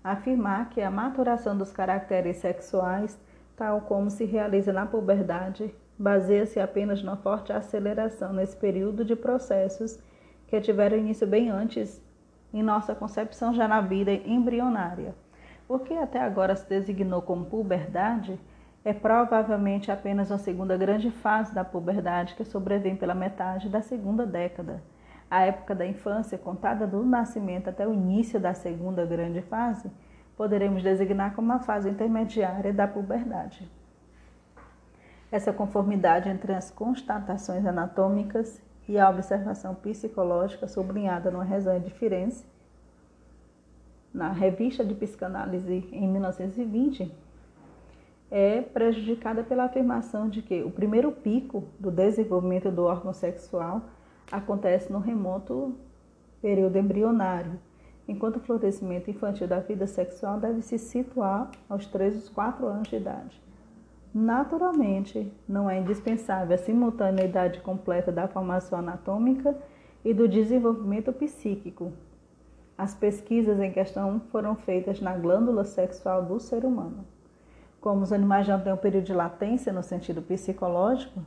afirmar 0.04 0.70
que 0.70 0.82
a 0.82 0.92
maturação 0.92 1.58
dos 1.58 1.72
caracteres 1.72 2.38
sexuais, 2.38 3.20
tal 3.56 3.82
como 3.82 4.12
se 4.12 4.24
realiza 4.24 4.72
na 4.72 4.86
puberdade, 4.86 5.74
baseia-se 5.98 6.60
apenas 6.60 7.02
na 7.02 7.16
forte 7.16 7.54
aceleração 7.54 8.34
nesse 8.34 8.56
período 8.56 9.06
de 9.06 9.16
processos 9.16 10.00
que 10.48 10.60
tiveram 10.60 10.98
início 10.98 11.26
bem 11.26 11.50
antes 11.50 12.02
em 12.54 12.62
nossa 12.62 12.94
concepção 12.94 13.54
já 13.54 13.68
na 13.68 13.82
vida 13.82 14.12
embrionária. 14.12 15.16
O 15.68 15.80
que 15.80 15.94
até 15.94 16.22
agora 16.22 16.56
se 16.56 16.68
designou 16.70 17.22
como 17.22 17.46
puberdade 17.46 18.40
é 18.84 18.94
provavelmente 18.94 19.92
apenas 19.92 20.32
a 20.32 20.38
segunda 20.38 20.78
grande 20.78 21.10
fase 21.10 21.56
da 21.56 21.66
puberdade 21.66 22.36
que 22.36 22.46
sobrevém 22.46 22.96
pela 22.96 23.16
metade 23.16 23.68
da 23.68 23.82
segunda 23.82 24.26
década. 24.28 24.84
A 25.30 25.42
época 25.42 25.74
da 25.74 25.88
infância, 25.88 26.38
contada 26.38 26.86
do 26.86 27.04
nascimento 27.04 27.68
até 27.68 27.88
o 27.88 27.94
início 27.94 28.40
da 28.40 28.54
segunda 28.54 29.04
grande 29.06 29.42
fase, 29.42 29.90
poderemos 30.38 30.84
designar 30.84 31.34
como 31.34 31.52
a 31.52 31.60
fase 31.60 31.90
intermediária 31.90 32.72
da 32.72 32.88
puberdade. 32.88 33.68
Essa 35.32 35.52
conformidade 35.52 36.30
entre 36.30 36.54
as 36.54 36.70
constatações 36.70 37.66
anatômicas 37.66 38.62
e 38.88 38.98
a 38.98 39.10
observação 39.10 39.74
psicológica 39.74 40.68
sublinhada 40.68 41.32
no 41.32 41.40
Resenha 41.40 41.80
de 41.80 41.90
Firenze, 41.90 42.46
na 44.14 44.32
Revista 44.32 44.86
de 44.86 44.94
Psicanálise 44.94 45.90
em 45.92 46.08
1920, 46.08 47.12
é 48.32 48.62
prejudicada 48.62 49.44
pela 49.44 49.66
afirmação 49.66 50.30
de 50.30 50.42
que 50.42 50.64
o 50.64 50.72
primeiro 50.72 51.12
pico 51.12 51.66
do 51.80 51.92
desenvolvimento 51.92 52.72
do 52.72 52.84
órgão 52.84 53.14
sexual 53.14 53.82
acontece 54.32 54.92
no 54.92 55.00
remoto 55.00 55.76
período 56.42 56.78
embrionário, 56.78 57.60
enquanto 58.08 58.38
o 58.38 58.40
florescimento 58.40 59.10
infantil 59.10 59.48
da 59.48 59.60
vida 59.60 59.88
sexual 59.88 60.40
deve 60.40 60.62
se 60.62 60.78
situar 60.78 61.52
aos 61.68 61.86
3 61.88 62.28
ou 62.28 62.34
4 62.34 62.68
anos 62.68 62.88
de 62.88 62.96
idade. 62.96 63.45
Naturalmente, 64.18 65.30
não 65.46 65.70
é 65.70 65.78
indispensável 65.78 66.56
a 66.56 66.58
simultaneidade 66.58 67.60
completa 67.60 68.14
da 68.14 68.30
formação 68.30 68.80
anatômica 68.80 69.54
e 70.06 70.14
do 70.14 70.26
desenvolvimento 70.26 71.12
psíquico. 71.12 71.92
As 72.78 72.96
pesquisas 72.96 73.60
em 73.60 73.74
questão 73.74 74.22
foram 74.32 74.56
feitas 74.56 75.02
na 75.02 75.18
glândula 75.18 75.66
sexual 75.66 76.24
do 76.24 76.40
ser 76.40 76.64
humano. 76.64 77.06
Como 77.82 78.04
os 78.04 78.14
animais 78.14 78.48
já 78.48 78.58
têm 78.58 78.72
um 78.72 78.78
período 78.78 79.04
de 79.04 79.14
latência 79.14 79.74
no 79.74 79.84
sentido 79.84 80.22
psicológico, 80.22 81.20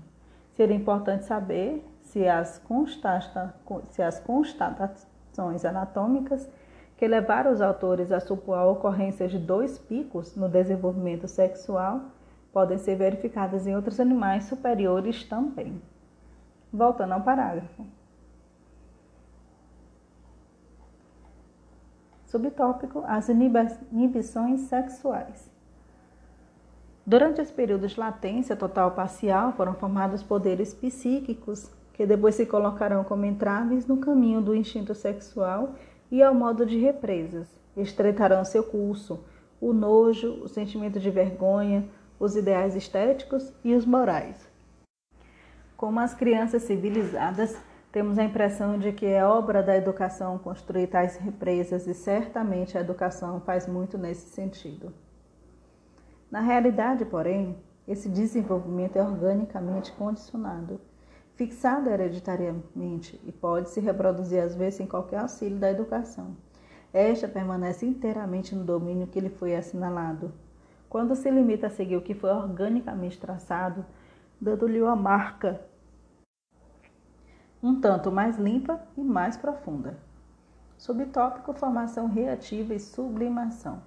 seria 0.55 0.75
importante 0.75 1.27
saber 1.27 1.87
se 2.01 2.27
as, 2.27 2.59
constata, 2.59 3.55
se 3.91 4.01
as 4.01 4.19
constatações 4.19 5.63
anatômicas 5.63 6.49
que 6.97 7.07
levaram 7.07 7.53
os 7.53 7.61
autores 7.61 8.11
a 8.11 8.19
supor 8.19 8.57
a 8.57 8.65
ocorrência 8.65 9.29
de 9.29 9.39
dois 9.39 9.79
picos 9.79 10.35
no 10.35 10.49
desenvolvimento 10.49 11.29
sexual 11.29 12.17
podem 12.53 12.79
ser 12.79 12.97
verificadas 12.97 13.67
em 13.67 13.75
outros 13.75 14.01
animais 14.01 14.45
superiores 14.45 15.25
também. 15.25 15.81
Voltando 16.73 17.13
ao 17.13 17.23
parágrafo. 17.23 17.87
Subtópico: 22.27 23.03
As 23.07 23.29
inibições 23.29 24.61
sexuais. 24.63 25.51
Durante 27.07 27.41
esse 27.41 27.53
período 27.53 27.89
de 27.89 27.99
latência 27.99 28.55
total 28.55 28.91
parcial 28.91 29.53
foram 29.53 29.73
formados 29.73 30.23
poderes 30.23 30.75
psíquicos 30.75 31.73
que 31.95 32.05
depois 32.05 32.35
se 32.35 32.45
colocarão 32.45 33.03
como 33.03 33.25
entraves 33.25 33.87
no 33.87 33.97
caminho 33.97 34.43
do 34.43 34.55
instinto 34.55 34.95
sexual 34.95 35.75
e 36.11 36.23
ao 36.23 36.35
modo 36.35 36.67
de 36.67 36.79
represas. 36.79 37.49
Estreitarão 37.75 38.45
seu 38.45 38.63
curso 38.63 39.19
o 39.61 39.73
nojo, 39.73 40.41
o 40.43 40.49
sentimento 40.49 41.01
de 41.01 41.11
vergonha, 41.11 41.89
os 42.19 42.37
ideais 42.37 42.75
estéticos 42.75 43.53
e 43.65 43.75
os 43.75 43.85
morais. 43.85 44.49
Como 45.77 46.01
as 46.01 46.15
crianças 46.15 46.63
civilizadas, 46.63 47.57
temos 47.93 48.19
a 48.19 48.25
impressão 48.25 48.79
de 48.79 48.93
que 48.93 49.07
é 49.07 49.25
obra 49.25 49.63
da 49.63 49.77
educação 49.77 50.39
construir 50.39 50.89
tais 50.89 51.17
represas 51.17 51.87
e 51.87 51.95
certamente 51.95 52.77
a 52.77 52.81
educação 52.81 53.41
faz 53.41 53.67
muito 53.67 53.97
nesse 53.97 54.29
sentido. 54.29 54.93
Na 56.31 56.41
realidade, 56.41 57.05
porém, 57.05 57.57
esse 57.87 58.09
desenvolvimento 58.09 58.97
é 58.97 59.03
organicamente 59.03 59.93
condicionado, 59.93 60.79
fixado 61.37 61.89
hereditariamente 61.89 63.19
e 63.25 63.33
pode 63.33 63.71
se 63.71 63.81
reproduzir 63.81 64.43
às 64.43 64.55
vezes 64.55 64.75
sem 64.75 64.87
qualquer 64.87 65.21
auxílio 65.21 65.59
da 65.59 65.71
educação. 65.71 66.37
Esta 66.93 67.27
permanece 67.27 67.87
inteiramente 67.87 68.55
no 68.55 68.65
domínio 68.65 69.07
que 69.07 69.21
lhe 69.21 69.31
foi 69.31 69.55
assinalado, 69.57 70.33
quando 70.89 71.15
se 71.15 71.31
limita 71.31 71.67
a 71.67 71.71
seguir 71.71 71.97
o 71.97 72.03
que 72.03 72.15
foi 72.15 72.31
organicamente 72.31 73.19
traçado, 73.19 73.85
dando-lhe 74.41 74.81
uma 74.81 74.97
marca 74.97 75.61
um 77.61 77.81
tanto 77.81 78.13
mais 78.13 78.39
limpa 78.39 78.81
e 78.97 79.03
mais 79.03 79.37
profunda. 79.37 79.99
Subtópico 80.77 81.53
Formação 81.53 82.07
reativa 82.07 82.73
e 82.73 82.79
sublimação. 82.79 83.83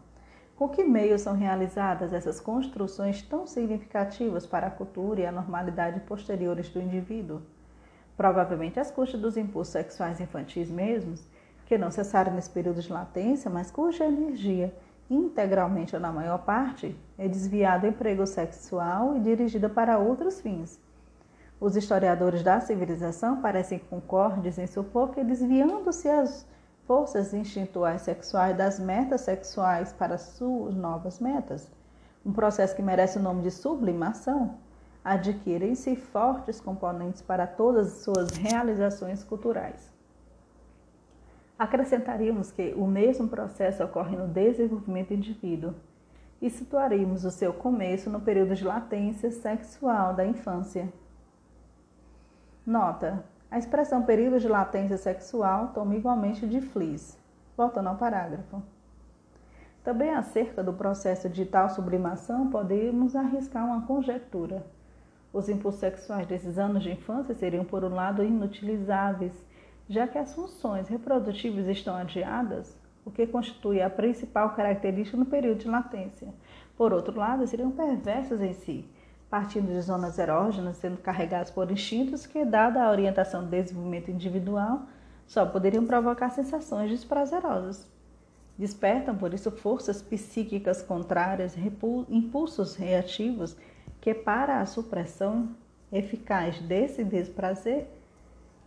Com 0.57 0.67
que 0.67 0.83
meios 0.83 1.21
são 1.21 1.33
realizadas 1.35 2.11
essas 2.11 2.39
construções 2.39 3.21
tão 3.21 3.47
significativas 3.47 4.45
para 4.45 4.67
a 4.67 4.71
cultura 4.71 5.21
e 5.21 5.25
a 5.25 5.31
normalidade 5.31 6.01
posteriores 6.01 6.69
do 6.69 6.81
indivíduo? 6.81 7.41
Provavelmente 8.17 8.79
às 8.79 8.91
custas 8.91 9.21
dos 9.21 9.37
impulsos 9.37 9.71
sexuais 9.71 10.19
infantis 10.19 10.69
mesmos, 10.69 11.25
que 11.65 11.77
não 11.77 11.89
cessaram 11.89 12.33
nesse 12.33 12.49
período 12.49 12.81
de 12.81 12.91
latência, 12.91 13.49
mas 13.49 13.71
cuja 13.71 14.05
energia 14.05 14.75
integralmente 15.11 15.93
ou 15.93 16.01
na 16.01 16.11
maior 16.11 16.39
parte, 16.39 16.97
é 17.17 17.27
desviada 17.27 17.81
do 17.81 17.87
emprego 17.93 18.25
sexual 18.25 19.17
e 19.17 19.19
dirigida 19.19 19.69
para 19.69 19.97
outros 19.97 20.39
fins. 20.39 20.79
Os 21.59 21.75
historiadores 21.75 22.41
da 22.41 22.61
civilização 22.61 23.41
parecem 23.41 23.77
concordes 23.77 24.57
em 24.57 24.65
supor 24.65 25.09
que, 25.09 25.23
desviando-se 25.23 26.07
as 26.07 26.47
forças 26.87 27.33
instintuais 27.33 28.03
sexuais 28.03 28.57
das 28.57 28.79
metas 28.79 29.21
sexuais 29.21 29.91
para 29.91 30.17
suas 30.17 30.73
novas 30.75 31.19
metas, 31.19 31.69
um 32.25 32.31
processo 32.31 32.75
que 32.75 32.81
merece 32.81 33.17
o 33.17 33.21
nome 33.21 33.43
de 33.43 33.51
sublimação, 33.51 34.57
adquirem-se 35.03 35.95
fortes 35.95 36.61
componentes 36.61 37.21
para 37.21 37.45
todas 37.45 37.87
as 37.87 38.03
suas 38.03 38.31
realizações 38.31 39.23
culturais. 39.23 39.91
Acrescentaríamos 41.61 42.49
que 42.49 42.73
o 42.75 42.87
mesmo 42.87 43.27
processo 43.27 43.83
ocorre 43.83 44.17
no 44.17 44.27
desenvolvimento 44.27 45.09
do 45.09 45.13
indivíduo 45.13 45.75
e 46.41 46.49
situaríamos 46.49 47.23
o 47.23 47.29
seu 47.29 47.53
começo 47.53 48.09
no 48.09 48.19
período 48.19 48.55
de 48.55 48.65
latência 48.65 49.29
sexual 49.29 50.15
da 50.15 50.25
infância. 50.25 50.91
Nota: 52.65 53.23
a 53.51 53.59
expressão 53.59 54.01
período 54.01 54.39
de 54.39 54.47
latência 54.47 54.97
sexual 54.97 55.67
toma 55.67 55.93
igualmente 55.95 56.47
de 56.47 56.61
flis. 56.61 57.15
Voltando 57.55 57.89
ao 57.89 57.95
parágrafo. 57.95 58.63
Também 59.83 60.09
acerca 60.15 60.63
do 60.63 60.73
processo 60.73 61.29
de 61.29 61.45
tal 61.45 61.69
sublimação, 61.69 62.49
podemos 62.49 63.15
arriscar 63.15 63.63
uma 63.67 63.85
conjectura. 63.85 64.65
Os 65.31 65.47
impulsos 65.47 65.79
sexuais 65.79 66.25
desses 66.25 66.57
anos 66.57 66.81
de 66.81 66.89
infância 66.89 67.35
seriam, 67.35 67.63
por 67.63 67.83
um 67.83 67.93
lado, 67.93 68.23
inutilizáveis 68.23 69.50
já 69.91 70.07
que 70.07 70.17
as 70.17 70.33
funções 70.33 70.87
reprodutivas 70.87 71.67
estão 71.67 71.93
adiadas, 71.93 72.77
o 73.03 73.11
que 73.11 73.27
constitui 73.27 73.81
a 73.81 73.89
principal 73.89 74.51
característica 74.51 75.17
no 75.17 75.25
período 75.25 75.59
de 75.59 75.67
latência. 75.67 76.29
Por 76.77 76.93
outro 76.93 77.19
lado, 77.19 77.45
seriam 77.45 77.71
perversos 77.71 78.39
em 78.39 78.53
si, 78.53 78.85
partindo 79.29 79.67
de 79.67 79.81
zonas 79.81 80.17
erógenas, 80.17 80.77
sendo 80.77 80.95
carregados 80.97 81.51
por 81.51 81.69
instintos 81.69 82.25
que, 82.25 82.45
dada 82.45 82.81
a 82.81 82.89
orientação 82.89 83.43
do 83.43 83.49
desenvolvimento 83.49 84.09
individual, 84.09 84.83
só 85.27 85.45
poderiam 85.45 85.85
provocar 85.85 86.29
sensações 86.29 86.89
desprazerosas. 86.89 87.85
Despertam, 88.57 89.17
por 89.17 89.33
isso, 89.33 89.51
forças 89.51 90.01
psíquicas 90.01 90.81
contrárias, 90.81 91.57
impulsos 92.09 92.75
reativos 92.77 93.57
que, 93.99 94.13
para 94.13 94.61
a 94.61 94.65
supressão 94.65 95.49
eficaz 95.91 96.61
desse 96.61 97.03
desprazer, 97.03 97.89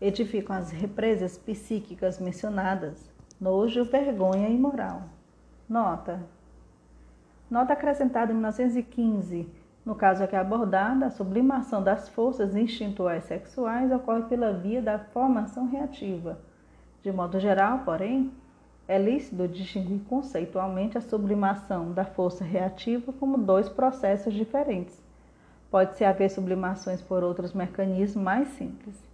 edificam 0.07 0.55
as 0.55 0.71
represas 0.71 1.38
psíquicas 1.38 2.19
mencionadas, 2.19 3.11
nojo, 3.40 3.85
vergonha 3.85 4.49
e 4.49 4.59
moral. 4.59 5.05
Nota. 5.67 6.21
Nota 7.51 7.73
acrescentada 7.73 8.31
em 8.31 8.35
1915. 8.35 9.49
No 9.85 9.95
caso 9.95 10.23
aqui 10.23 10.37
abordado, 10.37 11.07
a 11.07 11.11
sublimação 11.11 11.83
das 11.83 12.09
forças 12.09 12.55
instintuais 12.55 13.25
sexuais 13.25 13.90
ocorre 13.90 14.25
pela 14.25 14.53
via 14.53 14.83
da 14.83 14.99
formação 14.99 15.69
reativa. 15.69 16.38
De 17.03 17.11
modo 17.11 17.40
geral, 17.40 17.81
porém, 17.81 18.31
é 18.87 18.99
lícito 18.99 19.49
distinguir 19.49 20.01
conceitualmente 20.07 20.99
a 20.99 21.01
sublimação 21.01 21.93
da 21.93 22.05
força 22.05 22.45
reativa 22.45 23.11
como 23.12 23.38
dois 23.38 23.71
processos 23.71 24.35
diferentes. 24.35 25.03
Pode-se 25.71 26.05
haver 26.05 26.31
sublimações 26.31 27.01
por 27.01 27.25
outros 27.25 27.55
mecanismos 27.55 28.23
mais 28.23 28.49
simples. 28.49 29.13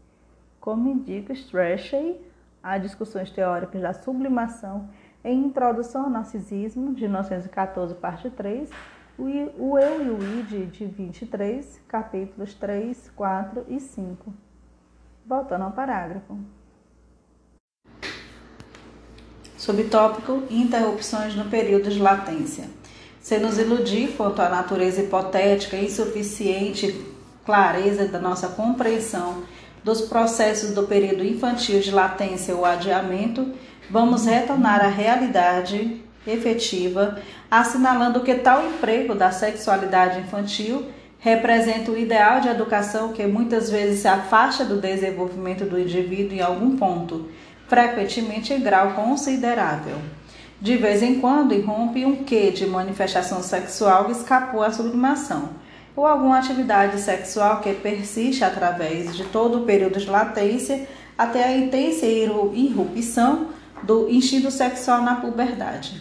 Como 0.60 0.90
indica 0.90 1.32
Strachey, 1.32 2.20
há 2.62 2.76
discussões 2.76 3.30
teóricas 3.30 3.80
da 3.80 3.94
sublimação 3.94 4.90
em 5.24 5.46
Introdução 5.46 6.04
ao 6.04 6.10
Narcisismo, 6.10 6.94
de 6.94 7.04
1914, 7.04 7.94
parte 7.94 8.28
3, 8.28 8.68
o 9.18 9.78
Eu 9.78 10.02
e 10.04 10.10
o 10.10 10.40
Id, 10.40 10.70
de 10.70 10.84
23, 10.84 11.80
capítulos 11.88 12.52
3, 12.54 13.10
4 13.16 13.64
e 13.68 13.80
5. 13.80 14.34
Voltando 15.26 15.64
ao 15.64 15.72
parágrafo. 15.72 16.38
Subtópico: 19.56 20.42
Interrupções 20.50 21.34
no 21.34 21.46
período 21.46 21.90
de 21.90 22.00
latência. 22.00 22.68
Se 23.20 23.38
nos 23.38 23.58
iludir 23.58 24.14
quanto 24.16 24.40
à 24.40 24.48
natureza 24.48 25.02
hipotética 25.02 25.76
e 25.76 25.86
insuficiente 25.86 27.06
clareza 27.44 28.06
da 28.06 28.18
nossa 28.18 28.48
compreensão 28.48 29.42
dos 29.82 30.02
processos 30.02 30.70
do 30.74 30.84
período 30.84 31.24
infantil 31.24 31.80
de 31.80 31.90
latência 31.90 32.54
ou 32.54 32.64
adiamento, 32.64 33.52
vamos 33.90 34.26
retornar 34.26 34.84
à 34.84 34.88
realidade 34.88 36.00
efetiva, 36.26 37.18
assinalando 37.50 38.20
que 38.20 38.34
tal 38.34 38.66
emprego 38.66 39.14
da 39.14 39.30
sexualidade 39.30 40.20
infantil 40.20 40.86
representa 41.18 41.90
o 41.90 41.98
ideal 41.98 42.40
de 42.40 42.48
educação 42.48 43.12
que 43.12 43.26
muitas 43.26 43.70
vezes 43.70 44.00
se 44.00 44.08
afasta 44.08 44.64
do 44.64 44.80
desenvolvimento 44.80 45.64
do 45.64 45.78
indivíduo 45.78 46.36
em 46.36 46.40
algum 46.40 46.76
ponto, 46.76 47.28
frequentemente 47.68 48.52
em 48.52 48.60
grau 48.60 48.92
considerável. 48.92 49.96
De 50.60 50.76
vez 50.76 51.02
em 51.02 51.20
quando 51.20 51.54
irrompe 51.54 52.04
um 52.04 52.22
quê 52.24 52.50
de 52.50 52.66
manifestação 52.66 53.42
sexual 53.42 54.06
que 54.06 54.12
escapou 54.12 54.62
à 54.62 54.70
sublimação 54.70 55.60
ou 55.96 56.06
alguma 56.06 56.38
atividade 56.38 57.00
sexual 57.00 57.60
que 57.60 57.72
persiste 57.74 58.44
através 58.44 59.16
de 59.16 59.24
todo 59.24 59.58
o 59.58 59.64
período 59.64 59.98
de 59.98 60.08
latência 60.08 60.88
até 61.16 61.44
a 61.44 61.56
intensa 61.56 62.06
irrupção 62.06 63.48
do 63.82 64.08
instinto 64.08 64.50
sexual 64.50 65.02
na 65.02 65.16
puberdade. 65.16 66.00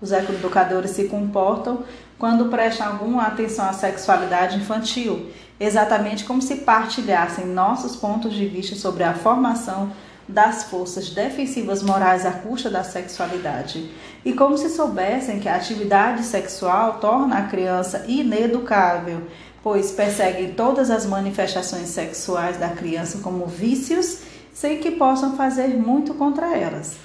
Os 0.00 0.12
educadores 0.12 0.90
se 0.90 1.04
comportam 1.04 1.84
quando 2.18 2.46
prestam 2.46 2.86
alguma 2.86 3.24
atenção 3.24 3.68
à 3.68 3.72
sexualidade 3.72 4.56
infantil, 4.56 5.30
exatamente 5.58 6.24
como 6.24 6.40
se 6.40 6.56
partilhassem 6.56 7.46
nossos 7.46 7.96
pontos 7.96 8.32
de 8.34 8.46
vista 8.46 8.74
sobre 8.74 9.04
a 9.04 9.14
formação 9.14 9.90
das 10.28 10.64
forças 10.64 11.10
defensivas 11.10 11.82
morais 11.82 12.26
à 12.26 12.32
custa 12.32 12.68
da 12.68 12.82
sexualidade, 12.82 13.90
e 14.26 14.32
como 14.32 14.58
se 14.58 14.68
soubessem 14.68 15.38
que 15.38 15.48
a 15.48 15.54
atividade 15.54 16.24
sexual 16.24 16.98
torna 16.98 17.38
a 17.38 17.42
criança 17.44 18.04
ineducável, 18.08 19.22
pois 19.62 19.92
perseguem 19.92 20.52
todas 20.52 20.90
as 20.90 21.06
manifestações 21.06 21.90
sexuais 21.90 22.56
da 22.56 22.70
criança 22.70 23.20
como 23.22 23.46
vícios, 23.46 24.18
sem 24.52 24.78
que 24.78 24.90
possam 24.90 25.36
fazer 25.36 25.68
muito 25.68 26.12
contra 26.14 26.56
elas. 26.56 26.96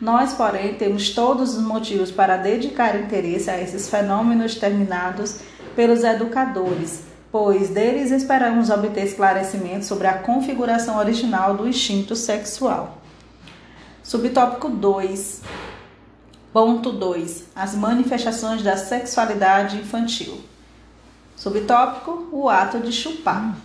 Nós, 0.00 0.32
porém, 0.32 0.74
temos 0.74 1.10
todos 1.10 1.56
os 1.56 1.62
motivos 1.62 2.12
para 2.12 2.36
dedicar 2.36 2.94
interesse 2.94 3.50
a 3.50 3.60
esses 3.60 3.88
fenômenos 3.88 4.54
terminados 4.54 5.40
pelos 5.74 6.04
educadores 6.04 7.10
pois 7.32 7.68
deles 7.68 8.10
esperamos 8.10 8.70
obter 8.70 9.04
esclarecimento 9.04 9.84
sobre 9.84 10.08
a 10.08 10.18
configuração 10.18 10.98
original 10.98 11.54
do 11.54 11.68
instinto 11.68 12.16
sexual. 12.16 12.98
Subtópico 14.02 14.68
2. 14.68 15.40
Ponto 16.52 16.90
2. 16.92 17.44
As 17.54 17.74
manifestações 17.74 18.62
da 18.62 18.76
sexualidade 18.76 19.76
infantil. 19.76 20.40
Subtópico: 21.36 22.28
o 22.32 22.48
ato 22.48 22.80
de 22.80 22.92
chupar. 22.92 23.56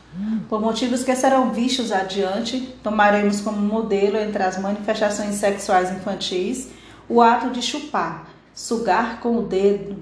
Por 0.47 0.61
motivos 0.61 1.03
que 1.03 1.15
serão 1.15 1.51
vistos 1.51 1.91
adiante, 1.91 2.75
tomaremos 2.83 3.41
como 3.41 3.57
modelo 3.57 4.17
entre 4.17 4.41
as 4.43 4.57
manifestações 4.59 5.35
sexuais 5.35 5.91
infantis 5.91 6.69
o 7.07 7.21
ato 7.21 7.51
de 7.51 7.61
chupar, 7.61 8.27
sugar 8.53 9.19
com 9.19 9.37
o 9.37 9.43
dedo, 9.43 9.97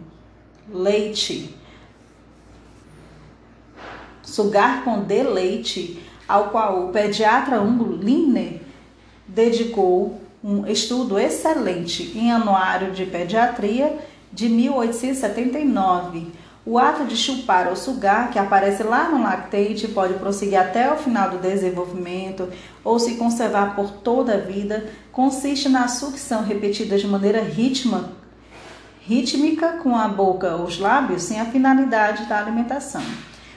leite, 0.71 1.53
sugar 4.21 4.83
com 4.83 5.01
deleite, 5.01 6.01
ao 6.27 6.49
qual 6.49 6.85
o 6.85 6.91
pediatra 6.91 7.61
Hugo 7.61 7.91
Lindner 7.93 8.61
dedicou 9.27 10.22
um 10.43 10.67
estudo 10.67 11.17
excelente 11.17 12.11
em 12.17 12.31
Anuário 12.31 12.91
de 12.91 13.05
Pediatria 13.05 13.97
de 14.31 14.49
1879. 14.49 16.27
O 16.65 16.77
ato 16.77 17.05
de 17.05 17.15
chupar 17.15 17.67
ou 17.67 17.75
sugar, 17.75 18.29
que 18.29 18.39
aparece 18.39 18.83
lá 18.83 19.09
no 19.09 19.21
lactente, 19.21 19.87
pode 19.87 20.15
prosseguir 20.15 20.59
até 20.59 20.91
o 20.91 20.97
final 20.97 21.29
do 21.29 21.37
desenvolvimento 21.37 22.49
ou 22.83 22.99
se 22.99 23.15
conservar 23.15 23.75
por 23.75 23.91
toda 23.91 24.35
a 24.35 24.37
vida, 24.37 24.89
consiste 25.11 25.69
na 25.69 25.87
sucção 25.87 26.43
repetida 26.43 26.97
de 26.97 27.07
maneira 27.07 27.41
rítmica, 27.41 28.09
rítmica 29.01 29.79
com 29.83 29.95
a 29.95 30.07
boca 30.07 30.55
ou 30.55 30.63
os 30.63 30.79
lábios, 30.79 31.23
sem 31.23 31.39
a 31.39 31.45
finalidade 31.45 32.25
da 32.27 32.39
alimentação. 32.39 33.03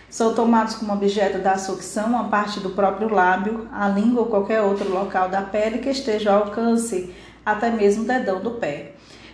São 0.09 0.35
tomados 0.35 0.77
como 0.77 0.93
objeto 0.93 1.39
da 1.39 1.59
sucção 1.59 2.17
a 2.17 2.25
parte 2.25 2.61
do 2.61 2.71
próprio 2.71 3.13
lábio, 3.13 3.69
a 3.73 3.89
língua 3.89 4.23
ou 4.23 4.27
qualquer 4.27 4.63
outro 4.63 4.89
local 4.89 5.29
da 5.29 5.43
pele 5.43 5.79
que 5.79 5.91
esteja 5.91 6.33
ao 6.33 6.45
alcance, 6.45 7.13
até 7.45 7.71
mesmo 7.71 8.05
o 8.05 8.07
dedão 8.07 8.41
do 8.41 8.53
pé. 8.53 8.93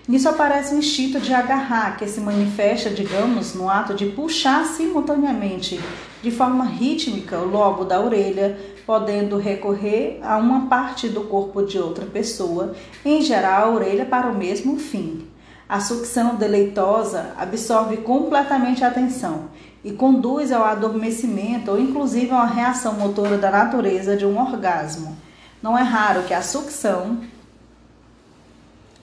Nisso 0.08 0.28
aparece 0.28 0.74
o 0.74 0.78
instinto 0.78 1.20
de 1.20 1.32
agarrar, 1.32 1.96
que 1.96 2.08
se 2.08 2.20
manifesta, 2.20 2.90
digamos, 2.90 3.54
no 3.54 3.70
ato 3.70 3.94
de 3.94 4.06
puxar 4.06 4.64
simultaneamente, 4.64 5.78
de 6.20 6.30
forma 6.30 6.64
rítmica, 6.64 7.38
o 7.38 7.48
lobo 7.48 7.84
da 7.84 8.00
orelha, 8.00 8.58
podendo 8.84 9.36
recorrer 9.36 10.18
a 10.22 10.38
uma 10.38 10.66
parte 10.66 11.08
do 11.08 11.20
corpo 11.20 11.62
de 11.62 11.78
outra 11.78 12.06
pessoa, 12.06 12.74
em 13.04 13.22
geral 13.22 13.70
a 13.70 13.74
orelha 13.74 14.04
para 14.04 14.28
o 14.28 14.36
mesmo 14.36 14.76
fim. 14.76 15.28
A 15.68 15.78
sucção 15.78 16.34
deleitosa 16.34 17.32
absorve 17.38 17.98
completamente 17.98 18.84
a 18.84 18.88
atenção 18.88 19.50
e 19.84 19.92
conduz 19.92 20.52
ao 20.52 20.64
adormecimento 20.64 21.70
ou 21.70 21.80
inclusive 21.80 22.30
a 22.30 22.36
uma 22.36 22.46
reação 22.46 22.94
motora 22.94 23.36
da 23.36 23.50
natureza 23.50 24.16
de 24.16 24.24
um 24.24 24.40
orgasmo. 24.40 25.16
Não 25.62 25.76
é 25.76 25.82
raro 25.82 26.22
que 26.22 26.34
a 26.34 26.42
sucção 26.42 27.18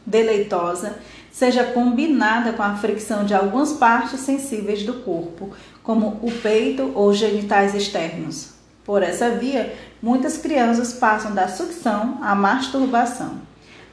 deleitosa 0.05 0.97
seja 1.31 1.63
combinada 1.63 2.53
com 2.53 2.63
a 2.63 2.75
fricção 2.75 3.25
de 3.25 3.33
algumas 3.33 3.73
partes 3.73 4.21
sensíveis 4.21 4.83
do 4.83 4.93
corpo, 4.95 5.51
como 5.83 6.19
o 6.21 6.31
peito 6.31 6.91
ou 6.95 7.13
genitais 7.13 7.75
externos. 7.75 8.53
Por 8.83 9.03
essa 9.03 9.29
via, 9.31 9.75
muitas 10.01 10.37
crianças 10.37 10.93
passam 10.93 11.33
da 11.33 11.47
sucção 11.47 12.17
à 12.21 12.33
masturbação. 12.33 13.37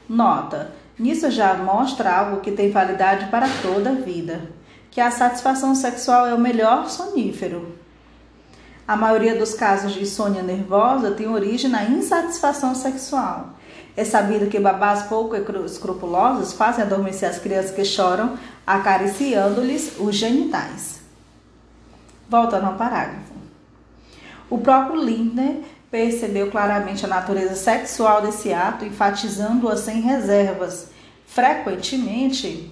Nota: 0.09 0.71
nisso 0.97 1.29
já 1.29 1.53
mostra 1.53 2.11
algo 2.11 2.41
que 2.41 2.51
tem 2.51 2.71
validade 2.71 3.27
para 3.27 3.47
toda 3.61 3.91
a 3.91 3.93
vida 3.93 4.57
que 4.97 5.01
a 5.01 5.11
satisfação 5.11 5.75
sexual 5.75 6.25
é 6.25 6.33
o 6.33 6.39
melhor 6.39 6.89
sonífero. 6.89 7.71
A 8.87 8.95
maioria 8.95 9.35
dos 9.35 9.53
casos 9.53 9.93
de 9.93 10.01
insônia 10.01 10.41
nervosa 10.41 11.11
tem 11.11 11.27
origem 11.27 11.69
na 11.69 11.83
insatisfação 11.83 12.73
sexual. 12.73 13.49
É 13.95 14.03
sabido 14.03 14.49
que 14.49 14.59
babás 14.59 15.03
pouco 15.03 15.35
escrupulosos 15.35 16.53
fazem 16.53 16.83
adormecer 16.83 17.29
as 17.29 17.37
crianças 17.37 17.69
que 17.69 17.85
choram, 17.85 18.39
acariciando-lhes 18.65 19.99
os 19.99 20.15
genitais. 20.15 20.99
Voltando 22.27 22.65
ao 22.65 22.73
parágrafo. 22.73 23.33
O 24.49 24.57
próprio 24.57 24.99
Lindner 24.99 25.57
percebeu 25.91 26.49
claramente 26.49 27.05
a 27.05 27.07
natureza 27.07 27.53
sexual 27.53 28.23
desse 28.23 28.51
ato, 28.51 28.83
enfatizando-a 28.83 29.77
sem 29.77 30.01
reservas. 30.01 30.87
Frequentemente, 31.27 32.71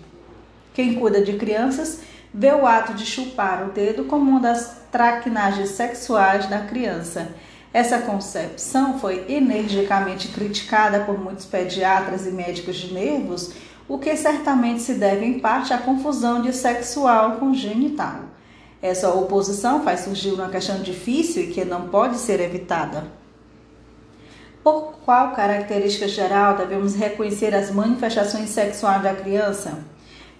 quem 0.73 0.95
cuida 0.95 1.21
de 1.21 1.33
crianças 1.33 1.99
vê 2.37 2.51
o 2.51 2.67
ato 2.67 2.93
de 2.93 3.05
chupar 3.05 3.65
o 3.65 3.71
dedo 3.71 4.03
como 4.03 4.29
uma 4.29 4.41
das 4.41 4.75
traquinagens 4.91 5.69
sexuais 5.69 6.47
da 6.47 6.59
criança. 6.59 7.29
Essa 7.73 7.99
concepção 7.99 8.99
foi 8.99 9.25
energicamente 9.29 10.27
criticada 10.27 10.99
por 11.01 11.17
muitos 11.17 11.45
pediatras 11.45 12.27
e 12.27 12.31
médicos 12.31 12.75
de 12.75 12.93
nervos, 12.93 13.53
o 13.87 13.97
que 13.97 14.15
certamente 14.17 14.81
se 14.81 14.95
deve 14.95 15.25
em 15.25 15.39
parte 15.39 15.73
à 15.73 15.77
confusão 15.77 16.41
de 16.41 16.51
sexual 16.51 17.37
com 17.37 17.53
genital. 17.53 18.19
Essa 18.81 19.09
oposição 19.09 19.83
faz 19.83 20.01
surgir 20.01 20.31
uma 20.31 20.49
questão 20.49 20.81
difícil 20.81 21.43
e 21.43 21.47
que 21.47 21.63
não 21.63 21.87
pode 21.87 22.17
ser 22.17 22.41
evitada. 22.41 23.05
Por 24.61 24.95
qual 25.05 25.31
característica 25.31 26.07
geral 26.07 26.57
devemos 26.57 26.95
reconhecer 26.95 27.55
as 27.55 27.71
manifestações 27.71 28.49
sexuais 28.49 29.01
da 29.01 29.13
criança? 29.13 29.94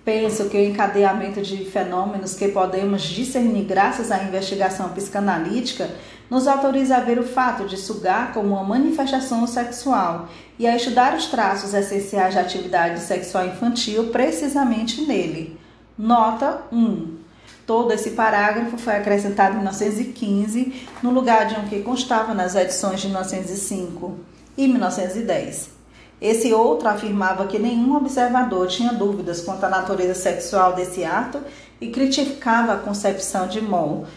Penso 0.06 0.50
que 0.50 0.56
o 0.56 0.64
encadeamento 0.64 1.42
de 1.42 1.66
fenômenos 1.66 2.36
que 2.36 2.48
podemos 2.50 3.02
discernir 3.02 3.66
graças 3.66 4.12
à 4.12 4.24
investigação 4.24 4.90
psicanalítica 4.90 5.90
nos 6.30 6.48
autoriza 6.48 6.98
a 6.98 7.00
ver 7.00 7.18
o 7.18 7.24
fato 7.24 7.66
de 7.66 7.76
sugar 7.76 8.32
como 8.32 8.50
uma 8.50 8.64
manifestação 8.64 9.48
sexual 9.48 10.30
e 10.60 10.68
a 10.68 10.76
estudar 10.76 11.16
os 11.16 11.26
traços 11.26 11.74
essenciais 11.74 12.36
da 12.36 12.42
atividade 12.42 13.00
sexual 13.00 13.48
infantil 13.48 14.12
precisamente 14.12 15.02
nele. 15.02 15.60
Nota 15.98 16.62
1. 16.72 17.18
Todo 17.66 17.92
esse 17.92 18.12
parágrafo 18.12 18.78
foi 18.78 18.96
acrescentado 18.96 19.56
em 19.56 19.58
1915, 19.58 20.88
no 21.02 21.10
lugar 21.10 21.48
de 21.48 21.60
um 21.60 21.68
que 21.68 21.82
constava 21.82 22.32
nas 22.32 22.54
edições 22.54 23.02
de 23.02 23.08
1905 23.08 24.20
e 24.56 24.68
1910. 24.68 25.75
Esse 26.22 26.54
outro 26.54 26.88
afirmava 26.88 27.46
que 27.46 27.60
nenhum 27.60 27.96
observador 27.96 28.68
tinha 28.68 28.94
dúvidas 28.94 29.42
quanto 29.42 29.66
à 29.66 29.70
natureza 29.70 30.16
sexual 30.16 30.74
desse 30.74 31.04
ato 31.04 31.42
e 31.80 31.90
criticava 31.90 32.74
a 32.74 32.78
concepção 32.78 33.48
de 33.48 33.62
Moll, 33.62 34.08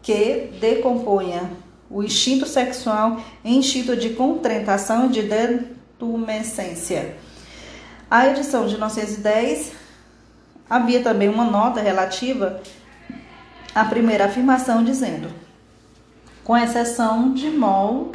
que 0.00 0.50
decompunha 0.60 1.50
o 1.90 2.02
instinto 2.02 2.46
sexual 2.46 3.20
em 3.44 3.58
instinto 3.58 3.96
de 3.96 4.10
contentação 4.10 5.06
e 5.06 5.08
de 5.08 5.22
detumescência. 5.22 7.16
A 8.10 8.28
edição 8.28 8.66
de 8.66 8.74
1910 8.74 9.72
havia 10.68 11.02
também 11.02 11.28
uma 11.28 11.44
nota 11.44 11.80
relativa 11.80 12.60
à 13.74 13.84
primeira 13.84 14.26
afirmação, 14.26 14.84
dizendo: 14.84 15.28
com 16.44 16.56
exceção 16.56 17.32
de 17.32 17.50
Moll 17.50 18.12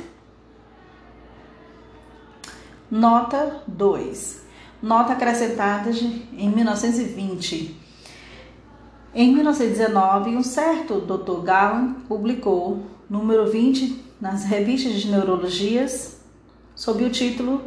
Nota 2.91 3.61
2. 3.67 4.41
Nota 4.81 5.13
acrescentada 5.13 5.91
em 5.91 6.49
1920. 6.49 7.79
Em 9.13 9.31
1919, 9.31 10.35
um 10.35 10.41
certo 10.41 10.99
Dr. 11.01 11.45
Gowan 11.45 11.93
publicou 12.07 12.83
número 13.07 13.45
20 13.51 14.05
nas 14.19 14.43
revistas 14.43 14.93
de 14.93 15.11
neurologias 15.11 16.19
sob 16.73 17.03
o 17.03 17.11
título 17.11 17.61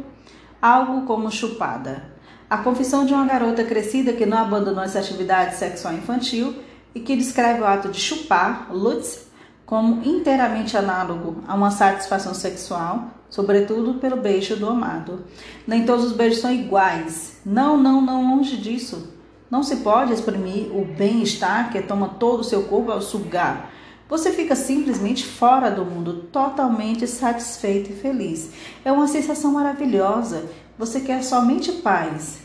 Algo 0.61 1.05
como 1.05 1.31
chupada. 1.31 2.11
A 2.49 2.57
confissão 2.57 3.05
de 3.05 3.13
uma 3.13 3.25
garota 3.25 3.63
crescida 3.63 4.11
que 4.11 4.25
não 4.25 4.39
abandonou 4.39 4.83
essa 4.83 4.99
atividade 4.99 5.55
sexual 5.55 5.93
infantil 5.93 6.53
e 6.93 6.99
que 6.99 7.15
descreve 7.15 7.61
o 7.61 7.65
ato 7.65 7.87
de 7.87 7.99
chupar, 7.99 8.67
Lutz, 8.73 9.27
como 9.65 10.03
inteiramente 10.03 10.75
análogo 10.75 11.41
a 11.47 11.55
uma 11.55 11.71
satisfação 11.71 12.33
sexual 12.33 13.12
sobretudo 13.33 13.95
pelo 13.95 14.17
beijo 14.17 14.55
do 14.55 14.69
amado. 14.69 15.23
Nem 15.65 15.87
todos 15.87 16.05
os 16.05 16.11
beijos 16.11 16.37
são 16.37 16.53
iguais. 16.53 17.39
Não, 17.43 17.75
não, 17.75 17.99
não, 17.99 18.35
longe 18.35 18.55
disso. 18.57 19.11
Não 19.49 19.63
se 19.63 19.77
pode 19.77 20.13
exprimir 20.13 20.71
o 20.71 20.85
bem-estar 20.85 21.71
que 21.71 21.81
toma 21.81 22.09
todo 22.09 22.41
o 22.41 22.43
seu 22.43 22.65
corpo 22.65 22.91
ao 22.91 23.01
sugar. 23.01 23.71
Você 24.07 24.31
fica 24.31 24.55
simplesmente 24.55 25.25
fora 25.25 25.71
do 25.71 25.83
mundo, 25.83 26.27
totalmente 26.31 27.07
satisfeito 27.07 27.91
e 27.91 27.95
feliz. 27.95 28.51
É 28.85 28.91
uma 28.91 29.07
sensação 29.07 29.53
maravilhosa. 29.53 30.47
Você 30.77 30.99
quer 30.99 31.23
somente 31.23 31.71
paz. 31.71 32.37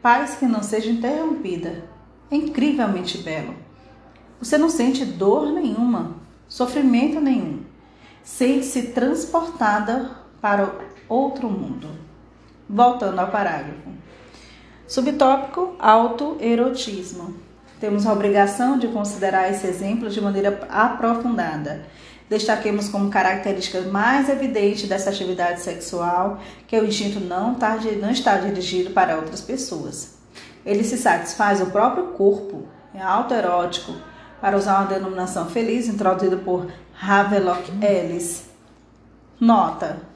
Paz 0.00 0.36
que 0.36 0.46
não 0.46 0.62
seja 0.62 0.90
interrompida. 0.90 1.84
É 2.30 2.36
incrivelmente 2.36 3.18
belo. 3.18 3.54
Você 4.40 4.56
não 4.56 4.70
sente 4.70 5.04
dor 5.04 5.52
nenhuma, 5.52 6.16
sofrimento 6.48 7.20
nenhum. 7.20 7.58
Sente-se 8.22 8.84
transportada 8.84 10.19
para 10.40 10.70
outro 11.08 11.48
mundo. 11.48 11.88
Voltando 12.68 13.18
ao 13.18 13.28
parágrafo. 13.28 13.90
Subtópico: 14.86 15.74
autoerotismo. 15.78 17.34
Temos 17.80 18.06
a 18.06 18.12
obrigação 18.12 18.78
de 18.78 18.88
considerar 18.88 19.50
esse 19.50 19.66
exemplo 19.66 20.10
de 20.10 20.20
maneira 20.20 20.66
aprofundada. 20.68 21.86
Destaquemos 22.28 22.88
como 22.88 23.10
característica 23.10 23.80
mais 23.82 24.28
evidente 24.28 24.86
dessa 24.86 25.10
atividade 25.10 25.60
sexual 25.60 26.38
que 26.68 26.78
o 26.78 26.86
instinto 26.86 27.18
não, 27.18 27.54
tá, 27.54 27.76
não 28.00 28.10
está 28.10 28.36
dirigido 28.36 28.90
para 28.90 29.16
outras 29.16 29.40
pessoas. 29.40 30.18
Ele 30.64 30.84
se 30.84 30.98
satisfaz 30.98 31.60
o 31.60 31.66
próprio 31.66 32.08
corpo, 32.08 32.68
é 32.94 33.02
autoerótico, 33.02 33.94
para 34.40 34.56
usar 34.56 34.78
uma 34.78 34.86
denominação 34.86 35.48
feliz 35.48 35.88
introduzida 35.88 36.36
por 36.36 36.70
Havelock 37.00 37.72
Ellis. 37.82 38.44
Nota: 39.40 40.09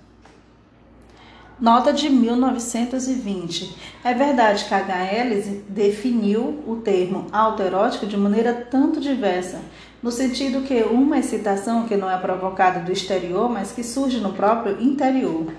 Nota 1.64 1.94
de 1.94 2.10
1920. 2.10 3.74
É 4.04 4.12
verdade 4.12 4.66
que 4.66 4.74
H. 4.74 5.14
Ellis 5.14 5.46
definiu 5.66 6.62
o 6.66 6.76
termo 6.84 7.26
autoerótico 7.32 8.04
de 8.04 8.18
maneira 8.18 8.52
tanto 8.70 9.00
diversa, 9.00 9.62
no 10.02 10.12
sentido 10.12 10.60
que 10.60 10.82
uma 10.82 11.18
excitação 11.18 11.88
que 11.88 11.96
não 11.96 12.10
é 12.10 12.18
provocada 12.18 12.80
do 12.80 12.92
exterior, 12.92 13.48
mas 13.48 13.72
que 13.72 13.82
surge 13.82 14.20
no 14.20 14.34
próprio 14.34 14.78
interior. 14.78 15.54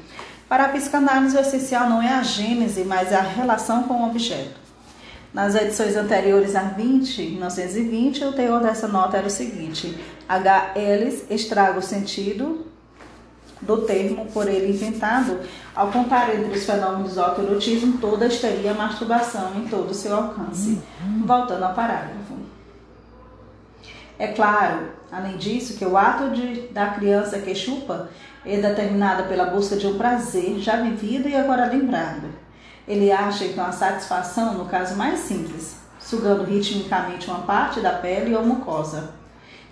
Para 0.47 0.65
a 0.65 0.69
psicanálise, 0.69 1.35
o 1.35 1.39
essencial 1.39 1.89
não 1.89 1.99
é 1.99 2.13
a 2.13 2.21
gênese, 2.21 2.83
mas 2.83 3.11
a 3.11 3.21
relação 3.21 3.81
com 3.85 4.03
o 4.03 4.07
objeto. 4.07 4.59
Nas 5.33 5.55
edições 5.55 5.95
anteriores 5.95 6.55
a 6.55 6.61
20, 6.61 7.31
1920, 7.31 8.25
o 8.25 8.33
teor 8.33 8.61
dessa 8.61 8.87
nota 8.87 9.17
era 9.17 9.25
o 9.25 9.31
seguinte: 9.31 9.97
H. 10.29 10.75
Estraga 11.31 11.79
o 11.79 11.81
sentido 11.81 12.74
do 13.61 13.77
termo 13.81 14.25
por 14.27 14.47
ele 14.47 14.71
inventado, 14.71 15.39
ao 15.75 15.91
contar 15.91 16.33
entre 16.35 16.57
os 16.57 16.65
fenômenos 16.65 17.15
do 17.15 17.21
autoerotismo, 17.21 17.97
toda 17.99 18.27
estaria 18.27 18.71
a 18.71 18.75
masturbação 18.75 19.53
em 19.55 19.67
todo 19.67 19.91
o 19.91 19.93
seu 19.93 20.15
alcance. 20.15 20.81
Voltando 21.25 21.63
ao 21.63 21.73
parágrafo. 21.73 22.35
É 24.17 24.27
claro, 24.27 24.89
além 25.11 25.37
disso, 25.37 25.77
que 25.77 25.85
o 25.85 25.97
ato 25.97 26.29
de, 26.29 26.67
da 26.69 26.87
criança 26.87 27.39
que 27.39 27.53
chupa 27.53 28.09
é 28.45 28.57
determinado 28.57 29.23
pela 29.23 29.45
busca 29.45 29.75
de 29.75 29.87
um 29.87 29.97
prazer 29.97 30.59
já 30.59 30.77
vivido 30.77 31.27
e 31.27 31.35
agora 31.35 31.65
lembrado. 31.65 32.29
Ele 32.87 33.11
acha 33.11 33.45
então 33.45 33.65
a 33.65 33.71
satisfação 33.71 34.53
no 34.53 34.65
caso 34.65 34.95
mais 34.95 35.21
simples, 35.21 35.77
sugando 35.99 36.43
ritmicamente 36.43 37.27
uma 37.29 37.39
parte 37.39 37.79
da 37.79 37.93
pele 37.93 38.35
ou 38.35 38.45
mucosa. 38.45 39.15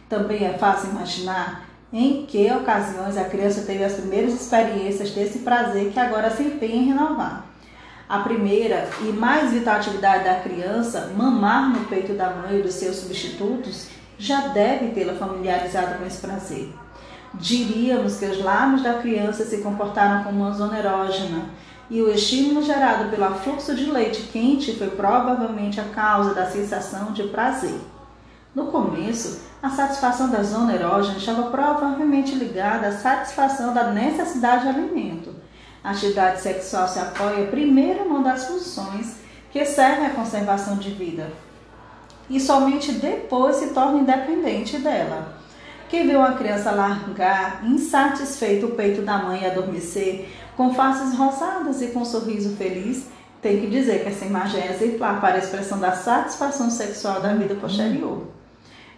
Também 0.10 0.46
é 0.46 0.58
fácil 0.58 0.90
imaginar 0.90 1.73
em 1.94 2.26
que 2.26 2.52
ocasiões 2.52 3.16
a 3.16 3.26
criança 3.26 3.62
teve 3.62 3.84
as 3.84 3.94
primeiras 3.94 4.34
experiências 4.34 5.12
desse 5.12 5.40
prazer 5.40 5.92
que 5.92 6.00
agora 6.00 6.32
se 6.32 6.42
empenha 6.42 6.76
em 6.76 6.88
renovar. 6.88 7.46
A 8.10 8.20
primeira 8.20 8.90
e 9.02 9.14
mais 9.14 9.52
vital 9.52 9.76
atividade 9.76 10.24
da 10.24 10.40
criança, 10.40 11.14
mamar 11.16 11.70
no 11.70 11.86
peito 11.86 12.14
da 12.14 12.32
mãe 12.32 12.58
ou 12.58 12.64
dos 12.64 12.74
seus 12.74 12.96
substitutos, 12.96 13.88
já 14.18 14.48
deve 14.48 14.88
tê-la 14.88 15.14
familiarizado 15.14 16.00
com 16.00 16.06
esse 16.06 16.20
prazer. 16.20 16.74
Diríamos 17.36 18.18
que 18.18 18.26
os 18.26 18.44
lábios 18.44 18.82
da 18.82 18.96
criança 18.96 19.46
se 19.46 19.58
comportaram 19.60 20.24
como 20.24 20.44
uma 20.44 20.52
zona 20.52 20.80
erógena 20.80 21.46
e 21.90 22.02
o 22.02 22.12
estímulo 22.12 22.64
gerado 22.64 23.10
pelo 23.10 23.26
afluxo 23.26 23.76
de 23.76 23.86
leite 23.86 24.24
quente 24.32 24.76
foi 24.76 24.90
provavelmente 24.90 25.80
a 25.80 25.86
causa 25.86 26.34
da 26.34 26.46
sensação 26.46 27.12
de 27.12 27.24
prazer. 27.24 27.80
No 28.54 28.68
começo, 28.68 29.42
a 29.64 29.70
satisfação 29.70 30.30
da 30.30 30.44
zona 30.44 30.76
erógena 30.76 31.18
estava 31.18 31.44
provavelmente 31.44 32.36
ligada 32.36 32.90
à 32.90 32.92
satisfação 32.92 33.74
da 33.74 33.92
necessidade 33.92 34.64
de 34.64 34.68
alimento. 34.68 35.34
A 35.82 35.92
atividade 35.92 36.42
sexual 36.42 36.86
se 36.86 37.00
apoia 37.00 37.48
primeiro 37.48 38.04
numa 38.04 38.24
das 38.24 38.44
funções 38.44 39.20
que 39.52 39.64
servem 39.64 40.08
à 40.08 40.10
conservação 40.10 40.76
de 40.76 40.90
vida 40.90 41.32
e 42.30 42.42
somente 42.42 42.92
depois 42.92 43.56
se 43.56 43.68
torna 43.68 44.00
independente 44.00 44.80
dela. 44.80 45.38
Quem 45.88 46.08
viu 46.08 46.20
uma 46.20 46.34
criança 46.34 46.72
largar 46.72 47.64
insatisfeito 47.64 48.66
o 48.66 48.72
peito 48.72 49.02
da 49.02 49.20
mãe 49.20 49.44
e 49.44 49.46
adormecer, 49.46 50.28
com 50.58 50.74
faces 50.74 51.18
rosadas 51.18 51.82
e 51.82 51.88
com 51.88 52.02
um 52.02 52.06
sorriso 52.06 52.58
feliz, 52.58 53.08
tem 53.42 53.62
que 53.62 53.68
dizer 53.68 54.04
que 54.04 54.10
essa 54.10 54.26
imagem 54.26 54.60
é 54.60 54.74
exemplar 54.74 55.22
para 55.22 55.36
a 55.36 55.40
expressão 55.40 55.80
da 55.80 55.94
satisfação 55.94 56.70
sexual 56.70 57.22
da 57.22 57.34
vida 57.34 57.56
posterior. 57.56 58.33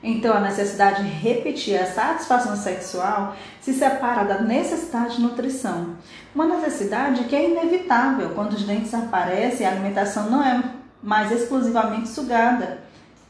Então, 0.08 0.38
a 0.38 0.40
necessidade 0.40 1.02
de 1.02 1.10
repetir 1.10 1.82
a 1.82 1.88
satisfação 1.88 2.56
sexual 2.56 3.36
se 3.60 3.74
separa 3.74 4.24
da 4.24 4.40
necessidade 4.40 5.16
de 5.16 5.24
nutrição. 5.24 5.96
Uma 6.36 6.46
necessidade 6.46 7.24
que 7.24 7.36
é 7.36 7.50
inevitável 7.50 8.30
quando 8.36 8.54
os 8.54 8.62
dentes 8.62 8.94
aparecem, 8.94 9.66
a 9.66 9.72
alimentação 9.72 10.30
não 10.30 10.44
é 10.44 10.64
mais 11.02 11.32
exclusivamente 11.32 12.08
sugada, 12.10 12.82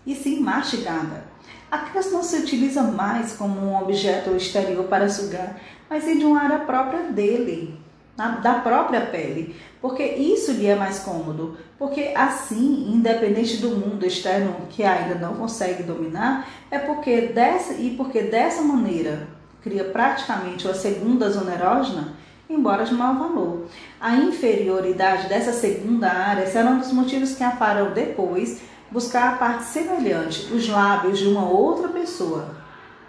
e 0.05 0.13
sim 0.13 0.41
mastigada. 0.41 1.23
A 1.71 1.77
criança 1.77 2.09
não 2.09 2.21
se 2.21 2.39
utiliza 2.39 2.83
mais 2.83 3.31
como 3.31 3.57
um 3.57 3.81
objeto 3.81 4.35
exterior 4.35 4.83
para 4.83 5.07
sugar, 5.07 5.55
mas 5.89 6.03
sim 6.03 6.17
de 6.17 6.25
uma 6.25 6.41
área 6.41 6.59
própria 6.59 7.03
dele, 7.03 7.79
da 8.15 8.55
própria 8.55 9.01
pele, 9.01 9.55
porque 9.81 10.03
isso 10.03 10.53
lhe 10.53 10.67
é 10.67 10.75
mais 10.75 10.99
cômodo, 10.99 11.57
porque 11.77 12.13
assim, 12.15 12.91
independente 12.93 13.57
do 13.57 13.71
mundo 13.71 14.05
externo 14.05 14.55
que 14.69 14.83
ainda 14.83 15.15
não 15.15 15.35
consegue 15.35 15.83
dominar, 15.83 16.47
é 16.71 16.79
porque 16.79 17.21
dessa 17.27 17.73
e 17.73 17.93
porque 17.97 18.21
dessa 18.21 18.61
maneira 18.61 19.27
cria 19.61 19.83
praticamente 19.83 20.65
uma 20.65 20.73
segunda 20.73 21.29
zona 21.29 21.55
erógena, 21.55 22.13
embora 22.49 22.85
de 22.85 22.93
mau 22.93 23.15
valor. 23.15 23.65
A 23.99 24.15
inferioridade 24.15 25.27
dessa 25.27 25.51
segunda 25.51 26.09
área 26.09 26.47
será 26.47 26.69
um 26.69 26.79
dos 26.79 26.93
motivos 26.93 27.35
que 27.35 27.43
a 27.43 27.51
farão 27.51 27.91
depois 27.91 28.61
buscar 28.89 29.33
a 29.33 29.37
parte 29.37 29.63
semelhante, 29.63 30.53
os 30.53 30.69
lábios 30.69 31.19
de 31.19 31.27
uma 31.27 31.49
outra 31.49 31.89
pessoa. 31.89 32.55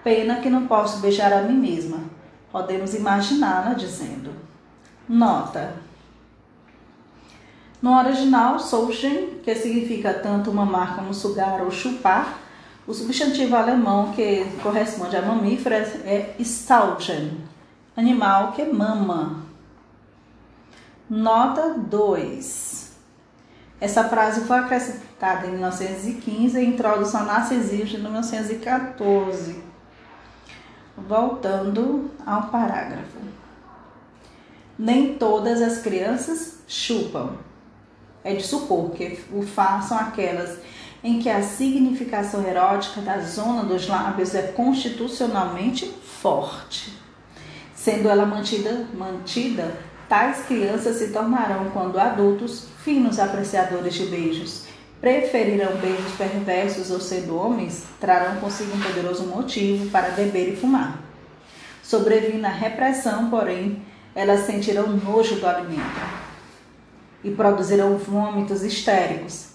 Pena 0.02 0.36
que 0.36 0.50
não 0.50 0.66
posso 0.66 1.00
beijar 1.00 1.32
a 1.32 1.42
mim 1.42 1.58
mesma. 1.58 1.98
Podemos 2.50 2.94
imaginá-la 2.94 3.74
dizendo. 3.74 4.45
Nota. 5.08 5.74
No 7.80 7.96
original, 7.96 8.58
Solchen, 8.58 9.40
que 9.44 9.54
significa 9.54 10.12
tanto 10.14 10.52
mamar 10.52 10.96
como 10.96 11.14
sugar 11.14 11.62
ou 11.62 11.70
chupar, 11.70 12.38
o 12.86 12.94
substantivo 12.94 13.54
alemão 13.54 14.12
que 14.12 14.44
corresponde 14.62 15.16
a 15.16 15.22
mamífero 15.22 15.74
é 15.74 16.34
Stauchen, 16.40 17.40
animal 17.96 18.52
que 18.52 18.64
mama. 18.64 19.44
Nota 21.08 21.74
2. 21.76 22.96
Essa 23.80 24.04
frase 24.08 24.40
foi 24.42 24.58
acrescentada 24.58 25.46
em 25.46 25.50
1915 25.50 26.58
e 26.58 26.64
introdução 26.64 27.24
narcisista 27.24 27.86
de 27.86 27.98
1914. 27.98 29.62
Voltando 30.96 32.10
ao 32.24 32.44
parágrafo. 32.44 33.18
Nem 34.78 35.14
todas 35.14 35.62
as 35.62 35.78
crianças 35.78 36.58
chupam. 36.68 37.36
É 38.22 38.34
de 38.34 38.42
supor 38.42 38.90
que 38.90 39.18
o 39.32 39.42
façam 39.42 39.96
aquelas 39.98 40.58
em 41.02 41.20
que 41.20 41.30
a 41.30 41.42
significação 41.42 42.46
erótica 42.46 43.00
da 43.00 43.20
zona 43.20 43.62
dos 43.62 43.86
lábios 43.86 44.34
é 44.34 44.42
constitucionalmente 44.42 45.86
forte. 46.20 46.92
Sendo 47.74 48.08
ela 48.08 48.26
mantida, 48.26 48.86
mantida, 48.92 49.76
tais 50.08 50.44
crianças 50.46 50.96
se 50.96 51.08
tornarão, 51.12 51.70
quando 51.70 52.00
adultos, 52.00 52.66
finos 52.82 53.20
apreciadores 53.20 53.94
de 53.94 54.06
beijos. 54.06 54.64
Preferirão 55.00 55.76
beijos 55.76 56.12
perversos 56.18 56.90
ou 56.90 56.98
sendo 56.98 57.36
homens, 57.36 57.84
trarão 58.00 58.40
consigo 58.40 58.76
um 58.76 58.80
poderoso 58.80 59.24
motivo 59.26 59.88
para 59.90 60.10
beber 60.10 60.54
e 60.54 60.56
fumar. 60.56 61.00
Sobrevindo 61.82 62.46
a 62.46 62.50
repressão, 62.50 63.30
porém, 63.30 63.80
elas 64.16 64.46
sentirão 64.46 64.88
nojo 64.88 65.36
do 65.36 65.46
alimento 65.46 66.00
e 67.22 67.30
produzirão 67.30 67.98
vômitos 67.98 68.64
histéricos. 68.64 69.48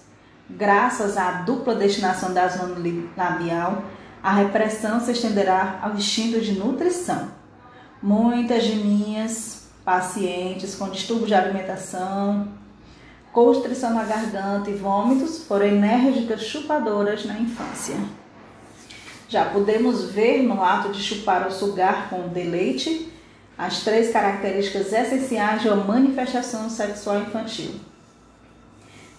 Graças 0.48 1.16
à 1.16 1.32
dupla 1.42 1.74
destinação 1.74 2.32
da 2.32 2.46
zona 2.46 2.76
labial, 3.16 3.82
a 4.22 4.32
repressão 4.32 5.00
se 5.00 5.10
estenderá 5.10 5.80
ao 5.82 5.94
instinto 5.94 6.40
de 6.40 6.52
nutrição. 6.52 7.28
Muitas 8.00 8.62
de 8.62 8.76
minhas 8.76 9.66
pacientes 9.84 10.76
com 10.76 10.88
distúrbio 10.90 11.26
de 11.26 11.34
alimentação, 11.34 12.46
constrição 13.32 13.92
na 13.92 14.04
garganta 14.04 14.70
e 14.70 14.74
vômitos 14.74 15.44
foram 15.44 15.66
enérgicas 15.66 16.42
chupadoras 16.42 17.24
na 17.24 17.36
infância. 17.38 17.96
Já 19.28 19.46
podemos 19.46 20.10
ver 20.10 20.42
no 20.42 20.62
ato 20.62 20.92
de 20.92 21.02
chupar 21.02 21.46
ou 21.46 21.50
sugar 21.50 22.08
com 22.10 22.28
deleite 22.28 23.11
as 23.56 23.80
três 23.80 24.12
características 24.12 24.92
essenciais 24.92 25.62
de 25.62 25.68
uma 25.68 25.84
manifestação 25.84 26.68
sexual 26.70 27.20
infantil. 27.20 27.74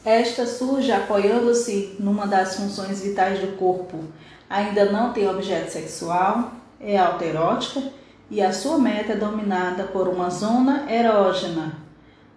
Esta 0.06 0.46
surge 0.46 0.92
apoiando-se 0.92 1.96
numa 2.00 2.28
das 2.28 2.56
funções 2.58 3.02
vitais 3.02 3.40
do 3.40 3.56
corpo. 3.56 4.04
Ainda 4.50 4.92
não 4.92 5.14
tem 5.14 5.30
objeto 5.30 5.72
sexual, 5.72 6.52
é 6.80 6.98
autoerótica 6.98 7.82
e 8.30 8.42
a 8.42 8.52
sua 8.52 8.78
meta 8.78 9.14
é 9.14 9.16
dominada 9.16 9.86
por 9.86 10.08
uma 10.08 10.30
zona 10.30 10.92
erógena. 10.92 11.78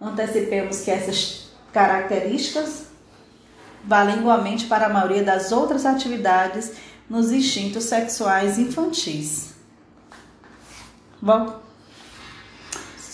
Antecipemos 0.01 0.83
que 0.83 0.91
essas 0.91 1.51
características 1.73 2.87
valem 3.83 4.19
igualmente 4.19 4.67
para 4.67 4.87
a 4.87 4.93
maioria 4.93 5.25
das 5.25 5.51
outras 5.51 5.85
atividades 5.85 6.73
nos 7.09 7.33
instintos 7.33 7.85
sexuais 7.85 8.59
infantis. 8.59 9.55
Bom, 11.21 11.66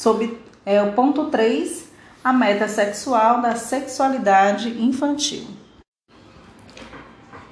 sob 0.02 0.36
é, 0.66 0.82
o 0.82 0.94
ponto 0.94 1.26
3, 1.26 1.84
a 2.24 2.32
meta 2.32 2.66
sexual 2.66 3.40
da 3.40 3.54
sexualidade 3.54 4.68
infantil. 4.82 5.46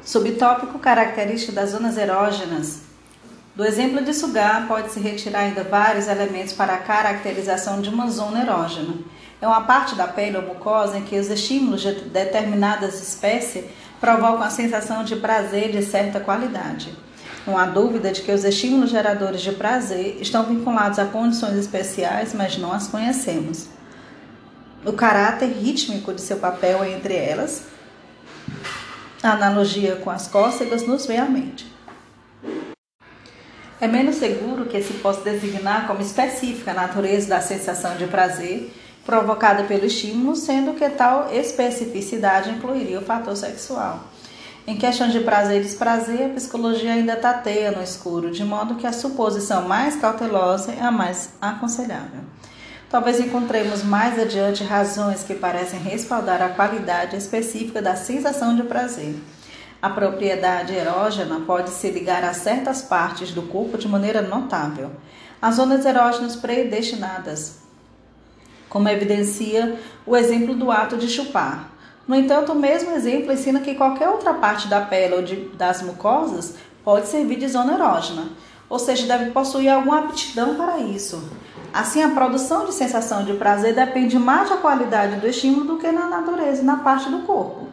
Subtópico 0.02 0.76
característica 0.80 1.52
das 1.52 1.70
zonas 1.70 1.96
erógenas 1.96 2.82
do 3.54 3.64
exemplo 3.64 4.02
de 4.02 4.12
sugar, 4.12 4.66
pode-se 4.66 4.98
retirar 4.98 5.40
ainda 5.40 5.62
vários 5.62 6.08
elementos 6.08 6.52
para 6.52 6.74
a 6.74 6.78
caracterização 6.78 7.80
de 7.80 7.88
uma 7.88 8.10
zona 8.10 8.42
erógena. 8.42 8.94
É 9.40 9.46
uma 9.46 9.60
parte 9.60 9.94
da 9.94 10.08
pele 10.08 10.36
ou 10.36 10.42
mucosa 10.42 10.98
em 10.98 11.04
que 11.04 11.18
os 11.20 11.30
estímulos 11.30 11.82
de 11.82 11.92
determinadas 11.92 13.00
espécies 13.00 13.64
provocam 14.00 14.42
a 14.42 14.50
sensação 14.50 15.04
de 15.04 15.14
prazer 15.14 15.70
de 15.70 15.82
certa 15.82 16.18
qualidade. 16.18 16.96
Não 17.46 17.56
há 17.56 17.66
dúvida 17.66 18.12
de 18.12 18.22
que 18.22 18.32
os 18.32 18.44
estímulos 18.44 18.90
geradores 18.90 19.40
de 19.40 19.52
prazer 19.52 20.18
estão 20.20 20.44
vinculados 20.44 20.98
a 20.98 21.06
condições 21.06 21.56
especiais, 21.56 22.34
mas 22.34 22.58
não 22.58 22.72
as 22.72 22.86
conhecemos. 22.86 23.68
O 24.84 24.92
caráter 24.92 25.46
rítmico 25.46 26.12
de 26.12 26.20
seu 26.20 26.36
papel 26.36 26.84
entre 26.84 27.14
elas, 27.14 27.64
a 29.22 29.32
analogia 29.32 29.96
com 29.96 30.10
as 30.10 30.26
cócegas, 30.26 30.86
nos 30.86 31.06
vem 31.06 31.18
à 31.18 31.26
mente. 31.26 31.70
É 33.80 33.88
menos 33.88 34.16
seguro 34.16 34.66
que 34.66 34.82
se 34.82 34.94
possa 34.94 35.22
designar 35.22 35.86
como 35.86 36.02
específica 36.02 36.72
a 36.72 36.74
natureza 36.74 37.28
da 37.28 37.40
sensação 37.40 37.96
de 37.96 38.06
prazer 38.06 38.70
provocada 39.06 39.64
pelo 39.64 39.86
estímulo, 39.86 40.36
sendo 40.36 40.74
que 40.74 40.88
tal 40.90 41.32
especificidade 41.32 42.50
incluiria 42.50 42.98
o 42.98 43.04
fator 43.04 43.34
sexual. 43.34 44.04
Em 44.66 44.76
questão 44.76 45.08
de 45.08 45.20
prazer 45.20 45.60
e 45.60 45.64
desprazer, 45.64 46.26
a 46.26 46.34
psicologia 46.34 46.92
ainda 46.92 47.16
tateia 47.16 47.72
no 47.72 47.82
escuro, 47.82 48.30
de 48.30 48.44
modo 48.44 48.74
que 48.74 48.86
a 48.86 48.92
suposição 48.92 49.66
mais 49.66 49.96
cautelosa 49.96 50.72
é 50.72 50.82
a 50.82 50.90
mais 50.90 51.30
aconselhável. 51.40 52.20
Talvez 52.90 53.20
encontremos 53.20 53.82
mais 53.82 54.18
adiante 54.18 54.64
razões 54.64 55.22
que 55.22 55.34
parecem 55.34 55.80
respaldar 55.80 56.42
a 56.42 56.50
qualidade 56.50 57.16
específica 57.16 57.80
da 57.80 57.96
sensação 57.96 58.54
de 58.54 58.64
prazer. 58.64 59.14
A 59.80 59.88
propriedade 59.88 60.74
erógena 60.74 61.40
pode 61.46 61.70
se 61.70 61.88
ligar 61.90 62.22
a 62.22 62.34
certas 62.34 62.82
partes 62.82 63.32
do 63.32 63.42
corpo 63.42 63.78
de 63.78 63.88
maneira 63.88 64.20
notável. 64.20 64.90
As 65.40 65.54
zonas 65.54 65.86
erógenas 65.86 66.36
predestinadas, 66.36 67.60
como 68.68 68.88
evidencia 68.88 69.80
o 70.04 70.14
exemplo 70.14 70.54
do 70.54 70.70
ato 70.70 70.98
de 70.98 71.08
chupar. 71.08 71.69
No 72.10 72.16
entanto, 72.16 72.50
o 72.50 72.56
mesmo 72.56 72.90
exemplo 72.90 73.32
ensina 73.32 73.60
que 73.60 73.76
qualquer 73.76 74.08
outra 74.08 74.34
parte 74.34 74.66
da 74.66 74.80
pele 74.80 75.14
ou 75.14 75.22
de, 75.22 75.36
das 75.50 75.80
mucosas 75.80 76.56
pode 76.82 77.06
servir 77.06 77.36
de 77.36 77.46
zona 77.46 77.74
erógena, 77.74 78.32
ou 78.68 78.80
seja, 78.80 79.06
deve 79.06 79.30
possuir 79.30 79.68
alguma 79.68 80.00
aptidão 80.00 80.56
para 80.56 80.80
isso. 80.80 81.22
Assim, 81.72 82.02
a 82.02 82.08
produção 82.08 82.66
de 82.66 82.74
sensação 82.74 83.24
de 83.24 83.34
prazer 83.34 83.76
depende 83.76 84.18
mais 84.18 84.50
da 84.50 84.56
qualidade 84.56 85.20
do 85.20 85.28
estímulo 85.28 85.64
do 85.64 85.78
que 85.78 85.92
na 85.92 86.08
natureza 86.08 86.64
na 86.64 86.78
parte 86.78 87.08
do 87.08 87.20
corpo. 87.20 87.68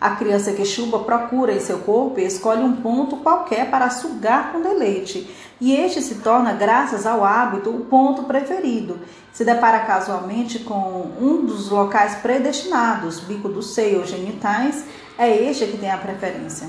A 0.00 0.16
criança 0.16 0.54
que 0.54 0.64
chupa 0.64 1.00
procura 1.00 1.52
em 1.52 1.60
seu 1.60 1.80
corpo 1.80 2.18
e 2.18 2.24
escolhe 2.24 2.62
um 2.62 2.76
ponto 2.76 3.18
qualquer 3.18 3.70
para 3.70 3.90
sugar 3.90 4.50
com 4.50 4.62
deleite, 4.62 5.28
e 5.64 5.74
este 5.74 6.02
se 6.02 6.16
torna, 6.16 6.52
graças 6.52 7.06
ao 7.06 7.24
hábito, 7.24 7.70
o 7.70 7.86
ponto 7.86 8.24
preferido. 8.24 8.98
Se 9.32 9.46
depara 9.46 9.78
casualmente 9.80 10.58
com 10.58 11.10
um 11.18 11.46
dos 11.46 11.70
locais 11.70 12.16
predestinados, 12.16 13.18
bico 13.20 13.48
do 13.48 13.62
seio 13.62 14.00
ou 14.00 14.06
genitais, 14.06 14.84
é 15.16 15.34
este 15.34 15.64
que 15.64 15.78
tem 15.78 15.90
a 15.90 15.96
preferência. 15.96 16.68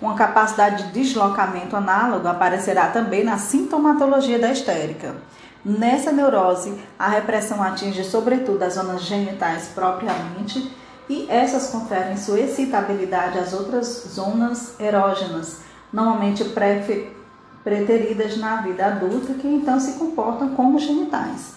Uma 0.00 0.16
capacidade 0.16 0.88
de 0.88 0.92
deslocamento 0.92 1.76
análogo 1.76 2.26
aparecerá 2.26 2.88
também 2.88 3.22
na 3.22 3.38
sintomatologia 3.38 4.40
da 4.40 4.50
histérica. 4.50 5.14
Nessa 5.64 6.10
neurose, 6.10 6.74
a 6.98 7.06
repressão 7.06 7.62
atinge 7.62 8.02
sobretudo 8.02 8.64
as 8.64 8.74
zonas 8.74 9.02
genitais 9.02 9.68
propriamente 9.72 10.68
e 11.08 11.28
essas 11.30 11.70
conferem 11.70 12.16
sua 12.16 12.40
excitabilidade 12.40 13.38
às 13.38 13.52
outras 13.52 13.86
zonas 14.08 14.74
erógenas, 14.80 15.58
normalmente 15.92 16.42
preteridas 17.62 18.36
na 18.38 18.56
vida 18.56 18.86
adulta, 18.86 19.34
que 19.34 19.46
então 19.46 19.78
se 19.78 19.98
comportam 19.98 20.54
como 20.54 20.78
genitais. 20.78 21.54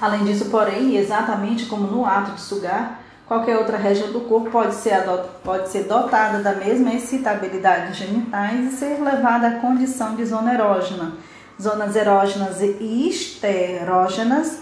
Além 0.00 0.24
disso, 0.24 0.46
porém, 0.46 0.96
exatamente 0.96 1.66
como 1.66 1.86
no 1.86 2.06
ato 2.06 2.32
de 2.32 2.40
sugar, 2.40 3.00
qualquer 3.26 3.58
outra 3.58 3.76
região 3.76 4.10
do 4.10 4.22
corpo 4.22 4.50
pode 4.50 4.74
ser, 4.74 5.04
pode 5.44 5.68
ser 5.68 5.84
dotada 5.84 6.42
da 6.42 6.54
mesma 6.54 6.94
excitabilidade 6.94 7.92
genitais 7.92 8.72
e 8.72 8.76
ser 8.76 9.00
levada 9.00 9.48
à 9.48 9.52
condição 9.60 10.14
de 10.14 10.24
zona 10.24 10.54
erógena. 10.54 11.12
Zonas 11.60 11.94
erógenas 11.94 12.62
e 12.62 13.08
esterógenas 13.08 14.60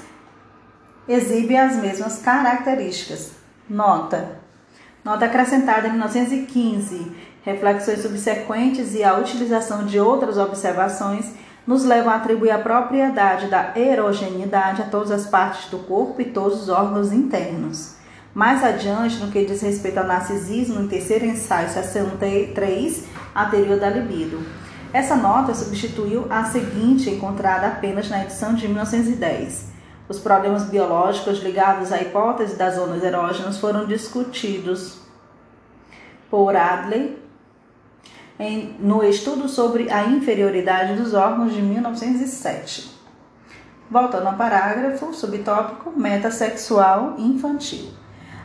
exibem 1.09 1.59
as 1.59 1.77
mesmas 1.77 2.19
características. 2.19 3.33
Nota. 3.71 4.39
Nota 5.05 5.27
acrescentada 5.27 5.87
em 5.87 5.93
1915. 5.93 7.13
Reflexões 7.49 8.03
subsequentes 8.03 8.95
e 8.95 9.03
a 9.03 9.17
utilização 9.17 9.87
de 9.87 9.99
outras 9.99 10.37
observações 10.37 11.33
nos 11.67 11.83
levam 11.83 12.13
a 12.13 12.17
atribuir 12.17 12.51
a 12.51 12.59
propriedade 12.59 13.47
da 13.47 13.73
erogeneidade 13.75 14.83
a 14.83 14.85
todas 14.85 15.11
as 15.11 15.25
partes 15.25 15.71
do 15.71 15.79
corpo 15.79 16.21
e 16.21 16.27
todos 16.27 16.61
os 16.61 16.69
órgãos 16.69 17.11
internos. 17.11 17.95
Mais 18.35 18.63
adiante, 18.63 19.17
no 19.17 19.33
que 19.33 19.47
diz 19.47 19.63
respeito 19.63 19.97
ao 19.97 20.07
narcisismo, 20.07 20.79
no 20.79 20.89
terceiro 20.89 21.25
ensaio, 21.25 21.71
seção 21.71 22.11
3, 22.19 23.05
a 23.35 23.47
teoria 23.47 23.79
da 23.79 23.89
libido. 23.89 24.45
Essa 24.93 25.17
nota 25.17 25.55
substituiu 25.55 26.27
a 26.29 26.45
seguinte, 26.45 27.09
encontrada 27.09 27.69
apenas 27.69 28.11
na 28.11 28.25
edição 28.25 28.53
de 28.53 28.69
1910. 28.69 29.71
Os 30.07 30.19
problemas 30.19 30.65
biológicos 30.65 31.43
ligados 31.43 31.93
à 31.93 32.03
hipótese 32.03 32.57
das 32.57 32.75
zonas 32.75 33.03
erógenas 33.03 33.57
foram 33.57 33.87
discutidos 33.87 34.99
por 36.31 36.55
Adley 36.55 37.28
em, 38.39 38.77
no 38.79 39.03
estudo 39.05 39.49
sobre 39.49 39.91
a 39.91 40.05
inferioridade 40.05 40.95
dos 40.95 41.15
órgãos 41.15 41.53
de 41.53 41.61
1907. 41.61 42.97
Voltando 43.91 44.27
ao 44.27 44.35
parágrafo, 44.35 45.13
subtópico 45.15 45.93
metasexual 45.99 47.15
infantil. 47.19 47.89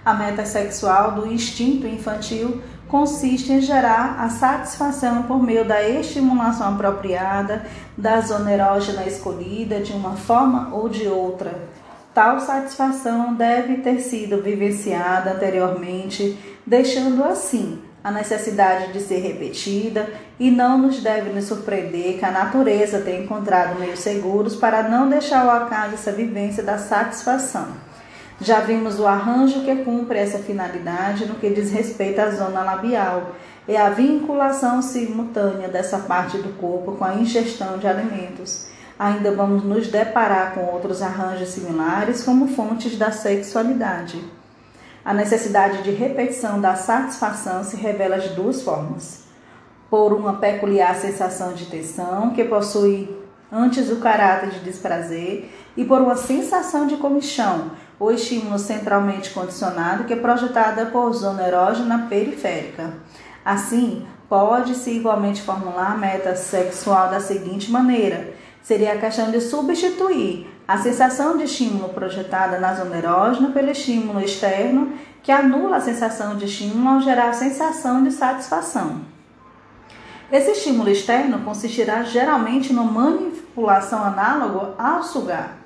A 0.05 0.13
meta 0.13 0.45
sexual 0.45 1.11
do 1.11 1.27
instinto 1.27 1.85
infantil 1.85 2.61
consiste 2.87 3.51
em 3.51 3.61
gerar 3.61 4.17
a 4.19 4.29
satisfação 4.29 5.23
por 5.23 5.41
meio 5.41 5.65
da 5.65 5.87
estimulação 5.87 6.73
apropriada 6.73 7.65
da 7.97 8.21
zona 8.21 8.51
erógena 8.53 9.05
escolhida 9.05 9.79
de 9.79 9.93
uma 9.93 10.15
forma 10.15 10.73
ou 10.73 10.87
de 10.89 11.07
outra. 11.07 11.67
Tal 12.13 12.39
satisfação 12.39 13.33
deve 13.33 13.77
ter 13.77 13.99
sido 13.99 14.41
vivenciada 14.41 15.31
anteriormente, 15.31 16.37
deixando 16.65 17.23
assim 17.23 17.81
a 18.03 18.11
necessidade 18.11 18.91
de 18.91 18.99
ser 18.99 19.19
repetida 19.19 20.09
e 20.39 20.51
não 20.51 20.77
nos 20.77 21.01
deve 21.01 21.29
nos 21.29 21.45
surpreender 21.45 22.19
que 22.19 22.25
a 22.25 22.31
natureza 22.31 22.99
tenha 22.99 23.23
encontrado 23.23 23.79
meios 23.79 23.99
seguros 23.99 24.55
para 24.55 24.83
não 24.83 25.07
deixar 25.07 25.43
ao 25.43 25.63
acaso 25.63 25.93
essa 25.93 26.11
vivência 26.11 26.61
da 26.61 26.77
satisfação. 26.77 27.67
Já 28.41 28.59
vimos 28.59 28.99
o 28.99 29.07
arranjo 29.07 29.63
que 29.63 29.75
cumpre 29.83 30.19
essa 30.19 30.39
finalidade 30.39 31.25
no 31.25 31.35
que 31.35 31.49
diz 31.49 31.71
respeito 31.71 32.19
à 32.19 32.29
zona 32.29 32.61
labial, 32.61 33.31
é 33.65 33.77
a 33.77 33.89
vinculação 33.89 34.81
simultânea 34.81 35.69
dessa 35.69 35.99
parte 35.99 36.37
do 36.37 36.49
corpo 36.57 36.93
com 36.93 37.05
a 37.05 37.15
ingestão 37.15 37.77
de 37.77 37.87
alimentos. 37.87 38.67
Ainda 38.99 39.31
vamos 39.31 39.63
nos 39.63 39.87
deparar 39.87 40.53
com 40.53 40.65
outros 40.65 41.01
arranjos 41.01 41.49
similares 41.49 42.23
como 42.23 42.49
fontes 42.49 42.97
da 42.97 43.11
sexualidade. 43.11 44.21
A 45.05 45.13
necessidade 45.13 45.83
de 45.83 45.91
repetição 45.91 46.61
da 46.61 46.75
satisfação 46.75 47.63
se 47.63 47.75
revela 47.75 48.19
de 48.19 48.29
duas 48.29 48.61
formas: 48.61 49.23
por 49.89 50.13
uma 50.13 50.35
peculiar 50.35 50.95
sensação 50.95 51.53
de 51.53 51.65
tensão 51.65 52.29
que 52.31 52.43
possui 52.43 53.13
antes 53.51 53.91
o 53.91 53.97
caráter 53.97 54.49
de 54.49 54.59
desprazer 54.61 55.49
e 55.75 55.83
por 55.83 56.01
uma 56.01 56.15
sensação 56.15 56.87
de 56.87 56.97
comichão, 56.97 57.71
o 57.99 58.11
estímulo 58.11 58.57
centralmente 58.57 59.29
condicionado 59.29 60.05
que 60.05 60.13
é 60.13 60.15
projetada 60.15 60.87
por 60.87 61.13
zona 61.13 61.47
erógena 61.47 62.07
periférica. 62.09 62.93
Assim, 63.45 64.07
pode-se 64.29 64.89
igualmente 64.89 65.41
formular 65.41 65.91
a 65.91 65.97
meta 65.97 66.35
sexual 66.35 67.09
da 67.09 67.19
seguinte 67.19 67.69
maneira: 67.69 68.33
seria 68.63 68.93
a 68.93 68.97
questão 68.97 69.29
de 69.29 69.41
substituir 69.41 70.49
a 70.67 70.77
sensação 70.77 71.37
de 71.37 71.43
estímulo 71.43 71.89
projetada 71.89 72.57
na 72.57 72.73
zona 72.73 72.97
erógena 72.97 73.49
pelo 73.51 73.69
estímulo 73.69 74.21
externo, 74.21 74.93
que 75.21 75.31
anula 75.31 75.77
a 75.77 75.81
sensação 75.81 76.37
de 76.37 76.45
estímulo 76.45 76.95
ao 76.95 77.01
gerar 77.01 77.29
a 77.29 77.33
sensação 77.33 78.03
de 78.03 78.11
satisfação. 78.11 79.01
Esse 80.31 80.51
estímulo 80.51 80.89
externo 80.89 81.39
consistirá 81.39 82.03
geralmente 82.03 82.73
numa 82.73 82.91
manipulação 82.91 84.03
análoga 84.03 84.73
ao 84.77 85.03
sugar. 85.03 85.57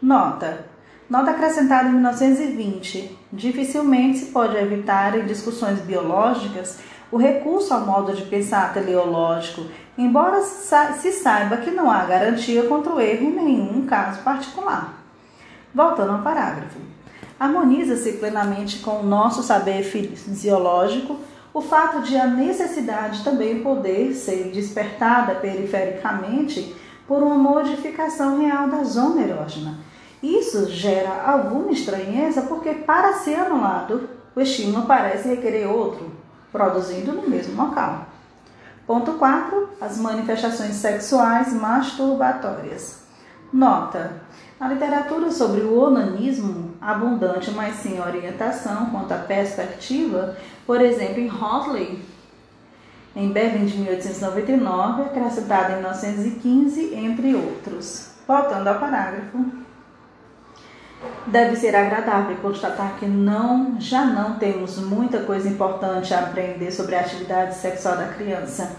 Nota: 0.00 0.66
Nota 1.10 1.32
acrescentada 1.32 1.88
em 1.88 1.92
1920. 1.92 3.18
Dificilmente 3.32 4.18
se 4.18 4.26
pode 4.26 4.56
evitar 4.56 5.18
em 5.18 5.26
discussões 5.26 5.80
biológicas 5.80 6.78
o 7.12 7.16
recurso 7.16 7.74
ao 7.74 7.82
modo 7.82 8.12
de 8.14 8.22
pensar 8.22 8.72
teleológico, 8.72 9.66
embora 9.96 10.42
se 10.42 11.12
saiba 11.12 11.58
que 11.58 11.70
não 11.70 11.90
há 11.90 12.04
garantia 12.04 12.64
contra 12.64 12.92
o 12.92 13.00
erro 13.00 13.24
em 13.24 13.34
nenhum 13.34 13.86
caso 13.86 14.22
particular. 14.22 14.94
Voltando 15.74 16.12
ao 16.12 16.22
parágrafo. 16.22 16.78
Harmoniza-se 17.38 18.12
plenamente 18.12 18.78
com 18.78 19.00
o 19.00 19.06
nosso 19.06 19.42
saber 19.42 19.82
fisiológico 19.82 21.18
o 21.52 21.60
fato 21.60 22.02
de 22.02 22.16
a 22.16 22.26
necessidade 22.26 23.22
também 23.22 23.62
poder 23.62 24.12
ser 24.14 24.50
despertada 24.52 25.36
perifericamente 25.36 26.74
por 27.06 27.22
uma 27.22 27.36
modificação 27.36 28.40
real 28.40 28.68
da 28.68 28.82
zona 28.82 29.22
erógena 29.22 29.78
isso 30.24 30.70
gera 30.70 31.22
alguma 31.22 31.70
estranheza 31.70 32.40
porque, 32.42 32.70
para 32.70 33.12
ser 33.12 33.34
anulado, 33.34 34.08
o 34.34 34.40
estímulo 34.40 34.86
parece 34.86 35.28
requerer 35.28 35.70
outro, 35.70 36.10
produzindo 36.50 37.12
no 37.12 37.28
mesmo 37.28 37.62
local. 37.62 38.06
Ponto 38.86 39.14
4. 39.14 39.70
As 39.80 39.98
manifestações 39.98 40.74
sexuais 40.74 41.52
masturbatórias. 41.52 43.02
Nota: 43.52 44.22
na 44.60 44.68
literatura 44.68 45.30
sobre 45.30 45.62
o 45.62 45.78
onanismo, 45.78 46.74
abundante, 46.80 47.50
mas 47.50 47.76
sem 47.76 48.00
orientação 48.00 48.86
quanto 48.86 49.12
à 49.12 49.18
perspectiva, 49.18 50.36
por 50.66 50.80
exemplo, 50.80 51.20
em 51.20 51.30
Hotley, 51.30 52.04
em 53.16 53.30
Berlim 53.30 53.64
de 53.64 53.78
1899, 53.78 55.02
acrescentada 55.02 55.72
em 55.72 55.76
1915, 55.76 56.94
entre 56.94 57.34
outros. 57.34 58.10
Voltando 58.26 58.68
ao 58.68 58.78
parágrafo. 58.78 59.63
Deve 61.26 61.56
ser 61.56 61.74
agradável 61.74 62.36
constatar 62.36 62.96
que 62.98 63.06
não, 63.06 63.80
já 63.80 64.04
não 64.04 64.36
temos 64.38 64.78
muita 64.78 65.20
coisa 65.20 65.48
importante 65.48 66.12
a 66.12 66.20
aprender 66.20 66.70
sobre 66.70 66.94
a 66.94 67.00
atividade 67.00 67.54
sexual 67.54 67.96
da 67.96 68.08
criança. 68.08 68.76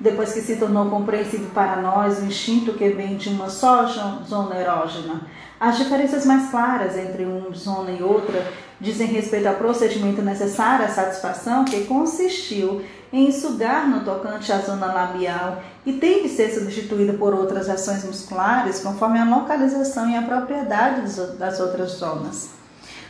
Depois 0.00 0.32
que 0.32 0.40
se 0.40 0.56
tornou 0.56 0.88
compreensível 0.88 1.50
para 1.52 1.82
nós 1.82 2.20
o 2.20 2.26
instinto 2.26 2.74
que 2.74 2.88
vem 2.90 3.16
de 3.16 3.30
uma 3.30 3.48
só 3.48 3.84
zona 4.24 4.56
erógena, 4.56 5.22
as 5.58 5.76
diferenças 5.76 6.24
mais 6.24 6.50
claras 6.50 6.96
entre 6.96 7.24
uma 7.24 7.52
zona 7.52 7.90
e 7.90 8.00
outra 8.00 8.46
dizem 8.80 9.08
respeito 9.08 9.48
ao 9.48 9.56
procedimento 9.56 10.22
necessário 10.22 10.84
à 10.84 10.88
satisfação 10.88 11.64
que 11.64 11.84
consistiu 11.84 12.80
em 13.12 13.32
sugar 13.32 13.88
no 13.88 14.04
tocante 14.04 14.52
à 14.52 14.58
zona 14.58 14.86
labial 14.86 15.62
e 15.86 15.94
tem 15.94 16.22
de 16.22 16.28
ser 16.28 16.50
substituída 16.50 17.14
por 17.14 17.34
outras 17.34 17.68
ações 17.68 18.04
musculares 18.04 18.80
conforme 18.80 19.18
a 19.18 19.24
localização 19.24 20.08
e 20.10 20.16
a 20.16 20.22
propriedade 20.22 21.02
das 21.38 21.60
outras 21.60 21.92
zonas. 21.92 22.50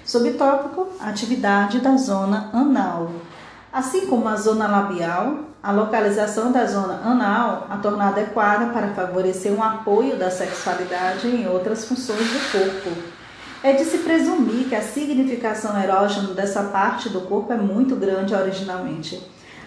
Subtópico: 0.04 0.88
atividade 1.00 1.80
da 1.80 1.96
zona 1.96 2.50
anal. 2.52 3.10
Assim 3.72 4.06
como 4.06 4.28
a 4.28 4.36
zona 4.36 4.66
labial, 4.66 5.40
a 5.62 5.72
localização 5.72 6.52
da 6.52 6.64
zona 6.64 7.02
anal 7.04 7.66
a 7.68 7.76
torna 7.76 8.08
adequada 8.08 8.72
para 8.72 8.94
favorecer 8.94 9.52
um 9.52 9.62
apoio 9.62 10.16
da 10.16 10.30
sexualidade 10.30 11.26
em 11.26 11.46
outras 11.48 11.84
funções 11.84 12.20
do 12.20 12.52
corpo. 12.52 12.96
É 13.62 13.72
de 13.72 13.84
se 13.84 13.98
presumir 13.98 14.68
que 14.68 14.74
a 14.74 14.80
significação 14.80 15.78
erógena 15.82 16.32
dessa 16.32 16.62
parte 16.62 17.08
do 17.08 17.22
corpo 17.22 17.52
é 17.52 17.56
muito 17.56 17.96
grande 17.96 18.32
originalmente. 18.32 19.20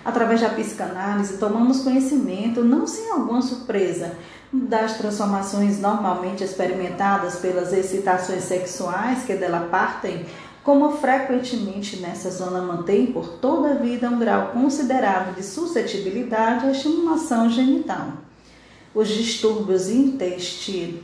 Através 0.04 0.42
da 0.42 0.50
psicanálise, 0.50 1.38
tomamos 1.38 1.82
conhecimento, 1.82 2.64
não 2.64 2.88
sem 2.88 3.12
alguma 3.12 3.42
surpresa, 3.42 4.14
das 4.52 4.98
transformações 4.98 5.80
normalmente 5.80 6.44
experimentadas 6.44 7.36
pelas 7.36 7.72
excitações 7.72 8.44
sexuais 8.44 9.24
que 9.24 9.36
dela 9.36 9.68
partem, 9.72 10.26
como 10.64 10.98
frequentemente 10.98 11.98
nessa 11.98 12.30
zona 12.30 12.62
mantém 12.62 13.08
por 13.08 13.28
toda 13.40 13.72
a 13.72 13.76
vida 13.76 14.10
um 14.10 14.20
grau 14.20 14.50
considerável 14.50 15.34
de 15.34 15.44
suscetibilidade 15.44 16.68
à 16.68 16.72
estimulação 16.72 17.50
genital. 17.50 18.14
Os 18.94 19.08
distúrbios 19.08 19.90
intestinais, 19.90 21.02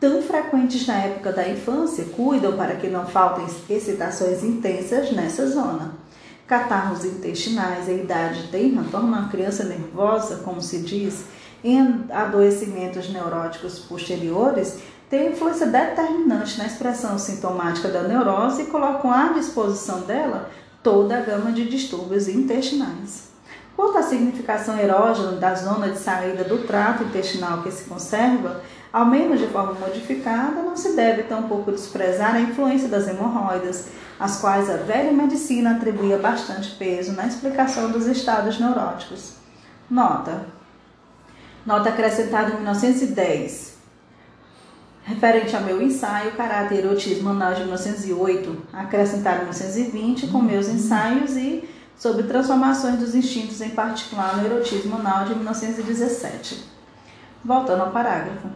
tão 0.00 0.22
frequentes 0.22 0.86
na 0.86 0.94
época 0.94 1.32
da 1.32 1.48
infância, 1.48 2.04
cuidam 2.16 2.56
para 2.56 2.76
que 2.76 2.88
não 2.88 3.06
faltem 3.06 3.46
excitações 3.68 4.42
intensas 4.42 5.12
nessa 5.12 5.46
zona. 5.48 6.05
Catarros 6.46 7.04
intestinais 7.04 7.88
em 7.88 8.02
idade 8.02 8.48
tenra 8.52 8.84
tornam 8.90 9.18
a 9.18 9.28
criança 9.28 9.64
nervosa, 9.64 10.42
como 10.44 10.62
se 10.62 10.78
diz, 10.78 11.24
em 11.64 12.04
adoecimentos 12.08 13.08
neuróticos 13.10 13.80
posteriores, 13.80 14.78
tem 15.10 15.32
influência 15.32 15.66
determinante 15.66 16.56
na 16.58 16.66
expressão 16.66 17.18
sintomática 17.18 17.88
da 17.88 18.02
neurose 18.02 18.62
e 18.62 18.66
colocam 18.66 19.10
à 19.10 19.32
disposição 19.32 20.02
dela 20.02 20.48
toda 20.82 21.16
a 21.16 21.20
gama 21.20 21.50
de 21.50 21.68
distúrbios 21.68 22.28
intestinais. 22.28 23.30
Quanto 23.74 23.98
à 23.98 24.02
significação 24.02 24.78
erógena 24.78 25.32
da 25.32 25.54
zona 25.54 25.90
de 25.90 25.98
saída 25.98 26.44
do 26.44 26.58
trato 26.58 27.02
intestinal 27.02 27.62
que 27.62 27.70
se 27.70 27.84
conserva, 27.84 28.62
ao 28.96 29.04
menos 29.04 29.38
de 29.38 29.46
forma 29.48 29.74
modificada, 29.74 30.62
não 30.62 30.74
se 30.74 30.96
deve 30.96 31.24
tampouco 31.24 31.70
desprezar 31.70 32.34
a 32.34 32.40
influência 32.40 32.88
das 32.88 33.06
hemorroidas, 33.06 33.88
às 34.18 34.40
quais 34.40 34.70
a 34.70 34.78
velha 34.78 35.12
medicina 35.12 35.72
atribuía 35.72 36.16
bastante 36.16 36.70
peso 36.76 37.12
na 37.12 37.26
explicação 37.26 37.90
dos 37.90 38.06
estados 38.06 38.58
neuróticos. 38.58 39.34
Nota: 39.90 40.46
Nota 41.66 41.90
acrescentada 41.90 42.52
em 42.52 42.54
1910. 42.54 43.76
Referente 45.04 45.54
ao 45.54 45.62
meu 45.62 45.82
ensaio, 45.82 46.32
Caráter 46.32 46.76
e 46.76 46.78
Erotismo 46.78 47.28
Anal 47.28 47.52
de 47.52 47.64
1908, 47.64 48.62
acrescentado 48.72 49.36
em 49.36 49.40
1920 49.40 50.28
com 50.28 50.40
meus 50.40 50.68
ensaios 50.68 51.36
e 51.36 51.68
sobre 51.98 52.22
transformações 52.22 52.98
dos 52.98 53.14
instintos, 53.14 53.60
em 53.60 53.68
particular 53.68 54.38
no 54.38 54.46
erotismo 54.46 54.96
anal 54.96 55.26
de 55.26 55.34
1917. 55.34 56.64
Voltando 57.44 57.82
ao 57.82 57.90
parágrafo. 57.90 58.48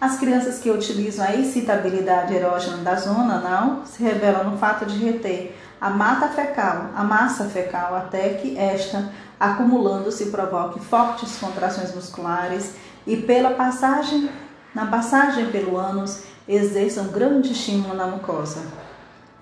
As 0.00 0.18
crianças 0.18 0.58
que 0.58 0.70
utilizam 0.70 1.26
a 1.26 1.36
excitabilidade 1.36 2.34
erógena 2.34 2.78
da 2.78 2.94
zona 2.94 3.34
anal 3.34 3.82
se 3.84 4.02
revelam 4.02 4.50
no 4.50 4.56
fato 4.56 4.86
de 4.86 4.96
reter 4.96 5.54
a 5.78 5.90
mata 5.90 6.28
fecal, 6.28 6.90
a 6.96 7.04
massa 7.04 7.44
fecal, 7.44 7.94
até 7.94 8.30
que 8.30 8.56
esta, 8.56 9.12
acumulando-se, 9.38 10.26
provoque 10.26 10.80
fortes 10.80 11.36
contrações 11.38 11.94
musculares 11.94 12.74
e 13.06 13.14
pela 13.16 13.50
passagem, 13.50 14.30
na 14.74 14.86
passagem 14.86 15.50
pelo 15.50 15.76
ânus, 15.76 16.22
exerça 16.48 17.02
um 17.02 17.08
grande 17.08 17.52
estímulo 17.52 17.94
na 17.94 18.06
mucosa. 18.06 18.60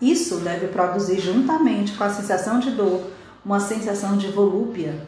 Isso 0.01 0.39
deve 0.39 0.69
produzir, 0.69 1.21
juntamente 1.21 1.97
com 1.97 2.03
a 2.03 2.11
sensação 2.11 2.59
de 2.59 2.73
dor, 2.73 3.03
uma 3.45 3.61
sensação 3.61 4.17
de 4.17 4.29
volúpia. 4.29 5.07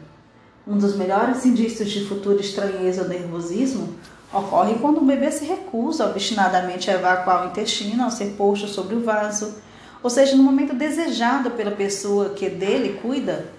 Um 0.65 0.77
dos 0.77 0.95
melhores 0.95 1.45
indícios 1.45 1.89
de 1.89 2.05
futura 2.05 2.39
estranheza 2.39 3.03
ou 3.03 3.09
nervosismo 3.09 3.95
ocorre 4.33 4.75
quando 4.75 4.99
o 4.99 5.05
bebê 5.05 5.31
se 5.31 5.45
recusa 5.45 6.05
obstinadamente 6.05 6.89
a 6.89 6.93
evacuar 6.93 7.43
o 7.43 7.49
intestino 7.49 8.03
ao 8.03 8.11
ser 8.11 8.35
posto 8.37 8.67
sobre 8.67 8.95
o 8.95 9.03
vaso, 9.03 9.55
ou 10.01 10.09
seja, 10.09 10.35
no 10.35 10.43
momento 10.43 10.73
desejado 10.73 11.51
pela 11.51 11.71
pessoa 11.71 12.29
que 12.29 12.49
dele 12.49 12.99
cuida, 13.01 13.51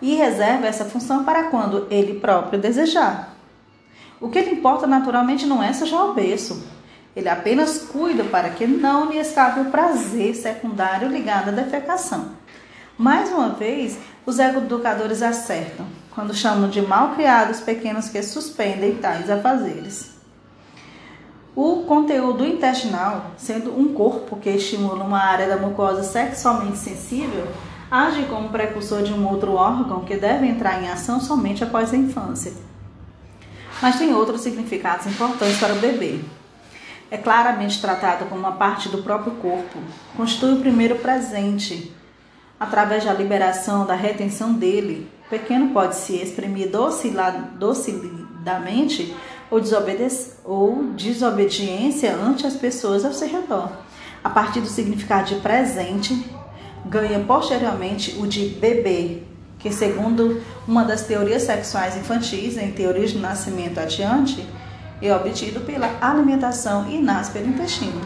e 0.00 0.14
reserva 0.14 0.66
essa 0.66 0.84
função 0.84 1.24
para 1.24 1.44
quando 1.44 1.86
ele 1.90 2.20
próprio 2.20 2.60
desejar. 2.60 3.34
O 4.20 4.28
que 4.28 4.40
lhe 4.40 4.52
importa 4.52 4.86
naturalmente 4.86 5.46
não 5.46 5.62
é 5.62 5.72
sujar 5.72 6.06
o 6.06 6.14
berço. 6.14 6.64
Ele 7.14 7.28
apenas 7.28 7.78
cuida 7.78 8.24
para 8.24 8.50
que 8.50 8.66
não 8.66 9.10
lhe 9.10 9.18
escape 9.18 9.60
o 9.60 9.70
prazer 9.70 10.34
secundário 10.34 11.08
ligado 11.08 11.48
à 11.48 11.52
defecação. 11.52 12.37
Mais 12.98 13.30
uma 13.30 13.50
vez, 13.50 13.96
os 14.26 14.40
educadores 14.40 15.22
acertam 15.22 15.86
quando 16.10 16.34
chamam 16.34 16.68
de 16.68 16.82
mal 16.82 17.14
criados 17.14 17.60
pequenos 17.60 18.08
que 18.08 18.20
suspendem 18.24 18.96
tais 18.96 19.30
afazeres. 19.30 20.16
O 21.54 21.84
conteúdo 21.84 22.44
intestinal, 22.44 23.30
sendo 23.36 23.70
um 23.78 23.94
corpo 23.94 24.36
que 24.36 24.50
estimula 24.50 25.04
uma 25.04 25.20
área 25.20 25.46
da 25.46 25.56
mucosa 25.56 26.02
sexualmente 26.02 26.76
sensível, 26.76 27.46
age 27.88 28.24
como 28.24 28.48
precursor 28.48 29.04
de 29.04 29.12
um 29.12 29.28
outro 29.28 29.52
órgão 29.52 30.04
que 30.04 30.16
deve 30.16 30.48
entrar 30.48 30.82
em 30.82 30.88
ação 30.88 31.20
somente 31.20 31.62
após 31.62 31.94
a 31.94 31.96
infância. 31.96 32.52
Mas 33.80 33.96
tem 33.96 34.12
outros 34.12 34.40
significados 34.40 35.06
importantes 35.06 35.60
para 35.60 35.72
o 35.72 35.78
bebê. 35.78 36.18
É 37.12 37.16
claramente 37.16 37.80
tratado 37.80 38.24
como 38.24 38.40
uma 38.40 38.52
parte 38.52 38.88
do 38.88 39.04
próprio 39.04 39.34
corpo, 39.36 39.78
constitui 40.16 40.54
o 40.54 40.60
primeiro 40.60 40.96
presente, 40.96 41.96
através 42.58 43.04
da 43.04 43.12
liberação 43.12 43.86
da 43.86 43.94
retenção 43.94 44.52
dele, 44.52 45.08
o 45.26 45.30
pequeno 45.30 45.72
pode 45.72 45.94
se 45.96 46.16
exprimir 46.16 46.70
docilidamente 46.70 49.14
ou, 49.50 49.60
ou 50.44 50.84
desobediência 50.94 52.14
ante 52.14 52.46
as 52.46 52.54
pessoas 52.54 53.04
ao 53.04 53.12
seu 53.12 53.28
redor. 53.28 53.70
A 54.22 54.30
partir 54.30 54.60
do 54.60 54.66
significado 54.66 55.28
de 55.28 55.36
presente, 55.36 56.26
ganha 56.84 57.20
posteriormente 57.20 58.18
o 58.18 58.26
de 58.26 58.46
bebê, 58.46 59.22
que 59.58 59.72
segundo 59.72 60.42
uma 60.66 60.84
das 60.84 61.02
teorias 61.02 61.42
sexuais 61.42 61.96
infantis, 61.96 62.56
em 62.56 62.72
teorias 62.72 63.10
de 63.10 63.18
nascimento 63.18 63.78
adiante, 63.78 64.44
é 65.00 65.14
obtido 65.14 65.60
pela 65.60 65.96
alimentação 66.00 66.88
e 66.88 66.98
nasce 66.98 67.30
pelo 67.30 67.48
intestino. 67.48 68.00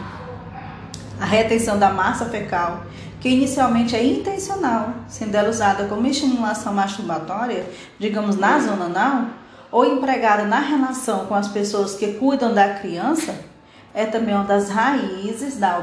A 1.20 1.24
retenção 1.24 1.78
da 1.78 1.90
massa 1.90 2.26
fecal 2.26 2.84
que 3.22 3.28
inicialmente 3.28 3.94
é 3.94 4.04
intencional, 4.04 4.94
sendo 5.06 5.36
ela 5.36 5.48
usada 5.48 5.84
como 5.84 6.08
estimulação 6.08 6.74
masturbatória, 6.74 7.64
digamos 7.96 8.34
na 8.34 8.58
zona 8.58 8.86
anal, 8.86 9.26
ou 9.70 9.86
empregada 9.86 10.42
na 10.42 10.58
relação 10.58 11.26
com 11.26 11.34
as 11.36 11.46
pessoas 11.46 11.94
que 11.94 12.14
cuidam 12.14 12.52
da 12.52 12.74
criança, 12.74 13.32
é 13.94 14.06
também 14.06 14.34
uma 14.34 14.42
das 14.42 14.68
raízes 14.68 15.56
da, 15.56 15.78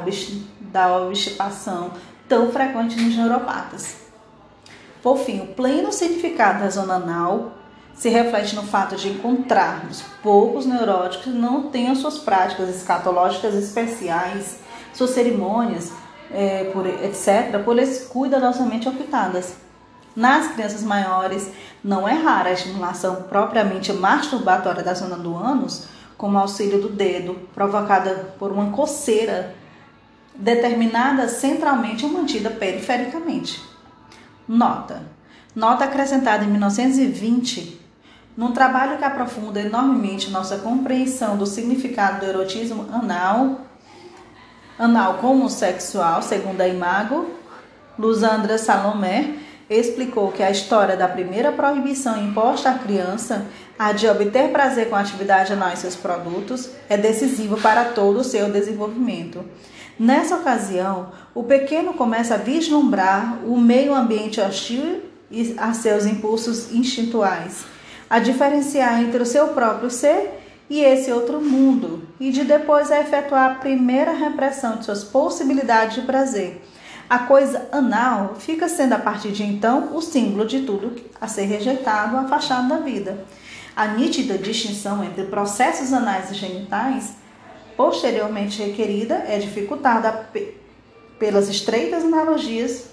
obstipação 0.98 1.92
tão 2.28 2.52
frequente 2.52 3.00
nos 3.00 3.16
neuropatas. 3.16 3.96
Por 5.02 5.18
fim, 5.20 5.40
o 5.40 5.48
pleno 5.48 5.94
significado 5.94 6.60
da 6.60 6.70
zona 6.70 6.96
anal 6.96 7.54
se 7.96 8.10
reflete 8.10 8.54
no 8.54 8.64
fato 8.64 8.98
de 8.98 9.08
encontrarmos 9.08 10.04
poucos 10.22 10.66
neuróticos 10.66 11.24
que 11.24 11.30
não 11.30 11.70
tenham 11.70 11.96
suas 11.96 12.18
práticas 12.18 12.68
escatológicas 12.68 13.56
especiais, 13.56 14.58
suas 14.94 15.12
cerimônias, 15.12 15.94
é, 16.32 16.66
por, 16.66 16.86
etc., 16.86 17.64
por 17.64 17.78
eles 17.78 18.08
cuidadosamente 18.08 18.88
optadas. 18.88 19.56
Nas 20.16 20.54
crianças 20.54 20.84
maiores, 20.84 21.50
não 21.84 22.08
é 22.08 22.14
rara 22.14 22.50
a 22.50 22.54
estimulação 22.54 23.24
propriamente 23.24 23.94
masturbatória 23.94 24.84
da 24.84 24.94
zona 24.94 25.16
do 25.16 25.36
ânus, 25.36 25.88
como 26.18 26.38
auxílio 26.38 26.82
do 26.82 26.90
dedo, 26.90 27.36
provocada 27.54 28.34
por 28.38 28.52
uma 28.52 28.72
coceira 28.72 29.56
determinada 30.36 31.28
centralmente 31.28 32.06
ou 32.06 32.12
mantida 32.12 32.50
perifericamente. 32.50 33.62
Nota. 34.48 35.04
Nota 35.56 35.86
acrescentada 35.86 36.44
em 36.44 36.48
1920, 36.48 37.80
num 38.36 38.52
trabalho 38.52 38.98
que 38.98 39.04
aprofunda 39.04 39.60
enormemente 39.60 40.30
nossa 40.30 40.58
compreensão 40.60 41.38
do 41.38 41.46
significado 41.46 42.20
do 42.20 42.26
erotismo 42.26 42.88
anal 42.92 43.62
anal 44.80 45.16
como 45.16 45.50
sexual, 45.50 46.24
segundo 46.24 46.62
a 46.62 46.68
Imago, 46.68 47.30
Luzandra 47.98 48.58
Salomé 48.58 49.36
explicou 49.70 50.32
que 50.32 50.42
a 50.42 50.50
história 50.50 50.96
da 50.96 51.08
primeira 51.08 51.52
proibição 51.52 52.18
imposta 52.18 52.70
à 52.70 52.80
criança, 52.80 53.46
a 53.78 53.92
de 53.92 54.08
obter 54.08 54.50
prazer 54.52 54.90
com 54.90 54.96
a 54.96 55.02
atividade 55.02 55.52
anal 55.52 55.72
em 55.72 55.76
seus 55.76 55.98
produtos, 55.98 56.70
é 56.88 56.98
decisiva 56.98 57.58
para 57.58 57.86
todo 57.86 58.22
o 58.22 58.24
seu 58.24 58.50
desenvolvimento. 58.50 59.44
Nessa 60.00 60.38
ocasião, 60.38 61.12
o 61.36 61.44
pequeno 61.44 61.94
começa 61.94 62.36
a 62.36 62.38
vislumbrar 62.38 63.40
o 63.46 63.60
meio 63.60 63.94
ambiente 63.94 64.40
hostil 64.40 65.02
e 65.30 65.54
a 65.58 65.74
seus 65.74 66.06
impulsos 66.06 66.72
instintuais, 66.72 67.66
a 68.10 68.18
diferenciar 68.18 69.04
entre 69.04 69.22
o 69.22 69.26
seu 69.26 69.50
próprio 69.50 69.92
ser 69.92 70.39
e 70.70 70.82
esse 70.82 71.12
outro 71.12 71.42
mundo, 71.42 72.04
e 72.20 72.32
de 72.32 72.44
depois 72.44 72.92
a 72.92 73.02
efetuar 73.02 73.52
a 73.52 73.56
primeira 73.56 74.12
repressão 74.12 74.78
de 74.78 74.86
suas 74.86 75.04
possibilidades 75.04 75.96
de 75.96 76.02
prazer. 76.04 76.62
A 77.10 77.20
coisa 77.20 77.68
anal 77.72 78.36
fica 78.38 78.70
sendo 78.70 78.94
a 78.94 79.00
partir 79.00 79.32
de 79.32 79.42
então 79.42 79.96
o 79.96 80.02
símbolo 80.02 80.46
de 80.46 80.62
tudo 80.62 80.96
a 81.20 81.28
ser 81.28 81.46
rejeitado, 81.46 82.16
afastado 82.18 82.70
da 82.70 82.78
vida. 82.78 83.26
A 83.76 83.88
nítida 83.88 84.38
distinção 84.38 85.04
entre 85.04 85.24
processos 85.24 85.92
anais 85.92 86.30
e 86.30 86.36
genitais, 86.36 87.14
posteriormente 87.76 88.62
requerida, 88.62 89.24
é 89.28 89.40
dificultada 89.40 90.30
pelas 91.18 91.50
estreitas 91.50 92.04
analogias 92.04 92.90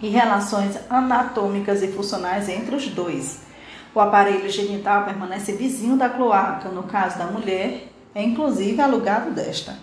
e 0.00 0.08
relações 0.08 0.78
anatômicas 0.88 1.82
e 1.82 1.88
funcionais 1.88 2.48
entre 2.48 2.76
os 2.76 2.86
dois. 2.86 3.47
O 3.98 4.00
aparelho 4.00 4.48
genital 4.48 5.04
permanece 5.04 5.50
vizinho 5.54 5.96
da 5.96 6.08
cloaca, 6.08 6.68
no 6.68 6.84
caso 6.84 7.18
da 7.18 7.24
mulher, 7.24 7.88
é 8.14 8.22
inclusive 8.22 8.80
alugado 8.80 9.32
desta. 9.32 9.76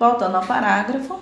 Voltando 0.00 0.36
ao 0.36 0.44
parágrafo, 0.44 1.20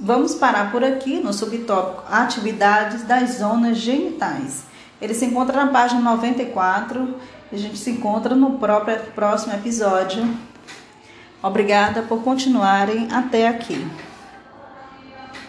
vamos 0.00 0.34
parar 0.34 0.72
por 0.72 0.82
aqui 0.82 1.20
no 1.20 1.30
subtópico 1.30 2.04
Atividades 2.10 3.02
das 3.02 3.34
zonas 3.34 3.76
genitais. 3.76 4.64
Ele 4.98 5.12
se 5.12 5.26
encontra 5.26 5.66
na 5.66 5.70
página 5.70 6.00
94 6.00 7.16
e 7.52 7.54
a 7.54 7.58
gente 7.58 7.76
se 7.76 7.90
encontra 7.90 8.34
no 8.34 8.52
próprio, 8.52 8.98
próximo 9.14 9.52
episódio. 9.52 10.26
Obrigada 11.42 12.00
por 12.00 12.22
continuarem 12.22 13.12
até 13.12 13.46
aqui. 13.46 13.86